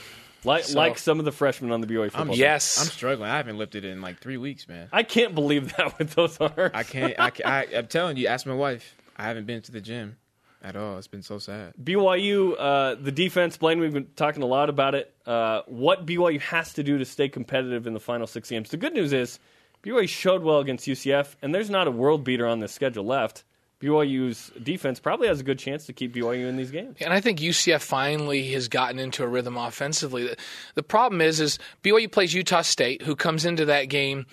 Like 0.45 0.73
like 0.75 0.99
some 0.99 1.19
of 1.19 1.25
the 1.25 1.33
freshmen 1.33 1.73
on 1.73 1.81
the 1.81 1.87
BYU 1.87 2.05
football. 2.05 2.21
I'm 2.23 2.29
team. 2.29 2.39
Yes. 2.39 2.79
I'm 2.81 2.87
struggling 2.89 3.31
I 3.31 3.37
haven't 3.39 3.57
lifted 3.57 3.85
in 3.87 4.03
like 4.03 4.21
three 4.21 4.37
weeks 4.37 4.69
man 4.69 4.89
I 4.93 5.03
can't 5.03 5.35
believe 5.35 5.75
that 5.77 5.99
with 5.99 6.11
those 6.15 6.39
arms. 6.39 6.73
I 6.75 6.83
can't 6.83 7.15
I, 7.19 7.31
can't, 7.31 7.49
I 7.49 7.67
I'm 7.79 7.87
telling 7.87 8.17
you 8.19 8.27
ask 8.27 8.45
my 8.47 8.55
wife 8.55 8.95
I 9.17 9.23
haven't 9.23 9.47
been 9.47 9.63
to 9.63 9.73
the 9.73 9.81
gym 9.81 10.17
at 10.65 10.77
all. 10.77 10.97
It's 10.99 11.07
been 11.07 11.23
so 11.23 11.39
sad. 11.39 11.75
BYU, 11.81 12.57
uh, 12.59 12.97
the 13.01 13.13
defense, 13.13 13.57
Blaine, 13.57 13.79
we've 13.79 13.93
been 13.93 14.09
talking 14.17 14.43
a 14.43 14.47
lot 14.47 14.71
about 14.71 14.95
it. 14.95 15.15
Uh, 15.27 15.61
what 15.67 16.07
BYU 16.07 16.41
has 16.41 16.73
to 16.73 16.83
do 16.83 16.99
to 16.99 17.05
stay 17.05 17.29
competitive 17.29 17.87
in 17.87 17.93
the 17.93 18.01
final 18.01 18.27
six 18.27 18.49
games. 18.49 18.71
The 18.71 18.79
good 18.79 18.95
news 18.95 19.13
is 19.13 19.39
BYU 19.83 20.09
showed 20.09 20.43
well 20.43 20.61
against 20.61 20.87
UCF, 20.87 21.37
and 21.43 21.55
there's 21.55 21.71
not 21.71 21.87
a 21.87 21.91
world 21.91 22.25
beater 22.25 22.47
on 22.47 22.61
this 22.61 22.73
schedule 22.73 23.05
left. 23.05 23.45
BYU's 23.81 24.51
defense 24.63 24.99
probably 24.99 25.29
has 25.29 25.41
a 25.41 25.45
good 25.45 25.59
chance 25.59 25.85
to 25.87 25.93
keep 25.93 26.15
BYU 26.15 26.49
in 26.49 26.57
these 26.57 26.71
games. 26.71 26.97
And 27.01 27.13
I 27.13 27.21
think 27.21 27.41
UCF 27.41 27.83
finally 27.83 28.53
has 28.53 28.69
gotten 28.69 28.99
into 28.99 29.23
a 29.23 29.27
rhythm 29.27 29.59
offensively. 29.59 30.29
The, 30.29 30.37
the 30.75 30.83
problem 30.83 31.21
is, 31.21 31.39
is 31.41 31.59
BYU 31.83 32.11
plays 32.11 32.33
Utah 32.33 32.63
State, 32.63 33.03
who 33.03 33.15
comes 33.15 33.45
into 33.45 33.67
that 33.67 33.91
game 33.91 34.25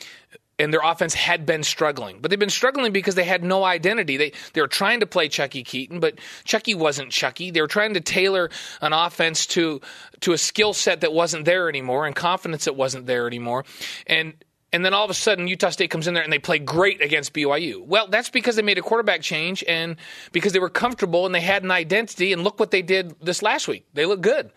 and 0.62 0.74
their 0.74 0.82
offense 0.84 1.14
had 1.14 1.46
been 1.46 1.64
struggling. 1.64 2.20
But 2.22 2.30
they've 2.30 2.40
been 2.40 2.50
struggling 2.50 2.92
because 2.92 3.16
they 3.16 3.24
had 3.24 3.44
no 3.44 3.64
identity. 3.64 4.18
They 4.18 4.32
they 4.54 4.62
were 4.62 4.68
trying 4.68 5.00
to 5.00 5.06
play 5.06 5.28
Chuckie 5.28 5.64
Keeton, 5.64 6.00
but 6.00 6.20
Chuckie 6.44 6.76
wasn't 6.76 7.12
Chuckie. 7.12 7.52
They 7.52 7.62
were 7.62 7.68
trying 7.68 7.96
to 7.96 8.02
tailor 8.02 8.50
an 8.82 8.94
offense 8.94 9.46
to 9.48 9.82
to 10.22 10.34
a 10.34 10.38
skill 10.38 10.74
set 10.74 11.02
that 11.02 11.14
wasn't 11.14 11.46
there 11.46 11.68
anymore 11.68 12.06
and 12.06 12.16
confidence 12.16 12.66
that 12.66 12.76
wasn't 12.76 13.08
there 13.08 13.28
anymore. 13.28 13.66
And 14.06 14.34
and 14.74 14.86
then 14.86 14.94
all 14.94 15.04
of 15.04 15.10
a 15.10 15.14
sudden 15.14 15.48
Utah 15.48 15.70
State 15.70 15.90
comes 15.90 16.08
in 16.08 16.14
there 16.14 16.24
and 16.24 16.32
they 16.32 16.40
play 16.40 16.60
great 16.60 17.02
against 17.02 17.34
BYU. 17.34 17.86
Well, 17.86 18.08
that's 18.08 18.30
because 18.30 18.56
they 18.56 18.62
made 18.62 18.78
a 18.78 18.82
quarterback 18.82 19.22
change 19.22 19.64
and 19.68 19.98
because 20.32 20.54
they 20.54 20.60
were 20.60 20.70
comfortable 20.70 21.26
and 21.26 21.36
they 21.36 21.42
had 21.42 21.64
an 21.64 21.72
identity. 21.72 22.32
And 22.32 22.44
look 22.44 22.60
what 22.60 22.72
they 22.72 22.82
did 22.82 23.16
this 23.22 23.42
last 23.42 23.68
week. 23.68 23.86
They 23.94 24.06
look 24.06 24.22
good. 24.22 24.52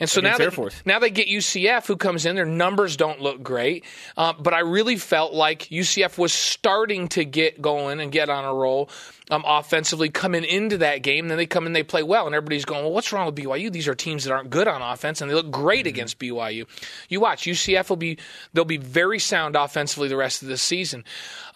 And 0.00 0.10
so 0.10 0.20
now 0.20 0.34
Against 0.34 0.56
they, 0.56 0.90
now 0.90 0.98
they 0.98 1.10
get 1.10 1.28
UCF 1.28 1.86
who 1.86 1.96
comes 1.96 2.26
in. 2.26 2.34
Their 2.34 2.44
numbers 2.44 2.96
don't 2.96 3.20
look 3.20 3.42
great, 3.42 3.84
uh, 4.16 4.32
but 4.32 4.54
I 4.54 4.60
really 4.60 4.96
felt 4.96 5.32
like 5.32 5.68
UCF 5.68 6.18
was 6.18 6.32
starting 6.32 7.08
to 7.08 7.24
get 7.24 7.62
going 7.62 8.00
and 8.00 8.10
get 8.10 8.28
on 8.28 8.44
a 8.44 8.52
roll. 8.52 8.90
Um, 9.30 9.42
offensively 9.46 10.10
coming 10.10 10.44
into 10.44 10.76
that 10.78 10.98
game, 10.98 11.28
then 11.28 11.38
they 11.38 11.46
come 11.46 11.66
in, 11.66 11.72
they 11.72 11.82
play 11.82 12.02
well, 12.02 12.26
and 12.26 12.34
everybody's 12.34 12.66
going, 12.66 12.82
"Well, 12.82 12.92
what's 12.92 13.10
wrong 13.10 13.24
with 13.24 13.34
BYU? 13.34 13.72
These 13.72 13.88
are 13.88 13.94
teams 13.94 14.24
that 14.24 14.34
aren't 14.34 14.50
good 14.50 14.68
on 14.68 14.82
offense, 14.82 15.22
and 15.22 15.30
they 15.30 15.34
look 15.34 15.50
great 15.50 15.86
against 15.86 16.18
BYU." 16.18 16.66
You 17.08 17.20
watch 17.20 17.46
UCF 17.46 17.88
will 17.88 17.96
be 17.96 18.18
they'll 18.52 18.66
be 18.66 18.76
very 18.76 19.18
sound 19.18 19.56
offensively 19.56 20.08
the 20.08 20.16
rest 20.18 20.42
of 20.42 20.48
the 20.48 20.58
season. 20.58 21.04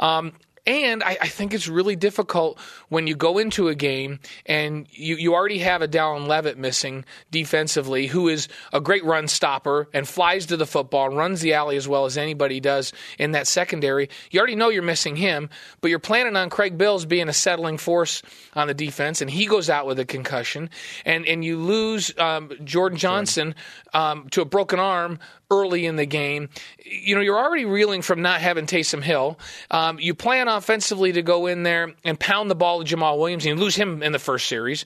Um, 0.00 0.32
and 0.68 1.02
I, 1.02 1.16
I 1.22 1.28
think 1.28 1.54
it's 1.54 1.66
really 1.66 1.96
difficult 1.96 2.58
when 2.90 3.06
you 3.06 3.16
go 3.16 3.38
into 3.38 3.68
a 3.68 3.74
game 3.74 4.20
and 4.44 4.86
you, 4.90 5.16
you 5.16 5.34
already 5.34 5.60
have 5.60 5.80
a 5.80 5.88
Dallin 5.88 6.26
Leavitt 6.26 6.58
missing 6.58 7.06
defensively, 7.30 8.06
who 8.06 8.28
is 8.28 8.48
a 8.74 8.80
great 8.80 9.02
run 9.02 9.28
stopper 9.28 9.88
and 9.94 10.06
flies 10.06 10.44
to 10.46 10.58
the 10.58 10.66
football 10.66 11.06
and 11.06 11.16
runs 11.16 11.40
the 11.40 11.54
alley 11.54 11.78
as 11.78 11.88
well 11.88 12.04
as 12.04 12.18
anybody 12.18 12.60
does 12.60 12.92
in 13.18 13.32
that 13.32 13.46
secondary. 13.46 14.10
You 14.30 14.40
already 14.40 14.56
know 14.56 14.68
you're 14.68 14.82
missing 14.82 15.16
him, 15.16 15.48
but 15.80 15.88
you're 15.88 15.98
planning 15.98 16.36
on 16.36 16.50
Craig 16.50 16.76
Bills 16.76 17.06
being 17.06 17.30
a 17.30 17.32
settling 17.32 17.78
force 17.78 18.20
on 18.54 18.66
the 18.66 18.74
defense, 18.74 19.22
and 19.22 19.30
he 19.30 19.46
goes 19.46 19.70
out 19.70 19.86
with 19.86 19.98
a 19.98 20.04
concussion, 20.04 20.68
and 21.06 21.26
and 21.26 21.42
you 21.42 21.56
lose 21.56 22.12
um, 22.18 22.52
Jordan 22.64 22.98
Johnson 22.98 23.54
um, 23.94 24.28
to 24.32 24.42
a 24.42 24.44
broken 24.44 24.78
arm 24.78 25.18
early 25.50 25.86
in 25.86 25.96
the 25.96 26.06
game. 26.06 26.48
You 26.84 27.14
know, 27.14 27.20
you're 27.20 27.38
already 27.38 27.64
reeling 27.64 28.02
from 28.02 28.22
not 28.22 28.40
having 28.40 28.66
Taysom 28.66 29.02
Hill. 29.02 29.38
Um, 29.70 29.98
you 29.98 30.14
plan 30.14 30.48
offensively 30.48 31.12
to 31.12 31.22
go 31.22 31.46
in 31.46 31.62
there 31.62 31.94
and 32.04 32.18
pound 32.18 32.50
the 32.50 32.54
ball 32.54 32.82
to 32.82 32.96
Jamaal 32.96 33.18
Williams, 33.18 33.46
and 33.46 33.58
you 33.58 33.64
lose 33.64 33.76
him 33.76 34.02
in 34.02 34.12
the 34.12 34.18
first 34.18 34.46
series. 34.46 34.84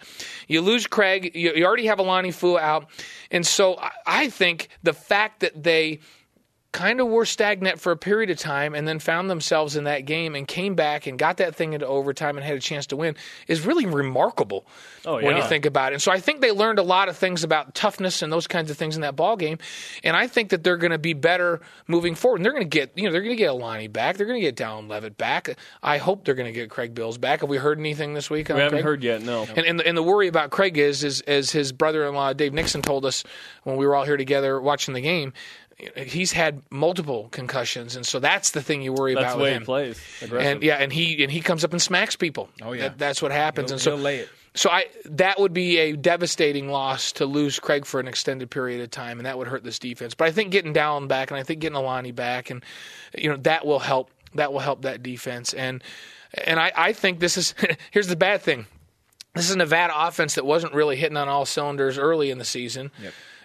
You 0.48 0.60
lose 0.60 0.86
Craig. 0.86 1.32
You, 1.34 1.52
you 1.54 1.64
already 1.64 1.86
have 1.86 1.98
Alani 1.98 2.30
Fua 2.30 2.60
out. 2.60 2.86
And 3.30 3.46
so 3.46 3.76
I, 3.76 3.90
I 4.06 4.28
think 4.28 4.68
the 4.82 4.92
fact 4.92 5.40
that 5.40 5.62
they 5.62 6.00
kind 6.72 7.00
of 7.00 7.06
were 7.06 7.26
stagnant 7.26 7.78
for 7.78 7.92
a 7.92 7.96
period 7.96 8.30
of 8.30 8.38
time 8.38 8.74
and 8.74 8.88
then 8.88 8.98
found 8.98 9.28
themselves 9.28 9.76
in 9.76 9.84
that 9.84 10.06
game 10.06 10.34
and 10.34 10.48
came 10.48 10.74
back 10.74 11.06
and 11.06 11.18
got 11.18 11.36
that 11.36 11.54
thing 11.54 11.74
into 11.74 11.86
overtime 11.86 12.36
and 12.38 12.46
had 12.46 12.56
a 12.56 12.60
chance 12.60 12.86
to 12.86 12.96
win 12.96 13.14
is 13.46 13.66
really 13.66 13.84
remarkable 13.84 14.66
Oh, 15.04 15.16
when 15.20 15.36
you 15.36 15.42
think 15.42 15.66
about 15.66 15.92
it. 15.92 15.96
And 15.96 16.02
so 16.02 16.10
I 16.10 16.20
think 16.20 16.40
they 16.40 16.50
learned 16.50 16.78
a 16.78 16.82
lot 16.82 17.08
of 17.08 17.16
things 17.16 17.44
about 17.44 17.74
toughness 17.74 18.22
and 18.22 18.32
those 18.32 18.46
kinds 18.46 18.70
of 18.70 18.78
things 18.78 18.94
in 18.96 19.02
that 19.02 19.16
ball 19.16 19.36
game. 19.36 19.58
And 20.02 20.16
I 20.16 20.26
think 20.28 20.50
that 20.50 20.64
they're 20.64 20.76
going 20.76 20.92
to 20.92 20.98
be 20.98 21.12
better 21.12 21.60
moving 21.88 22.14
forward. 22.14 22.36
And 22.36 22.44
they're 22.44 22.52
going 22.52 22.64
to 22.64 22.68
get, 22.68 22.92
you 22.96 23.04
know, 23.04 23.12
they're 23.12 23.20
going 23.20 23.36
to 23.36 23.42
get 23.42 23.50
Alani 23.50 23.88
back. 23.88 24.16
They're 24.16 24.26
going 24.26 24.40
to 24.40 24.46
get 24.46 24.56
Dallin 24.56 24.88
Leavitt 24.88 25.18
back. 25.18 25.56
I 25.82 25.98
hope 25.98 26.24
they're 26.24 26.34
going 26.34 26.46
to 26.46 26.58
get 26.58 26.70
Craig 26.70 26.94
Bills 26.94 27.18
back. 27.18 27.40
Have 27.40 27.50
we 27.50 27.58
heard 27.58 27.78
anything 27.78 28.14
this 28.14 28.30
week 28.30 28.48
on 28.50 28.56
We 28.56 28.62
haven't 28.62 28.76
Craig? 28.76 28.84
heard 28.84 29.02
yet, 29.02 29.22
no. 29.22 29.46
And, 29.56 29.66
and, 29.66 29.78
the, 29.80 29.86
and 29.86 29.96
the 29.96 30.02
worry 30.02 30.28
about 30.28 30.50
Craig 30.50 30.78
is, 30.78 31.04
is, 31.04 31.20
as 31.22 31.50
his 31.50 31.72
brother-in-law 31.72 32.32
Dave 32.34 32.54
Nixon 32.54 32.80
told 32.80 33.04
us 33.04 33.24
when 33.64 33.76
we 33.76 33.86
were 33.86 33.94
all 33.94 34.04
here 34.04 34.16
together 34.16 34.60
watching 34.60 34.94
the 34.94 35.00
game, 35.00 35.32
he's 35.96 36.32
had 36.32 36.62
multiple 36.70 37.28
concussions, 37.30 37.96
and 37.96 38.06
so 38.06 38.18
that's 38.18 38.50
the 38.50 38.62
thing 38.62 38.82
you 38.82 38.92
worry 38.92 39.14
That's 39.14 39.24
about 39.24 39.38
the 39.38 39.42
way 39.42 39.52
with 39.52 39.62
he 39.62 39.64
plays. 39.64 40.00
Aggressive. 40.22 40.52
And 40.52 40.62
yeah, 40.62 40.76
and 40.76 40.92
he 40.92 41.22
and 41.22 41.30
he 41.32 41.40
comes 41.40 41.64
up 41.64 41.72
and 41.72 41.80
smacks 41.82 42.16
people. 42.16 42.48
Oh, 42.62 42.72
yeah. 42.72 42.82
That- 42.88 42.98
that's 42.98 43.22
what 43.22 43.32
happens. 43.32 43.70
He'll- 43.70 43.74
and 43.74 43.82
so 43.82 43.96
lay 43.96 44.18
it. 44.18 44.28
So 44.54 44.68
I 44.68 44.86
that 45.06 45.40
would 45.40 45.54
be 45.54 45.78
a 45.78 45.96
devastating 45.96 46.68
loss 46.68 47.12
to 47.12 47.24
lose 47.24 47.58
Craig 47.58 47.86
for 47.86 48.00
an 48.00 48.06
extended 48.06 48.50
period 48.50 48.82
of 48.82 48.90
time, 48.90 49.18
and 49.18 49.24
that 49.26 49.38
would 49.38 49.48
hurt 49.48 49.64
this 49.64 49.78
defense. 49.78 50.14
But 50.14 50.28
I 50.28 50.30
think 50.30 50.52
getting 50.52 50.74
Dallin 50.74 51.08
back, 51.08 51.30
and 51.30 51.40
I 51.40 51.42
think 51.42 51.60
getting 51.60 51.76
Alani 51.76 52.12
back, 52.12 52.50
and 52.50 52.62
you 53.16 53.30
know 53.30 53.36
that 53.38 53.64
will 53.64 53.78
help. 53.78 54.10
That 54.34 54.52
will 54.52 54.60
help 54.60 54.82
that 54.82 55.02
defense. 55.02 55.54
And 55.54 55.82
and 56.44 56.60
I, 56.60 56.70
I 56.76 56.92
think 56.92 57.18
this 57.20 57.38
is 57.38 57.54
here's 57.92 58.08
the 58.08 58.16
bad 58.16 58.42
thing. 58.42 58.66
This 59.34 59.46
is 59.48 59.54
a 59.54 59.58
Nevada 59.58 59.94
offense 59.96 60.34
that 60.34 60.44
wasn't 60.44 60.74
really 60.74 60.96
hitting 60.96 61.16
on 61.16 61.28
all 61.28 61.46
cylinders 61.46 61.96
early 61.96 62.30
in 62.30 62.36
the 62.36 62.44
season. 62.44 62.90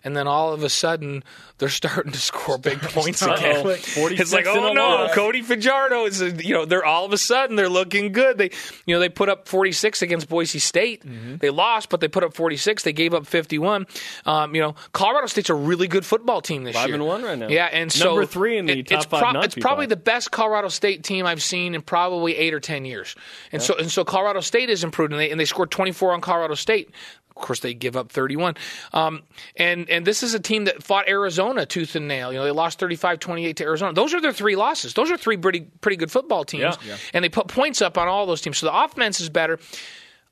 And 0.03 0.15
then 0.15 0.27
all 0.27 0.53
of 0.53 0.63
a 0.63 0.69
sudden, 0.69 1.23
they're 1.57 1.69
starting 1.69 2.11
to 2.11 2.17
score 2.19 2.57
big 2.57 2.79
points 2.81 3.21
again. 3.21 3.63
46 3.63 4.19
It's 4.21 4.33
like, 4.33 4.45
oh 4.47 4.73
no. 4.73 5.09
Cody 5.13 5.41
Fajardo 5.41 6.05
is, 6.05 6.21
a- 6.21 6.31
you 6.31 6.53
know, 6.53 6.65
they're 6.65 6.85
all 6.85 7.05
of 7.05 7.13
a 7.13 7.17
sudden 7.17 7.55
they're 7.55 7.69
looking 7.69 8.11
good. 8.11 8.37
They, 8.37 8.51
you 8.85 8.93
know, 8.95 8.99
they 8.99 9.09
put 9.09 9.27
up 9.29 9.47
46 9.47 10.01
against 10.01 10.29
Boise 10.29 10.59
State. 10.59 11.03
Mm-hmm. 11.05 11.37
They 11.37 11.49
lost, 11.49 11.89
but 11.89 11.99
they 11.99 12.07
put 12.07 12.23
up 12.23 12.33
46. 12.33 12.83
They 12.83 12.93
gave 12.93 13.13
up 13.13 13.25
51. 13.25 13.87
Um, 14.25 14.55
you 14.55 14.61
know, 14.61 14.75
Colorado 14.93 15.27
State's 15.27 15.49
a 15.49 15.55
really 15.55 15.87
good 15.87 16.05
football 16.05 16.41
team 16.41 16.63
this 16.63 16.75
Five 16.75 16.87
year. 16.87 16.95
and 16.95 17.05
one 17.05 17.23
right 17.23 17.37
now. 17.37 17.47
Yeah, 17.47 17.65
and 17.71 17.91
so 17.91 18.05
Number 18.09 18.25
three 18.25 18.57
in 18.57 18.65
the 18.67 18.79
it- 18.79 18.87
top 18.87 18.97
it's 18.97 19.05
five 19.05 19.35
It's 19.43 19.55
probably 19.55 19.85
five. 19.85 19.89
the 19.89 19.95
best 19.97 20.31
Colorado 20.31 20.67
State 20.69 21.03
team 21.03 21.25
I've 21.25 21.41
seen 21.43 21.75
in 21.75 21.81
probably 21.81 22.35
eight 22.37 22.53
or 22.53 22.59
ten 22.59 22.85
years. 22.85 23.15
And 23.51 23.61
so 23.61 23.75
and 23.75 23.91
so 23.91 24.05
Colorado 24.05 24.39
State 24.41 24.69
is 24.69 24.83
improved, 24.83 25.11
and 25.11 25.19
they 25.19 25.31
and 25.31 25.39
they 25.39 25.45
scored 25.45 25.71
24 25.71 26.13
on 26.13 26.21
Colorado 26.21 26.53
State. 26.55 26.91
Of 27.37 27.45
course, 27.45 27.59
they 27.59 27.73
give 27.73 27.95
up 27.95 28.11
31. 28.11 28.55
Um, 28.93 29.23
and 29.55 29.89
and 29.89 30.05
this 30.05 30.23
is 30.23 30.33
a 30.33 30.39
team 30.39 30.65
that 30.65 30.83
fought 30.83 31.07
Arizona 31.07 31.65
tooth 31.65 31.95
and 31.95 32.07
nail. 32.07 32.33
You 32.33 32.39
know, 32.39 32.45
they 32.45 32.51
lost 32.51 32.79
35-28 32.79 33.55
to 33.57 33.63
Arizona. 33.63 33.93
Those 33.93 34.13
are 34.13 34.21
their 34.21 34.33
three 34.33 34.55
losses. 34.55 34.93
Those 34.93 35.11
are 35.11 35.17
three 35.17 35.37
pretty 35.37 35.61
pretty 35.61 35.97
good 35.97 36.11
football 36.11 36.43
teams. 36.43 36.77
Yeah. 36.81 36.87
Yeah. 36.87 36.97
And 37.13 37.23
they 37.23 37.29
put 37.29 37.47
points 37.47 37.81
up 37.81 37.97
on 37.97 38.07
all 38.07 38.25
those 38.25 38.41
teams. 38.41 38.57
So 38.57 38.65
the 38.65 38.77
offense 38.77 39.19
is 39.19 39.29
better. 39.29 39.59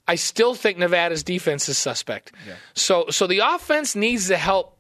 I 0.08 0.16
still 0.16 0.56
think 0.56 0.78
Nevada's 0.78 1.24
defense 1.24 1.70
is 1.70 1.78
suspect. 1.78 2.32
So 2.74 3.06
so 3.10 3.28
the 3.28 3.40
offense 3.40 3.96
needs 3.96 4.28
to 4.30 4.38
help 4.38 4.78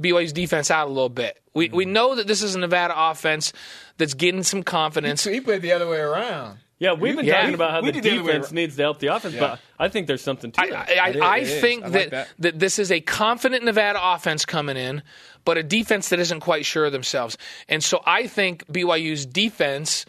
BYU's 0.00 0.32
defense 0.32 0.70
out 0.70 0.86
a 0.86 0.90
little 0.90 1.08
bit. 1.08 1.38
We 1.54 1.68
we 1.68 1.84
know 1.84 2.14
that 2.14 2.26
this 2.26 2.42
is 2.42 2.54
a 2.54 2.58
Nevada 2.58 2.94
offense 2.96 3.52
that's 3.98 4.14
getting 4.14 4.42
some 4.42 4.62
confidence. 4.62 5.22
So 5.22 5.30
he 5.30 5.40
played 5.40 5.62
the 5.62 5.72
other 5.72 5.88
way 5.88 5.98
around. 5.98 6.58
Yeah, 6.78 6.92
we've 6.92 7.16
been 7.16 7.24
Yeah. 7.26 7.40
talking 7.40 7.54
about 7.54 7.70
how 7.72 7.80
the 7.80 7.90
did 7.92 8.04
the 8.04 8.10
other 8.12 8.22
way 8.22 8.32
defense 8.34 8.52
needs 8.52 8.76
to 8.76 8.82
help 8.82 9.00
the 9.00 9.08
offense, 9.08 9.34
but 9.36 9.58
I 9.78 9.88
think 9.88 10.06
there's 10.06 10.22
something 10.22 10.52
to 10.52 10.60
I, 10.60 10.64
it. 10.64 10.72
I, 10.72 11.08
It 11.08 11.16
is, 11.16 11.22
I, 11.22 11.26
I 11.26 11.36
it 11.38 11.42
is. 11.42 11.60
think 11.60 11.82
I 11.84 11.86
like 11.88 11.92
that, 11.92 12.10
that. 12.10 12.28
that 12.38 12.58
this 12.58 12.78
is 12.78 12.92
a 12.92 13.00
confident 13.00 13.64
Nevada 13.64 13.98
offense 14.00 14.44
coming 14.44 14.76
in, 14.76 15.02
but 15.44 15.58
a 15.58 15.62
defense 15.62 16.10
that 16.10 16.20
isn't 16.20 16.40
quite 16.40 16.64
sure 16.64 16.84
of 16.86 16.92
themselves. 16.92 17.36
And 17.68 17.82
so 17.82 18.00
I 18.06 18.28
think 18.28 18.64
BYU's 18.68 19.26
defense 19.26 20.06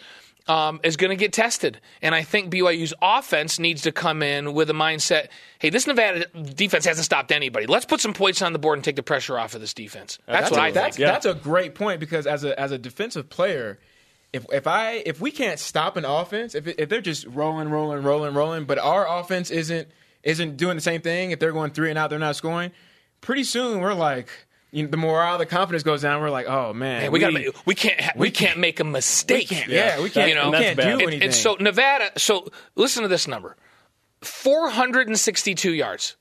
um, 0.47 0.79
is 0.84 0.95
going 0.97 1.10
to 1.12 1.15
get 1.15 1.32
tested. 1.34 1.79
And 2.01 2.13
I 2.15 2.23
think 2.23 2.51
BYU's 2.51 2.93
offense 3.01 3.60
needs 3.60 3.84
to 3.84 3.91
come 3.91 4.21
in 4.23 4.53
with 4.53 4.69
a 4.69 4.73
mindset 4.73 5.27
hey, 5.60 5.69
this 5.69 5.86
Nevada 5.88 6.25
defense 6.53 6.86
hasn't 6.86 7.03
stopped 7.05 7.32
anybody. 7.32 7.65
Let's 7.67 7.86
put 7.86 7.99
some 7.99 8.13
points 8.13 8.41
on 8.41 8.53
the 8.53 8.60
board 8.60 8.77
and 8.77 8.84
take 8.84 8.95
the 8.95 9.03
pressure 9.03 9.38
off 9.38 9.53
of 9.55 9.62
this 9.62 9.73
defense. 9.73 10.17
That's, 10.25 10.49
what 10.51 10.60
I 10.60 10.65
think. 10.65 10.75
That's 10.75 10.99
Yeah. 10.99 11.12
that's 11.12 11.25
a 11.25 11.34
great 11.34 11.75
point 11.75 11.99
because 11.99 12.25
as 12.27 12.43
a 12.43 12.58
as 12.60 12.71
a 12.71 12.77
defensive 12.77 13.29
player, 13.29 13.77
if 14.34 14.46
if 14.52 14.68
I 14.68 15.02
if 15.06 15.20
we 15.22 15.32
can't 15.32 15.60
stop 15.60 15.98
an 15.98 16.06
offense, 16.06 16.56
if 16.56 16.68
if 16.68 16.89
they're 16.89 17.02
just 17.02 17.26
rolling, 17.28 17.70
rolling, 17.70 18.04
rolling, 18.04 18.34
rolling, 18.34 18.65
but 18.65 18.78
our 18.80 19.08
offense 19.20 19.50
isn't 19.52 19.88
isn't 20.24 20.58
doing 20.58 20.76
the 20.76 20.82
same 20.82 21.02
thing, 21.02 21.32
if 21.32 21.39
they're 21.39 21.52
going 21.54 21.72
three 21.72 21.89
and 21.89 21.98
out, 21.98 22.10
they're 22.10 22.20
not 22.20 22.36
scoring. 22.36 22.72
Pretty 23.22 23.44
soon, 23.44 23.80
we're 23.82 23.94
like, 23.94 24.30
you 24.72 24.84
know, 24.84 24.90
the 24.90 24.98
morale, 24.98 25.38
the 25.38 25.46
confidence 25.46 25.84
goes 25.84 26.02
down. 26.04 26.21
We're 26.21 26.30
like, 26.30 26.48
oh 26.48 26.73
man, 26.73 27.02
Man, 27.04 27.12
we, 27.12 27.19
got 27.19 27.34
we 27.65 27.73
can't 27.75 28.00
ha- 28.00 28.12
we, 28.15 28.30
can't 28.32 28.60
make 28.60 28.80
a 28.80 28.84
mistake. 28.84 29.50
yeah, 29.67 30.02
we 30.02 30.10
can't, 30.10 30.30
You 30.30 30.36
know, 30.36 30.52
we 30.52 30.58
can't 30.58 30.77
that's 30.77 30.88
do 30.88 30.92
bad. 30.98 31.02
anything. 31.02 31.13
And, 31.15 31.23
and 31.23 31.34
so 31.34 31.56
Nevada, 31.60 32.12
so 32.17 32.48
listen 32.75 33.02
to 33.04 33.10
this 33.10 33.27
number 33.27 33.56
462 34.21 35.73
yards. 35.73 36.15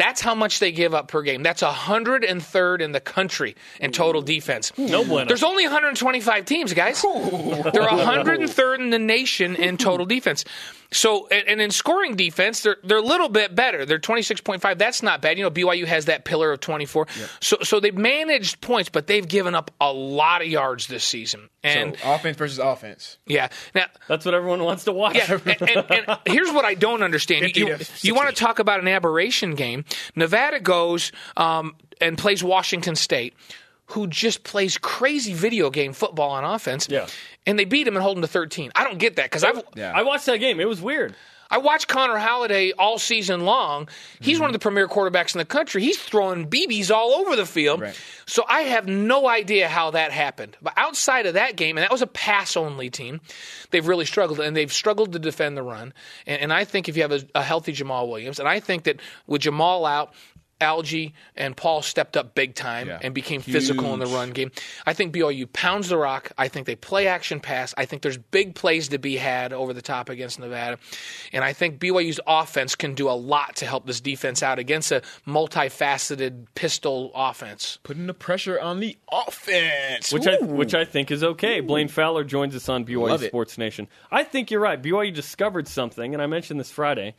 That's 0.00 0.22
how 0.22 0.34
much 0.34 0.60
they 0.60 0.72
give 0.72 0.94
up 0.94 1.08
per 1.08 1.20
game. 1.20 1.42
That's 1.42 1.62
103rd 1.62 2.80
in 2.80 2.92
the 2.92 3.00
country 3.00 3.54
in 3.80 3.92
total 3.92 4.22
defense. 4.22 4.70
Hmm. 4.70 4.86
No 4.86 5.04
bueno. 5.04 5.28
There's 5.28 5.42
only 5.42 5.64
125 5.64 6.46
teams, 6.46 6.72
guys. 6.72 7.02
They're 7.02 7.10
103rd 7.12 8.78
in 8.78 8.88
the 8.88 8.98
nation 8.98 9.56
in 9.56 9.74
hmm. 9.74 9.76
total 9.76 10.06
defense. 10.06 10.46
So, 10.92 11.28
and, 11.28 11.46
and 11.46 11.60
in 11.60 11.70
scoring 11.70 12.16
defense, 12.16 12.62
they're 12.62 12.78
they're 12.82 12.98
a 12.98 13.02
little 13.02 13.28
bit 13.28 13.54
better. 13.54 13.86
They're 13.86 13.98
26.5. 13.98 14.78
That's 14.78 15.02
not 15.02 15.22
bad. 15.22 15.38
You 15.38 15.44
know, 15.44 15.50
BYU 15.50 15.84
has 15.84 16.06
that 16.06 16.24
pillar 16.24 16.52
of 16.52 16.60
24. 16.60 17.06
So, 17.40 17.58
so 17.62 17.78
they've 17.78 17.96
managed 17.96 18.60
points, 18.60 18.88
but 18.88 19.06
they've 19.06 19.26
given 19.26 19.54
up 19.54 19.70
a 19.80 19.92
lot 19.92 20.42
of 20.42 20.48
yards 20.48 20.88
this 20.88 21.04
season. 21.04 21.48
And 21.62 21.96
So, 21.96 22.14
offense 22.14 22.36
versus 22.38 22.58
offense. 22.58 23.18
yeah, 23.26 23.48
now 23.74 23.86
That's 24.08 24.24
what 24.24 24.34
everyone 24.34 24.64
wants 24.64 24.84
to 24.84 24.92
watch. 24.92 25.14
yeah, 25.14 25.38
and, 25.44 25.62
and, 25.62 25.90
and 25.90 26.18
here's 26.26 26.50
what 26.50 26.64
I 26.64 26.74
don't 26.74 27.02
understand. 27.02 27.44
50 27.44 27.60
You, 27.60 27.76
you 28.00 28.14
want 28.14 28.28
to 28.28 28.34
talk 28.34 28.58
about 28.58 28.80
an 28.80 28.88
aberration 28.88 29.54
game? 29.54 29.84
Nevada 30.14 30.60
goes 30.60 31.12
um, 31.36 31.74
and 32.00 32.16
plays 32.18 32.42
Washington 32.44 32.96
State, 32.96 33.34
who 33.86 34.06
just 34.06 34.44
plays 34.44 34.78
crazy 34.78 35.34
video 35.34 35.70
game 35.70 35.92
football 35.92 36.30
on 36.30 36.44
offense. 36.44 36.88
Yeah. 36.90 37.06
and 37.46 37.58
they 37.58 37.64
beat 37.64 37.84
them 37.84 37.96
and 37.96 38.02
hold 38.02 38.16
them 38.16 38.22
to 38.22 38.28
13. 38.28 38.70
I 38.74 38.84
don't 38.84 38.98
get 38.98 39.16
that 39.16 39.24
because 39.24 39.44
I've 39.44 39.62
Yeah. 39.74 39.92
I 39.94 40.02
watched 40.02 40.26
that 40.26 40.38
game. 40.38 40.60
It 40.60 40.68
was 40.68 40.80
weird. 40.80 41.14
I 41.50 41.58
watched 41.58 41.88
Connor 41.88 42.16
Halliday 42.16 42.72
all 42.72 42.98
season 42.98 43.40
long. 43.44 43.88
He's 44.20 44.38
one 44.38 44.48
of 44.48 44.52
the 44.52 44.60
premier 44.60 44.86
quarterbacks 44.86 45.34
in 45.34 45.38
the 45.38 45.44
country. 45.44 45.82
He's 45.82 45.98
throwing 45.98 46.48
BBs 46.48 46.90
all 46.90 47.14
over 47.14 47.34
the 47.34 47.46
field. 47.46 47.80
Right. 47.80 48.00
So 48.26 48.44
I 48.48 48.62
have 48.62 48.86
no 48.86 49.28
idea 49.28 49.68
how 49.68 49.90
that 49.90 50.12
happened. 50.12 50.56
But 50.62 50.74
outside 50.76 51.26
of 51.26 51.34
that 51.34 51.56
game, 51.56 51.76
and 51.76 51.82
that 51.82 51.90
was 51.90 52.02
a 52.02 52.06
pass 52.06 52.56
only 52.56 52.90
team, 52.90 53.20
they've 53.70 53.86
really 53.86 54.04
struggled. 54.04 54.40
And 54.40 54.56
they've 54.56 54.72
struggled 54.72 55.12
to 55.12 55.18
defend 55.18 55.56
the 55.56 55.62
run. 55.62 55.92
And, 56.26 56.42
and 56.42 56.52
I 56.52 56.64
think 56.64 56.88
if 56.88 56.96
you 56.96 57.02
have 57.02 57.12
a, 57.12 57.22
a 57.34 57.42
healthy 57.42 57.72
Jamaal 57.72 58.08
Williams, 58.08 58.38
and 58.38 58.48
I 58.48 58.60
think 58.60 58.84
that 58.84 59.00
with 59.26 59.42
Jamaal 59.42 59.90
out, 59.90 60.14
Algie 60.60 61.14
and 61.36 61.56
Paul 61.56 61.82
stepped 61.82 62.16
up 62.16 62.34
big 62.34 62.54
time 62.54 62.88
Yeah. 62.88 62.98
and 63.02 63.14
became 63.14 63.40
physical 63.40 63.92
in 63.94 64.00
the 64.00 64.06
run 64.06 64.30
game. 64.30 64.50
I 64.86 64.92
think 64.92 65.14
BYU 65.14 65.50
pounds 65.52 65.88
the 65.88 65.96
rock. 65.96 66.32
I 66.38 66.48
think 66.48 66.66
they 66.66 66.76
play 66.76 67.06
action 67.06 67.40
pass. 67.40 67.72
I 67.76 67.84
think 67.86 68.02
there's 68.02 68.18
big 68.18 68.54
plays 68.54 68.88
to 68.88 68.98
be 68.98 69.16
had 69.16 69.52
over 69.52 69.72
the 69.72 69.82
top 69.82 70.08
against 70.08 70.38
Nevada. 70.38 70.78
And 71.32 71.42
I 71.44 71.52
think 71.52 71.78
BYU's 71.80 72.20
offense 72.26 72.74
can 72.74 72.94
do 72.94 73.08
a 73.08 73.12
lot 73.12 73.56
to 73.56 73.66
help 73.66 73.86
this 73.86 74.00
defense 74.00 74.42
out 74.42 74.58
against 74.58 74.92
a 74.92 75.02
multifaceted 75.26 76.46
pistol 76.54 77.12
offense. 77.14 77.78
Putting 77.82 78.06
the 78.06 78.14
pressure 78.14 78.60
on 78.60 78.80
the 78.80 78.96
offense. 79.10 80.12
which 80.12 80.26
I 80.26 80.36
which 80.40 80.74
I 80.74 80.84
think 80.84 81.10
is 81.10 81.22
okay. 81.22 81.60
Blaine 81.60 81.88
Fowler 81.88 82.24
joins 82.24 82.54
us 82.54 82.68
on 82.68 82.84
BYU 82.84 83.08
Love 83.08 83.22
it. 83.22 83.28
Sports 83.28 83.58
Nation. 83.58 83.88
I 84.10 84.24
think 84.24 84.50
you're 84.50 84.60
right. 84.60 84.80
BYU 84.80 85.12
discovered 85.14 85.68
something, 85.68 86.14
and 86.14 86.22
I 86.22 86.26
mentioned 86.26 86.58
this 86.60 86.70
Friday 86.70 87.14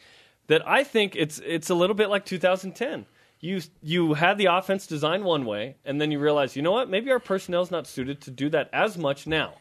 that 0.48 0.68
I 0.68 0.84
think 0.84 1.16
it's 1.16 1.40
it's 1.46 1.70
a 1.70 1.76
little 1.76 1.96
bit 1.96 2.10
like 2.10 2.26
2010. 2.26 3.06
You 3.42 3.62
you 3.82 4.14
had 4.14 4.38
the 4.38 4.46
offense 4.46 4.86
designed 4.86 5.24
one 5.24 5.46
way, 5.46 5.76
and 5.84 6.00
then 6.00 6.12
you 6.12 6.20
realize, 6.20 6.56
you 6.56 6.62
know 6.62 6.72
what? 6.72 6.90
Maybe 6.90 7.12
our 7.12 7.20
personnel's 7.20 7.72
not 7.72 7.88
suited 7.88 8.22
to 8.22 8.32
do 8.32 8.50
that 8.50 8.70
as 8.72 8.98
much 8.98 9.26
now. 9.26 9.56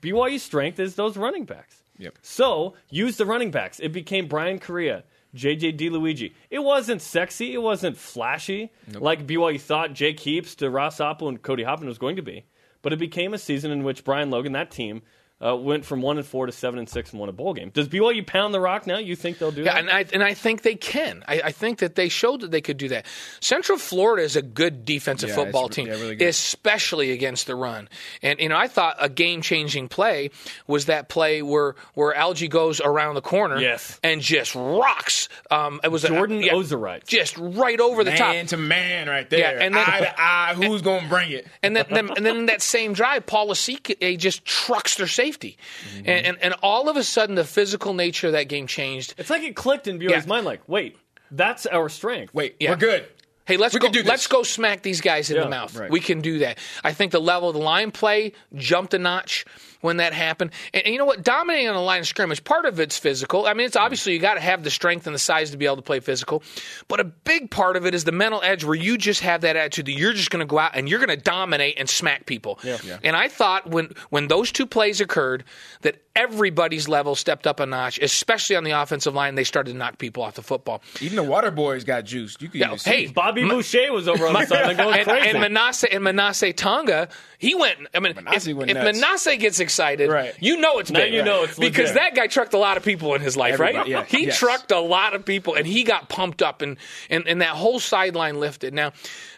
BYU's 0.00 0.42
strength 0.42 0.80
is 0.80 0.96
those 0.96 1.16
running 1.16 1.44
backs. 1.44 1.82
Yep. 1.98 2.18
So 2.20 2.74
use 2.90 3.16
the 3.16 3.24
running 3.24 3.50
backs. 3.52 3.78
It 3.80 3.92
became 3.92 4.26
Bryan 4.26 4.58
Kariya, 4.58 5.04
JJ 5.34 5.76
Di 5.76 5.88
Luigi. 5.88 6.34
It 6.50 6.58
wasn't 6.58 7.00
sexy. 7.00 7.54
It 7.54 7.62
wasn't 7.62 7.96
flashy 7.96 8.72
like 8.92 9.26
BYU 9.26 9.60
thought 9.60 9.92
Jake 9.92 10.20
Heaps 10.20 10.56
to 10.56 10.68
Ross 10.68 11.00
Apo 11.00 11.28
and 11.28 11.40
Cody 11.40 11.62
Hoffman 11.62 11.88
was 11.88 11.98
going 11.98 12.16
to 12.16 12.22
be. 12.22 12.44
But 12.82 12.92
it 12.92 12.98
became 12.98 13.34
a 13.34 13.38
season 13.38 13.70
in 13.70 13.84
which 13.84 14.04
Brian 14.04 14.30
Logan, 14.30 14.52
that 14.52 14.70
team, 14.70 15.02
uh, 15.44 15.54
went 15.54 15.84
from 15.84 16.00
one 16.00 16.16
and 16.16 16.26
four 16.26 16.46
to 16.46 16.52
seven 16.52 16.78
and 16.78 16.88
six 16.88 17.10
and 17.10 17.20
won 17.20 17.28
a 17.28 17.32
bowl 17.32 17.52
game. 17.52 17.68
Does 17.70 17.88
BYU 17.88 18.26
pound 18.26 18.54
the 18.54 18.60
rock 18.60 18.86
now? 18.86 18.98
You 18.98 19.14
think 19.16 19.38
they'll 19.38 19.50
do 19.52 19.62
Yeah, 19.64 19.74
that? 19.74 19.80
and 19.80 19.90
I 19.90 20.04
and 20.14 20.22
I 20.22 20.32
think 20.34 20.62
they 20.62 20.74
can. 20.76 21.22
I, 21.28 21.40
I 21.44 21.52
think 21.52 21.80
that 21.80 21.94
they 21.94 22.08
showed 22.08 22.40
that 22.40 22.50
they 22.50 22.60
could 22.62 22.78
do 22.78 22.88
that. 22.88 23.04
Central 23.40 23.76
Florida 23.78 24.22
is 24.22 24.36
a 24.36 24.42
good 24.42 24.84
defensive 24.84 25.28
Yeah, 25.28 25.34
football 25.34 25.68
team, 25.68 25.88
yeah, 25.88 25.92
really 25.94 26.16
especially 26.24 27.10
against 27.12 27.46
the 27.46 27.54
run. 27.54 27.88
And 28.22 28.40
you 28.40 28.48
know, 28.48 28.56
I 28.56 28.68
thought 28.68 28.96
a 28.98 29.08
game 29.08 29.42
changing 29.42 29.88
play 29.88 30.30
was 30.66 30.86
that 30.86 31.08
play 31.08 31.42
where 31.42 31.74
where 31.94 32.14
Algie 32.14 32.48
goes 32.48 32.80
around 32.80 33.14
the 33.14 33.20
corner, 33.22 33.58
Yes. 33.60 34.00
and 34.02 34.20
just 34.22 34.54
rocks. 34.54 35.28
Um, 35.50 35.80
it 35.84 35.88
was 35.88 36.04
a- 36.04 36.08
Jordan 36.08 36.40
yeah, 36.42 36.52
Ozerite. 36.52 37.06
just 37.06 37.36
right 37.36 37.78
over 37.80 38.04
the 38.04 38.12
top. 38.16 38.32
man 38.32 38.46
to 38.46 38.56
man 38.56 39.08
right 39.08 39.28
there. 39.28 39.40
Yeah, 39.40 39.64
and 39.64 39.74
then- 39.74 39.84
eye 39.86 40.00
to 40.00 40.14
eye. 40.20 40.54
Who's 40.56 40.80
going 40.82 41.02
to 41.02 41.08
bring 41.08 41.32
it? 41.32 41.46
And 41.62 41.74
then, 41.74 41.86
then 41.90 42.10
and 42.16 42.24
then 42.24 42.36
in 42.36 42.46
that 42.46 42.62
same 42.62 42.92
drive, 42.92 43.26
Paul 43.26 43.48
Lasike 43.48 44.18
just 44.18 44.44
trucks 44.44 44.94
their 44.96 45.08
safety, 45.08 45.25
Mm-hmm. 45.32 45.98
and, 46.08 46.26
and 46.26 46.38
and 46.42 46.54
all 46.62 46.88
of 46.88 46.96
a 46.96 47.02
sudden 47.04 47.34
the 47.34 47.44
physical 47.44 47.94
nature 47.94 48.28
of 48.28 48.32
that 48.34 48.44
game 48.48 48.66
changed. 48.66 49.14
It's 49.18 49.30
like 49.30 49.42
it 49.42 49.56
clicked 49.56 49.86
in 49.88 49.98
BYU's 49.98 50.10
Yeah. 50.10 50.22
mind. 50.26 50.46
Like, 50.46 50.60
wait, 50.68 50.96
that's 51.30 51.66
our 51.66 51.88
strength. 51.88 52.32
Wait, 52.34 52.56
Yeah. 52.60 52.70
we're 52.70 52.76
good. 52.76 53.06
Hey, 53.46 53.56
let's 53.56 53.74
We 53.74 53.80
go. 53.80 53.86
can 53.86 53.92
do 53.92 54.02
this. 54.02 54.08
Let's 54.08 54.26
go 54.26 54.42
smack 54.42 54.82
these 54.82 55.00
guys 55.00 55.30
in 55.30 55.36
Yeah, 55.36 55.44
the 55.44 55.48
mouth. 55.50 55.76
right. 55.76 55.88
We 55.90 56.00
can 56.00 56.20
do 56.20 56.38
that. 56.40 56.58
I 56.82 56.92
think 56.92 57.12
the 57.12 57.20
level 57.20 57.48
of 57.48 57.54
the 57.54 57.60
line 57.62 57.92
play 57.92 58.32
jumped 58.56 58.92
a 58.92 58.98
notch 58.98 59.44
when 59.80 59.98
that 59.98 60.12
happened. 60.12 60.52
And, 60.72 60.84
and 60.84 60.92
you 60.92 60.98
know 60.98 61.04
what? 61.04 61.22
Dominating 61.22 61.68
on 61.68 61.74
the 61.74 61.80
line 61.80 62.00
of 62.00 62.06
scrimmage, 62.06 62.44
part 62.44 62.64
of 62.64 62.80
it's 62.80 62.98
physical. 62.98 63.46
I 63.46 63.54
mean, 63.54 63.66
it's 63.66 63.76
hmm. 63.76 63.82
obviously 63.82 64.12
you 64.12 64.18
got 64.18 64.34
to 64.34 64.40
have 64.40 64.64
the 64.64 64.70
strength 64.70 65.06
and 65.06 65.14
the 65.14 65.20
size 65.20 65.50
to 65.50 65.56
be 65.56 65.66
able 65.66 65.76
to 65.76 65.82
play 65.82 66.00
physical, 66.00 66.42
but 66.88 67.00
a 67.00 67.04
big 67.04 67.50
part 67.50 67.76
of 67.76 67.86
it 67.86 67.94
is 67.94 68.04
the 68.04 68.12
mental 68.12 68.40
edge 68.42 68.64
where 68.64 68.74
you 68.74 68.98
just 68.98 69.20
have 69.20 69.42
that 69.42 69.56
attitude 69.56 69.86
that 69.86 69.92
you're 69.92 70.12
just 70.12 70.30
going 70.30 70.40
to 70.40 70.46
go 70.46 70.58
out 70.58 70.72
and 70.74 70.88
you're 70.88 70.98
going 70.98 71.16
to 71.16 71.22
dominate 71.22 71.78
and 71.78 71.88
smack 71.88 72.26
people. 72.26 72.58
Yeah. 72.62 72.78
Yeah. 72.84 72.98
And 73.02 73.16
I 73.16 73.28
thought 73.28 73.68
when 73.68 73.94
when 74.10 74.28
those 74.28 74.52
two 74.52 74.66
plays 74.66 75.00
occurred 75.00 75.44
that 75.82 76.02
everybody's 76.16 76.88
level 76.88 77.14
stepped 77.14 77.46
up 77.46 77.60
a 77.60 77.66
notch, 77.66 77.98
especially 77.98 78.56
on 78.56 78.64
the 78.64 78.70
offensive 78.70 79.14
line. 79.14 79.34
They 79.34 79.44
started 79.44 79.72
to 79.72 79.78
knock 79.78 79.98
people 79.98 80.22
off 80.22 80.34
the 80.34 80.42
football. 80.42 80.82
Even 81.00 81.16
the 81.16 81.22
water 81.22 81.50
boys 81.50 81.84
got 81.84 82.04
juiced. 82.04 82.40
You 82.42 82.48
can 82.48 82.60
Yeah, 82.60 82.66
even 82.68 82.78
see 82.78 82.90
hey, 82.90 83.04
it. 83.04 83.14
Bobby 83.14 83.46
Boucher 83.46 83.92
was 83.92 84.08
over 84.08 84.26
on 84.26 84.32
the 84.32 84.46
sideline 84.46 84.76
going 84.76 84.98
and, 84.98 85.06
crazy. 85.06 85.28
and 85.28 85.38
Manase 85.38 85.86
and 85.92 86.02
Manase 86.02 86.56
Tonga, 86.56 87.08
he 87.38 87.54
went. 87.54 87.78
I 87.94 88.00
mean, 88.00 88.14
Manase 88.14 88.48
if, 88.48 88.56
went 88.56 88.70
if. 88.70 88.76
Manase 88.76 89.38
gets 89.38 89.60
excited, 89.60 89.75
Right. 89.78 90.34
you 90.40 90.58
know 90.58 90.78
it's 90.78 90.90
Now 90.90 91.00
big. 91.00 91.12
you 91.14 91.22
know 91.22 91.44
it's 91.44 91.58
because 91.58 91.90
legit. 91.90 91.94
that 91.94 92.14
guy 92.14 92.26
trucked 92.26 92.54
a 92.54 92.58
lot 92.58 92.76
of 92.76 92.82
people 92.84 93.14
in 93.14 93.20
his 93.20 93.36
life, 93.36 93.58
right? 93.60 93.86
Yeah, 93.86 94.04
He 94.04 94.26
yes. 94.26 94.38
trucked 94.38 94.70
a 94.72 94.80
lot 94.80 95.14
of 95.14 95.24
people, 95.24 95.54
and 95.54 95.66
he 95.66 95.82
got 95.84 96.08
pumped 96.08 96.42
up, 96.42 96.62
and 96.62 96.76
and, 97.10 97.26
and 97.28 97.40
that 97.40 97.50
whole 97.50 97.78
sideline 97.80 98.40
lifted. 98.40 98.74
Now, 98.74 98.92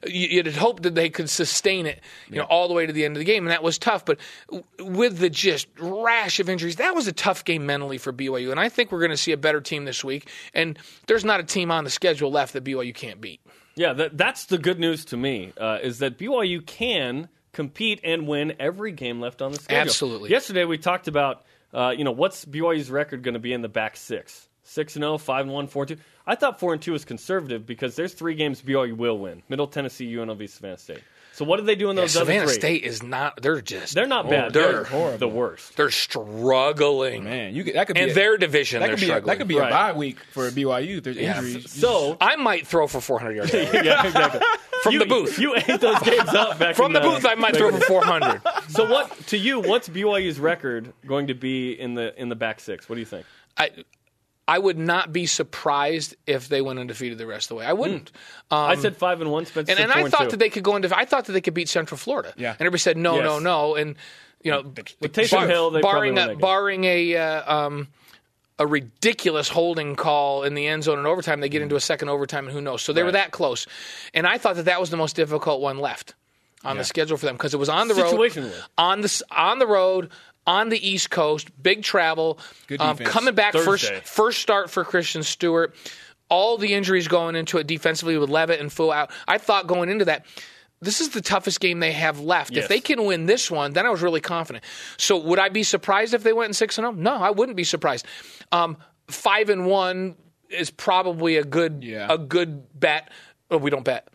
you, 0.07 0.29
you'd 0.29 0.47
hope 0.57 0.83
that 0.83 0.95
they 0.95 1.11
could 1.11 1.29
sustain 1.31 1.87
it, 1.87 2.01
you 2.31 2.37
know, 2.37 2.45
all 2.45 2.69
the 2.69 2.75
way 2.75 2.87
to 2.87 2.93
the 2.93 3.05
end 3.05 3.17
of 3.17 3.19
the 3.19 3.25
game, 3.25 3.45
and 3.45 3.51
that 3.51 3.63
was 3.63 3.79
tough. 3.79 4.05
But 4.05 4.19
with 4.79 5.19
the 5.19 5.31
just 5.31 5.67
rash 5.79 6.41
of 6.41 6.49
injuries, 6.49 6.77
that 6.77 6.95
was 6.95 7.07
a 7.09 7.13
tough 7.13 7.45
game 7.45 7.67
mentally 7.67 7.99
for 7.99 8.13
BYU, 8.13 8.51
and 8.51 8.61
I 8.61 8.69
think 8.69 8.93
we're 8.93 9.01
going 9.01 9.11
to 9.11 9.17
see 9.17 9.33
a 9.33 9.37
better 9.37 9.61
team 9.61 9.85
this 9.85 10.03
week. 10.05 10.29
And 10.55 10.79
there's 11.07 11.25
not 11.25 11.41
a 11.41 11.45
team 11.45 11.71
on 11.71 11.85
the 11.85 11.91
schedule 11.91 12.31
left 12.31 12.53
that 12.55 12.65
BYU 12.65 12.95
can't 12.95 13.21
beat. 13.21 13.41
Yeah, 13.75 13.93
that, 13.93 14.19
that's 14.19 14.47
the 14.47 14.59
good 14.59 14.81
news 14.81 15.05
to 15.07 15.17
me 15.17 15.53
uh, 15.57 15.79
is 15.83 15.99
that 16.01 16.19
BYU 16.19 16.65
can 16.67 17.29
compete 17.53 18.01
and 18.05 18.27
win 18.27 18.55
every 18.59 18.93
game 18.93 19.21
left 19.21 19.43
on 19.43 19.53
the 19.53 19.59
schedule. 19.59 19.81
Absolutely. 19.81 20.31
Yesterday 20.31 20.65
we 20.65 20.79
talked 20.79 21.09
about 21.09 21.45
uh, 21.73 21.95
you 21.97 22.05
know 22.05 22.13
what's 22.13 22.45
BYU's 22.45 22.91
record 22.91 23.23
going 23.23 23.35
to 23.35 23.41
be 23.41 23.53
in 23.53 23.63
the 23.63 23.69
back 23.69 23.97
six. 23.97 24.49
Six 24.65 24.97
and 24.97 25.03
0, 25.03 25.17
5 25.17 25.47
and 25.47 25.55
1, 25.55 25.67
4 25.69 25.83
and 25.85 25.89
2. 25.89 25.97
I 26.27 26.35
thought 26.35 26.61
4 26.61 26.75
and 26.75 26.83
2 26.83 26.93
was 26.93 27.07
conservative 27.07 27.65
because 27.65 27.97
there's 27.97 28.13
three 28.13 28.35
games 28.35 28.61
BYU 28.61 28.95
will 28.95 29.19
win. 29.19 29.43
Middle 29.49 29.67
Tennessee, 29.67 30.13
UNLV, 30.13 30.47
Savannah 30.47 30.77
State. 30.77 31.03
So 31.39 31.45
what 31.45 31.59
did 31.59 31.67
they 31.67 31.77
do 31.77 31.89
in 31.89 31.97
Yeah, 31.97 32.03
those 32.03 32.17
other 32.17 32.25
Savannah 32.27 32.47
three? 32.49 32.55
State 32.55 32.83
is 32.83 33.01
not. 33.01 33.41
They're 33.41 33.61
just. 33.61 33.95
They're 33.95 34.09
not 34.09 34.29
bad. 34.29 34.53
they're 34.53 34.73
They're, 34.73 34.85
horrible. 34.85 35.19
the 35.19 35.29
worst. 35.29 35.77
They're 35.77 35.93
struggling. 35.93 37.23
Man, 37.23 37.55
you 37.55 37.63
could, 37.63 37.75
that 37.77 37.87
could 37.87 37.95
be 37.95 38.01
And 38.03 38.11
a, 38.11 38.15
their 38.15 38.37
division, 38.37 38.81
that 38.81 38.89
they're 38.89 38.97
could 38.97 39.01
be 39.01 39.07
a, 39.07 39.09
struggling. 39.11 39.27
that 39.33 39.39
could 39.39 39.47
be 39.49 39.57
Right. 39.57 39.69
a 39.69 39.71
bye 39.71 39.93
week 39.93 40.19
for 40.33 40.51
BYU 40.51 40.99
if 40.99 41.05
there's 41.05 41.17
Yeah. 41.17 41.39
injuries. 41.39 41.71
So 41.79 42.17
I 42.21 42.35
might 42.35 42.67
throw 42.67 42.89
for 42.89 43.01
400 43.01 43.37
yards 43.37 43.53
yeah, 43.55 44.05
exactly. 44.05 44.41
from 44.83 44.95
You- 44.95 44.99
the 44.99 45.07
booth. 45.07 45.39
You 45.39 45.55
ate 45.55 45.81
those 45.81 46.01
games 46.01 46.29
up 46.31 46.59
back 46.59 46.75
from 46.75 46.87
in 46.87 47.01
the 47.01 47.09
booth, 47.09 47.25
I 47.25 47.37
might 47.37 47.55
throw 47.57 47.71
for 47.71 47.81
400. 47.83 48.43
So 48.71 48.85
what 48.91 49.17
to 49.29 49.39
you? 49.39 49.61
What's 49.61 49.89
BYU's 49.89 50.39
record 50.41 50.93
going 51.07 51.29
to 51.29 51.35
be 51.35 51.73
in 51.73 51.95
the 51.95 52.21
in 52.21 52.29
the 52.29 52.37
back 52.37 52.59
six? 52.61 52.89
What 52.89 52.97
do 52.97 53.01
you 53.01 53.07
think? 53.07 53.25
I, 53.57 53.71
I 54.49 54.59
would 54.59 54.79
not 54.79 55.13
be 55.13 55.27
surprised 55.27 56.17
if 56.27 56.49
they 56.49 56.63
went 56.63 56.79
undefeated 56.79 57.19
the 57.19 57.27
rest 57.27 57.45
of 57.45 57.49
the 57.51 57.55
way. 57.57 57.67
I 57.67 57.75
wouldn't. 57.75 58.11
Um, 58.51 58.59
I 58.59 58.77
said 58.77 58.97
five 58.97 59.21
and 59.21 59.31
one. 59.31 59.45
Spencer 59.45 59.71
and, 59.73 59.79
and 59.79 59.93
I 59.93 60.09
thought 60.09 60.25
two. 60.25 60.29
that 60.31 60.37
they 60.39 60.49
could 60.49 60.65
go 60.65 60.75
into. 60.75 60.97
I 60.97 61.05
thought 61.05 61.27
that 61.27 61.33
they 61.33 61.43
could 61.43 61.53
beat 61.53 61.69
Central 61.69 61.99
Florida. 61.99 62.33
Yeah. 62.37 62.53
And 62.53 62.61
everybody 62.63 62.81
said 62.81 62.97
no, 62.97 63.17
Yes. 63.17 63.25
no, 63.25 63.39
no. 63.39 63.75
And 63.77 63.97
you 64.43 64.51
know, 64.51 64.63
With 64.63 65.13
Taysom 65.13 65.47
Hill, 65.47 65.71
they 65.71 65.83
barring 65.83 66.15
probably 66.15 66.23
a, 66.23 66.27
will 66.27 66.29
make 66.29 66.39
it. 66.39 66.41
barring 66.41 66.85
a 66.85 67.17
uh, 67.17 67.57
um, 67.57 67.89
a 68.59 68.67
ridiculous 68.67 69.49
holding 69.51 69.97
call 69.97 70.45
in 70.45 70.55
the 70.55 70.67
end 70.67 70.85
zone 70.85 70.99
in 70.99 71.07
overtime, 71.07 71.41
they 71.41 71.49
get 71.51 71.61
into 71.63 71.77
a 71.77 71.81
second 71.81 72.09
overtime, 72.09 72.47
and 72.47 72.55
who 72.55 72.63
knows? 72.63 72.81
So 72.83 72.93
they 72.93 73.03
were 73.03 73.13
that 73.13 73.31
close. 73.31 73.67
And 74.15 74.27
I 74.27 74.39
thought 74.39 74.57
that 74.57 74.65
that 74.65 74.81
was 74.81 74.91
the 74.91 74.97
most 74.97 75.15
difficult 75.15 75.61
one 75.61 75.79
left 75.79 76.15
on 76.65 76.77
the 76.77 76.85
schedule 76.85 77.17
for 77.17 77.27
them 77.27 77.37
because 77.37 77.55
it 77.55 77.59
was 77.59 77.69
on 77.69 77.89
the 77.89 77.95
road, 77.95 78.43
on 78.79 79.01
the 79.03 79.23
on 79.31 79.59
the 79.59 79.67
road. 79.67 80.11
On 80.49 80.71
the 80.71 80.89
East 80.89 81.11
Coast, 81.11 81.51
big 81.63 81.83
travel, 81.83 82.39
Good 82.67 82.81
um, 82.81 82.97
coming 82.97 83.35
back 83.35 83.53
first 83.53 83.85
Thursday. 83.85 84.01
first 84.05 84.41
start 84.41 84.71
for 84.71 84.83
Christian 84.85 85.23
Stewart. 85.23 85.75
All 86.31 86.59
the 86.59 86.75
injuries 86.75 87.07
going 87.07 87.37
into 87.37 87.59
it 87.59 87.67
defensively 87.67 88.17
with 88.19 88.31
Leavitt 88.31 88.59
and 88.61 88.71
Fua 88.71 88.95
out. 88.95 89.11
I 89.29 89.39
thought 89.39 89.67
going 89.67 89.89
into 89.91 90.07
that, 90.07 90.27
this 90.81 91.01
is 91.01 91.11
the 91.11 91.21
toughest 91.21 91.61
game 91.61 91.81
they 91.81 91.93
have 91.93 92.21
left. 92.21 92.53
Yes. 92.53 92.65
If 92.65 92.69
they 92.69 92.81
can 92.81 93.05
win 93.05 93.27
this 93.27 93.51
one, 93.51 93.73
then 93.75 93.85
I 93.87 93.91
was 93.91 94.01
really 94.03 94.21
confident. 94.21 94.65
So 94.97 95.19
would 95.19 95.39
I 95.39 95.49
be 95.51 95.63
surprised 95.63 96.15
if 96.15 96.23
they 96.23 96.33
went 96.33 96.49
in 96.49 96.55
six 96.55 96.79
and 96.79 96.85
zero? 96.85 96.93
No, 96.93 97.15
I 97.23 97.31
wouldn't 97.31 97.57
be 97.57 97.65
surprised. 97.65 98.07
Um, 98.53 98.77
five 99.09 99.51
and 99.51 99.67
one 99.67 100.17
is 100.51 100.71
probably 100.71 101.37
a 101.37 101.45
good 101.45 101.83
Yeah. 101.85 102.07
a 102.11 102.17
good 102.17 102.79
bet. 102.79 103.11
Oh, 103.51 103.59
we 103.59 103.71
don't 103.71 103.85
bet. 103.85 104.09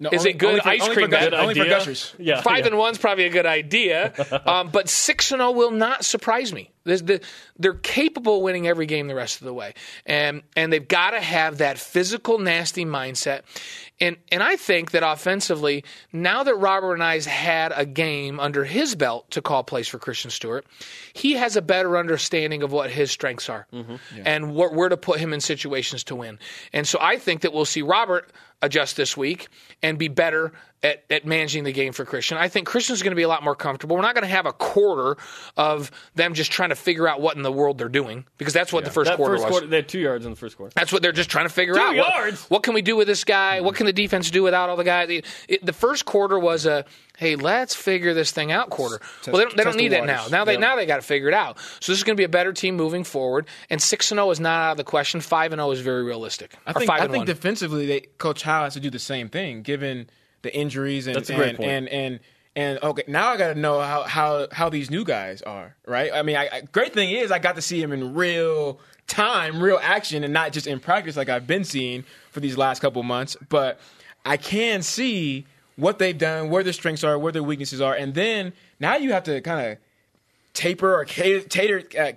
No, 0.00 0.10
Is 0.10 0.20
only- 0.20 0.30
it 0.30 0.38
good 0.38 0.62
for- 0.62 0.68
ice 0.68 0.86
cream 0.88 1.10
for? 1.10 1.34
Only 1.34 1.54
for 1.54 1.64
gushers. 1.64 2.14
Yeah, 2.18 2.40
Five 2.40 2.60
yeah. 2.60 2.66
and 2.68 2.78
one's 2.78 2.98
probably 2.98 3.24
a 3.24 3.30
good 3.30 3.46
idea, 3.46 4.12
um, 4.46 4.70
but 4.70 4.88
six 4.88 5.32
and 5.32 5.40
zero 5.40 5.50
will 5.50 5.72
not 5.72 6.04
surprise 6.04 6.52
me. 6.52 6.70
There's 6.84 7.02
the, 7.02 7.20
they're 7.58 7.74
capable 7.74 8.36
of 8.38 8.42
winning 8.42 8.66
every 8.66 8.86
game 8.86 9.08
the 9.08 9.14
rest 9.14 9.40
of 9.40 9.44
the 9.44 9.52
way, 9.52 9.74
and 10.06 10.42
and 10.56 10.72
they've 10.72 10.86
got 10.86 11.10
to 11.10 11.20
have 11.20 11.58
that 11.58 11.78
physical, 11.78 12.38
nasty 12.38 12.84
mindset. 12.84 13.42
And 14.00 14.16
and 14.30 14.42
I 14.42 14.54
think 14.56 14.92
that 14.92 15.02
offensively, 15.02 15.84
now 16.12 16.44
that 16.44 16.54
Robert 16.54 16.94
Anae's 17.02 17.26
had 17.26 17.72
a 17.74 17.84
game 17.84 18.38
under 18.38 18.62
his 18.64 18.94
belt 18.94 19.28
to 19.32 19.42
call 19.42 19.64
plays 19.64 19.88
for 19.88 19.98
Christian 19.98 20.30
Stewart, 20.30 20.64
he 21.12 21.32
has 21.32 21.56
a 21.56 21.62
better 21.62 21.98
understanding 21.98 22.62
of 22.62 22.70
what 22.70 22.90
his 22.90 23.10
strengths 23.10 23.48
are 23.48 23.66
and 24.24 24.54
where, 24.54 24.70
where 24.70 24.88
to 24.88 24.96
put 24.96 25.18
him 25.18 25.32
in 25.32 25.40
situations 25.40 26.04
to 26.04 26.14
win. 26.14 26.38
And 26.72 26.86
so 26.86 26.98
I 27.02 27.18
think 27.18 27.40
that 27.40 27.52
we'll 27.52 27.64
see 27.64 27.82
Robert 27.82 28.30
adjust 28.62 28.96
this 28.96 29.16
week 29.16 29.48
and 29.82 29.87
be 29.96 30.08
better 30.08 30.52
at, 30.82 31.04
at 31.10 31.24
managing 31.24 31.64
the 31.64 31.72
game 31.72 31.92
for 31.92 32.04
Christian. 32.04 32.38
I 32.38 32.48
think 32.48 32.66
Christian's 32.68 33.02
going 33.02 33.10
to 33.12 33.16
be 33.16 33.22
a 33.22 33.28
lot 33.28 33.42
more 33.42 33.56
comfortable. 33.56 33.96
We're 33.96 34.02
not 34.02 34.14
going 34.14 34.22
to 34.22 34.28
have 34.34 34.46
a 34.46 34.52
quarter 34.52 35.16
of 35.56 35.90
them 36.14 36.34
just 36.34 36.52
trying 36.52 36.68
to 36.68 36.76
figure 36.76 37.08
out 37.08 37.20
what 37.20 37.36
in 37.36 37.42
the 37.42 37.50
world 37.50 37.78
they're 37.78 37.88
doing 37.88 38.24
because 38.36 38.54
that's 38.54 38.72
what 38.72 38.84
the 38.84 38.90
first 38.90 39.12
quarter 39.14 39.34
first 39.34 39.44
was. 39.44 39.50
quarter, 39.50 39.66
they 39.66 39.76
had 39.76 39.88
two 39.88 39.98
yards 39.98 40.24
in 40.24 40.30
the 40.30 40.36
first 40.36 40.56
quarter. 40.56 40.72
That's 40.76 40.92
what 40.92 41.02
they're 41.02 41.12
just 41.12 41.30
trying 41.30 41.46
to 41.46 41.52
figure 41.52 41.74
Two 41.74 41.80
out. 41.80 41.96
What- 41.96 42.14
yards? 42.14 42.44
What, 42.50 42.62
can 42.62 42.74
we 42.74 42.82
do 42.82 42.96
with 42.96 43.06
this 43.08 43.24
guy? 43.24 43.60
What 43.60 43.74
can 43.74 43.86
the 43.86 43.92
defense 43.92 44.30
do 44.30 44.42
without 44.42 44.68
all 44.68 44.76
the 44.76 44.84
guys? 44.84 45.08
It, 45.10 45.24
it- 45.48 45.66
the 45.66 45.72
first 45.72 46.04
quarter 46.04 46.38
was 46.38 46.66
a 46.66 46.84
hey, 47.18 47.34
let's 47.34 47.74
figure 47.74 48.14
this 48.14 48.30
thing 48.30 48.52
out 48.52 48.70
quarter. 48.70 49.00
well, 49.26 49.36
they 49.36 49.42
don't, 49.42 49.56
they 49.56 49.64
don't 49.64 49.72
test 49.72 49.76
the 49.76 49.82
need 49.82 49.88
that 49.88 50.06
now. 50.06 50.26
Now 50.30 50.44
they 50.44 50.56
now 50.56 50.76
they 50.76 50.86
got 50.86 50.96
to 50.96 51.02
figure 51.02 51.26
it 51.28 51.34
out. 51.34 51.58
So 51.80 51.92
this 51.92 51.98
is 51.98 52.04
going 52.04 52.16
to 52.16 52.20
be 52.20 52.24
a 52.24 52.28
better 52.28 52.52
team 52.52 52.76
moving 52.76 53.02
forward. 53.02 53.46
And 53.68 53.82
six 53.82 54.10
and 54.12 54.18
zero 54.18 54.30
is 54.30 54.40
not 54.40 54.62
out 54.62 54.70
of 54.72 54.76
the 54.78 54.84
question. 54.84 55.20
Five 55.20 55.52
and 55.52 55.58
zero 55.58 55.70
is 55.72 55.80
very 55.80 56.04
realistic. 56.04 56.54
I 56.64 56.72
think 56.72 56.86
five 56.86 57.02
I 57.02 57.08
think 57.08 57.26
defensively, 57.26 57.86
they, 57.86 58.00
Coach 58.18 58.42
Howell 58.42 58.64
has 58.64 58.74
to 58.74 58.80
do 58.80 58.88
the 58.88 59.00
same 59.00 59.28
thing, 59.28 59.62
given 59.62 60.08
the 60.42 60.54
injuries 60.56 61.08
and 61.08 61.16
That's 61.16 61.30
a 61.30 61.34
great 61.34 61.48
and, 61.50 61.58
point. 61.58 61.70
and 61.70 61.88
and 61.88 62.20
and 62.54 62.78
okay. 62.82 63.02
Now 63.08 63.30
I 63.30 63.36
got 63.36 63.52
to 63.52 63.58
know 63.58 63.80
how 63.80 64.02
how 64.04 64.46
how 64.52 64.68
these 64.68 64.88
new 64.88 65.04
guys 65.04 65.42
are, 65.42 65.74
right? 65.86 66.12
I 66.12 66.22
mean, 66.22 66.36
I, 66.36 66.48
I, 66.52 66.60
great 66.60 66.94
thing 66.94 67.10
is 67.10 67.32
I 67.32 67.40
got 67.40 67.56
to 67.56 67.62
see 67.62 67.80
them 67.80 67.92
in 67.92 68.14
real 68.14 68.80
time, 69.08 69.60
real 69.60 69.80
action, 69.82 70.22
and 70.22 70.32
not 70.32 70.52
just 70.52 70.68
in 70.68 70.78
practice 70.78 71.16
like 71.16 71.28
I've 71.28 71.48
been 71.48 71.64
seeing 71.64 72.04
for 72.30 72.38
these 72.38 72.56
last 72.56 72.80
couple 72.80 73.02
months. 73.02 73.36
But 73.48 73.80
I 74.24 74.36
can 74.36 74.82
see 74.82 75.46
what 75.78 75.98
they've 75.98 76.18
done, 76.18 76.50
where 76.50 76.62
their 76.62 76.72
strengths 76.74 77.04
are, 77.04 77.18
where 77.18 77.32
their 77.32 77.42
weaknesses 77.42 77.80
are, 77.80 77.94
and 77.94 78.12
then 78.14 78.52
now 78.80 78.96
you 78.96 79.12
have 79.12 79.22
to 79.24 79.40
kind 79.40 79.72
of 79.72 79.78
taper 80.52 80.94
or 80.94 81.04
cater, 81.04 81.40
tater. 81.48 81.82
Uh, 81.98 82.12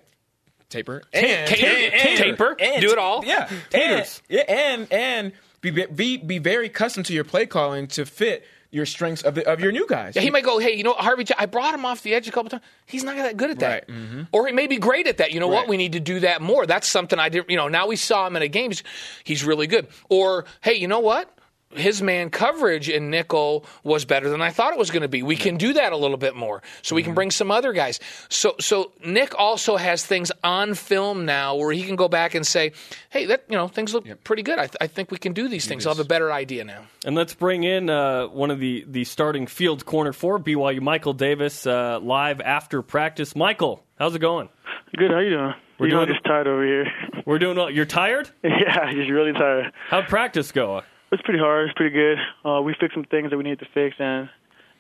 Taper 0.70 1.04
and, 1.12 1.50
cater, 1.50 1.94
and- 1.94 2.18
taper, 2.18 2.56
and- 2.58 2.82
do 2.82 2.94
it 2.94 2.98
all. 2.98 3.26
Yeah, 3.26 3.50
Taters. 3.72 4.22
and, 4.30 4.38
yeah, 4.38 4.56
and 4.56 4.88
and 4.94 5.32
be, 5.60 5.70
be 5.70 6.16
be 6.16 6.38
very 6.38 6.68
accustomed 6.68 7.08
to 7.08 7.14
your 7.14 7.26
play 7.26 7.46
calling 7.46 7.88
to 7.88 8.06
fit 8.06 8.46
your 8.70 8.86
strengths 8.86 9.22
of 9.24 9.36
the, 9.36 9.46
of 9.52 9.60
your 9.60 9.74
new 9.74 9.86
guys. 9.86 10.16
Yeah, 10.16 10.22
he 10.22 10.30
might 10.32 10.46
go, 10.46 10.60
hey, 10.60 10.74
you 10.78 10.84
know, 10.86 10.94
Harvey, 10.94 11.26
I 11.38 11.46
brought 11.46 11.74
him 11.74 11.84
off 11.86 12.04
the 12.04 12.14
edge 12.14 12.30
a 12.30 12.32
couple 12.32 12.52
times. 12.52 12.64
He's 12.86 13.04
not 13.04 13.18
that 13.18 13.36
good 13.36 13.50
at 13.50 13.60
that. 13.60 13.84
Right, 13.90 14.26
Or 14.32 14.48
he 14.48 14.54
may 14.54 14.68
be 14.68 14.78
great 14.78 15.08
at 15.08 15.18
that. 15.18 15.34
You 15.34 15.42
know 15.42 15.50
what? 15.50 15.68
We 15.68 15.76
need 15.76 15.92
to 15.92 16.00
do 16.00 16.22
that 16.22 16.42
more. 16.42 16.66
That's 16.66 16.88
something 16.88 17.20
I 17.20 17.28
didn't, 17.28 17.50
you 17.50 17.58
know, 17.58 17.68
now 17.68 17.88
we 17.88 17.98
saw 17.98 18.26
him 18.26 18.38
in 18.38 18.42
a 18.42 18.48
game. 18.48 18.72
He's, 18.72 18.84
he's 19.26 19.44
really 19.44 19.68
good. 19.68 19.88
Or, 20.08 20.46
hey, 20.62 20.76
you 20.76 20.88
know 20.88 21.02
what? 21.02 21.38
His 21.74 22.02
man 22.02 22.30
coverage 22.30 22.90
in 22.90 23.10
nickel 23.10 23.66
was 23.84 24.06
better 24.06 24.30
than 24.30 24.42
I 24.42 24.50
thought 24.50 24.74
it 24.74 24.80
was 24.80 24.92
going 24.92 25.02
to 25.02 25.08
be. 25.08 25.24
We 25.24 25.36
can 25.36 25.58
do 25.58 25.74
that 25.74 25.92
a 25.94 25.98
little 25.98 26.18
bit 26.18 26.36
more, 26.36 26.62
so 26.82 26.96
we 26.96 27.04
can 27.04 27.14
bring 27.14 27.32
some 27.32 27.52
other 27.52 27.74
guys. 27.74 28.00
So, 28.30 28.56
so 28.60 28.92
Nick 29.06 29.38
also 29.38 29.78
has 29.78 30.06
things 30.06 30.32
on 30.44 30.74
film 30.74 31.26
now 31.26 31.56
where 31.56 31.72
he 31.72 31.84
can 31.84 31.96
go 31.96 32.08
back 32.08 32.36
and 32.36 32.46
say, 32.46 32.74
"Hey, 33.10 33.26
that 33.26 33.46
you 33.50 33.56
know 33.58 33.68
things 33.68 33.94
look 33.94 34.06
pretty 34.24 34.44
good. 34.44 34.60
I, 34.60 34.68
th- 34.68 34.78
I 34.82 34.88
think 34.88 35.12
we 35.12 35.18
can 35.18 35.34
do 35.34 35.48
these 35.48 35.66
things. 35.66 35.86
I'll 35.86 35.94
have 35.96 36.06
a 36.06 36.08
better 36.08 36.32
idea 36.32 36.64
now." 36.64 36.84
And 37.06 37.16
let's 37.16 37.34
bring 37.34 37.64
in 37.64 37.90
uh, 37.90 38.28
one 38.28 38.52
of 38.52 38.60
the, 38.60 38.86
the 38.88 39.04
starting 39.06 39.48
field 39.48 39.86
corner 39.86 40.14
for 40.14 40.38
BYU, 40.40 40.82
Michael 40.82 41.14
Davis, 41.14 41.66
uh, 41.66 42.00
live 42.02 42.42
after 42.42 42.82
practice. 42.82 43.36
Michael, 43.36 43.84
how's 43.98 44.14
it 44.16 44.20
going? 44.20 44.50
Good. 44.98 45.12
How 45.12 45.20
you 45.20 45.30
doing? 45.32 45.54
We're 45.80 45.88
you 45.88 45.94
know, 45.94 46.06
doing- 46.06 46.16
just 46.18 46.26
tired 46.26 46.48
over 46.48 46.66
here. 46.66 46.86
We're 47.26 47.40
doing 47.40 47.58
well. 47.58 47.70
You're 47.70 47.86
tired? 47.86 48.30
yeah, 48.44 48.92
just 48.94 49.10
really 49.10 49.34
tired. 49.34 49.72
How'd 49.90 50.08
practice 50.08 50.52
go? 50.52 50.82
It's 51.12 51.22
pretty 51.24 51.40
hard. 51.40 51.70
It's 51.70 51.78
pretty 51.78 51.94
good. 51.94 52.18
Uh, 52.46 52.62
we 52.62 52.74
fixed 52.80 52.96
some 52.96 53.04
things 53.04 53.32
that 53.32 53.38
we 53.38 53.44
needed 53.44 53.60
to 53.60 53.68
fix, 53.74 53.96
and 54.00 54.30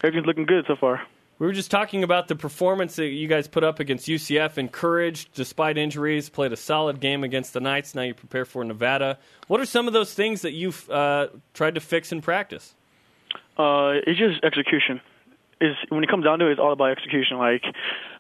everything's 0.02 0.26
looking 0.26 0.46
good 0.46 0.66
so 0.68 0.76
far. 0.76 1.02
We 1.40 1.48
were 1.48 1.54
just 1.54 1.72
talking 1.72 2.04
about 2.04 2.28
the 2.28 2.36
performance 2.36 2.96
that 2.98 3.08
you 3.08 3.28
guys 3.28 3.48
put 3.48 3.64
up 3.64 3.80
against 3.80 4.08
UCF. 4.08 4.58
Encouraged 4.60 5.34
despite 5.34 5.78
injuries, 5.78 6.30
played 6.30 6.54
a 6.54 6.56
solid 6.56 7.00
game 7.00 7.24
against 7.24 7.54
the 7.54 7.60
Knights. 7.60 7.96
Now 7.96 8.04
you 8.04 8.14
prepare 8.14 8.46
for 8.46 8.64
Nevada. 8.64 9.18
What 9.48 9.60
are 9.60 9.66
some 9.66 9.88
of 9.88 9.94
those 9.94 10.14
things 10.14 10.44
that 10.44 10.52
you've 10.52 10.88
uh, 10.90 11.30
tried 11.54 11.76
to 11.76 11.82
fix 11.82 12.12
in 12.12 12.22
practice? 12.22 12.76
Uh, 13.58 13.94
it's 14.06 14.20
just 14.20 14.44
execution. 14.44 15.02
Is 15.60 15.76
when 15.90 16.04
it 16.04 16.10
comes 16.10 16.26
down 16.26 16.40
to 16.40 16.48
it, 16.48 16.52
it's 16.52 16.62
all 16.62 16.74
about 16.74 16.92
execution. 16.92 17.40
Like 17.40 17.64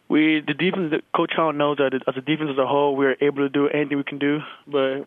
we, 0.09 0.41
the 0.45 0.53
defense, 0.53 0.91
the 0.91 1.01
coach 1.15 1.31
Howell 1.35 1.53
knows 1.53 1.77
that 1.77 1.93
as 1.93 2.17
a 2.17 2.21
defense 2.21 2.49
as 2.51 2.57
a 2.57 2.67
whole, 2.67 2.95
we're 2.95 3.15
able 3.21 3.37
to 3.37 3.49
do 3.49 3.69
anything 3.69 3.97
we 3.97 4.03
can 4.03 4.17
do. 4.17 4.39
But 4.67 5.05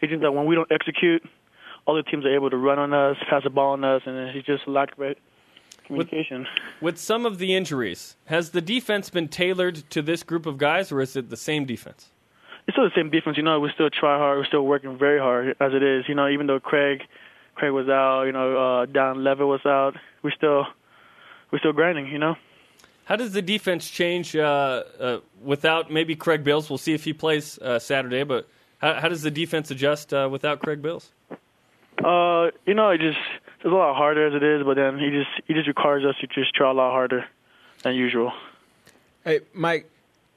it's 0.00 0.10
just 0.10 0.22
that 0.22 0.32
when 0.32 0.46
we 0.46 0.54
don't 0.54 0.70
execute, 0.70 1.22
other 1.86 2.02
teams 2.02 2.24
are 2.24 2.34
able 2.34 2.50
to 2.50 2.56
run 2.56 2.78
on 2.78 2.92
us, 2.92 3.16
pass 3.28 3.42
the 3.44 3.50
ball 3.50 3.72
on 3.72 3.84
us, 3.84 4.02
and 4.06 4.16
it's 4.36 4.46
just 4.46 4.66
lack 4.66 4.98
of 4.98 5.16
communication. 5.86 6.46
With 6.80 6.98
some 6.98 7.26
of 7.26 7.38
the 7.38 7.54
injuries, 7.54 8.16
has 8.26 8.50
the 8.50 8.60
defense 8.60 9.10
been 9.10 9.28
tailored 9.28 9.88
to 9.90 10.02
this 10.02 10.22
group 10.22 10.46
of 10.46 10.58
guys, 10.58 10.92
or 10.92 11.00
is 11.00 11.16
it 11.16 11.30
the 11.30 11.36
same 11.36 11.64
defense? 11.64 12.08
it's 12.66 12.74
still 12.74 12.84
the 12.84 12.94
same 12.94 13.10
defense. 13.10 13.36
You 13.36 13.42
know, 13.42 13.58
we 13.60 13.70
still 13.74 13.90
try 13.90 14.18
hard. 14.18 14.38
We're 14.38 14.46
still 14.46 14.64
working 14.64 14.96
very 14.98 15.18
hard 15.18 15.56
as 15.60 15.72
it 15.72 15.82
is. 15.82 16.04
You 16.08 16.14
know, 16.14 16.28
even 16.28 16.46
though 16.46 16.60
Craig, 16.60 17.02
Craig 17.54 17.72
was 17.72 17.88
out. 17.88 18.24
You 18.24 18.32
know, 18.32 18.56
uh, 18.56 18.86
Don 18.86 19.24
Leavitt 19.24 19.46
was 19.46 19.64
out. 19.66 19.96
We 20.22 20.32
still, 20.36 20.66
we're 21.50 21.58
still 21.58 21.72
grinding. 21.72 22.06
You 22.08 22.18
know. 22.18 22.36
How 23.04 23.16
does 23.16 23.32
the 23.32 23.42
defense 23.42 23.90
change 23.90 24.36
uh, 24.36 24.84
uh, 25.00 25.18
without 25.42 25.90
maybe 25.90 26.14
Craig 26.14 26.44
Bills? 26.44 26.70
We'll 26.70 26.78
see 26.78 26.94
if 26.94 27.04
he 27.04 27.12
plays 27.12 27.58
uh, 27.58 27.80
Saturday, 27.80 28.22
but 28.22 28.48
how, 28.78 28.94
how 28.94 29.08
does 29.08 29.22
the 29.22 29.30
defense 29.30 29.70
adjust 29.72 30.14
uh, 30.14 30.28
without 30.30 30.60
Craig 30.60 30.80
Bills? 30.82 31.12
Uh, 32.04 32.50
you 32.66 32.74
know, 32.74 32.90
it 32.90 33.00
just 33.00 33.18
it's 33.56 33.64
a 33.64 33.68
lot 33.68 33.96
harder 33.96 34.26
as 34.26 34.34
it 34.34 34.42
is, 34.42 34.64
but 34.64 34.74
then 34.74 34.98
he 34.98 35.10
just 35.10 35.30
he 35.46 35.54
just 35.54 35.68
requires 35.68 36.04
us 36.04 36.14
to 36.20 36.26
just 36.26 36.54
try 36.54 36.70
a 36.70 36.72
lot 36.72 36.90
harder 36.90 37.24
than 37.82 37.94
usual. 37.94 38.32
Hey, 39.24 39.40
Mike, 39.54 39.88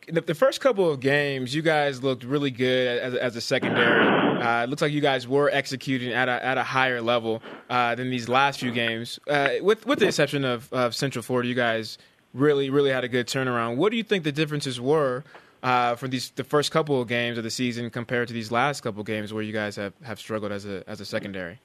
the, 0.07 0.21
the 0.21 0.35
first 0.35 0.61
couple 0.61 0.89
of 0.89 0.99
games, 0.99 1.55
you 1.55 1.61
guys 1.61 2.03
looked 2.03 2.23
really 2.23 2.51
good 2.51 2.99
as, 2.99 3.15
as 3.15 3.35
a 3.35 3.41
secondary. 3.41 4.05
Uh, 4.41 4.63
it 4.63 4.69
looks 4.69 4.81
like 4.81 4.91
you 4.91 5.01
guys 5.01 5.27
were 5.27 5.49
executing 5.49 6.11
at 6.13 6.29
a, 6.29 6.45
at 6.45 6.57
a 6.57 6.63
higher 6.63 7.01
level 7.01 7.41
uh, 7.69 7.95
than 7.95 8.09
these 8.11 8.29
last 8.29 8.59
few 8.59 8.71
games. 8.71 9.19
Uh, 9.27 9.49
with 9.61 9.85
with 9.87 9.99
the 9.99 10.07
exception 10.07 10.45
of, 10.45 10.71
of 10.71 10.93
Central 10.93 11.23
Florida, 11.23 11.49
you 11.49 11.55
guys 11.55 11.97
really 12.33 12.69
really 12.69 12.91
had 12.91 13.03
a 13.03 13.07
good 13.07 13.27
turnaround. 13.27 13.77
What 13.77 13.91
do 13.91 13.97
you 13.97 14.03
think 14.03 14.23
the 14.23 14.31
differences 14.31 14.79
were 14.79 15.23
uh, 15.65 15.95
for 15.95 16.07
these 16.07 16.29
the 16.35 16.43
first 16.43 16.71
couple 16.71 17.01
of 17.01 17.07
games 17.07 17.39
of 17.39 17.43
the 17.43 17.49
season 17.49 17.89
compared 17.89 18.27
to 18.27 18.33
these 18.35 18.51
last 18.51 18.81
couple 18.81 19.01
of 19.01 19.07
games 19.07 19.33
where 19.33 19.41
you 19.41 19.51
guys 19.51 19.75
have, 19.75 19.93
have 20.03 20.19
struggled 20.19 20.51
as 20.51 20.65
a 20.65 20.83
as 20.87 21.01
a 21.01 21.05
secondary? 21.05 21.59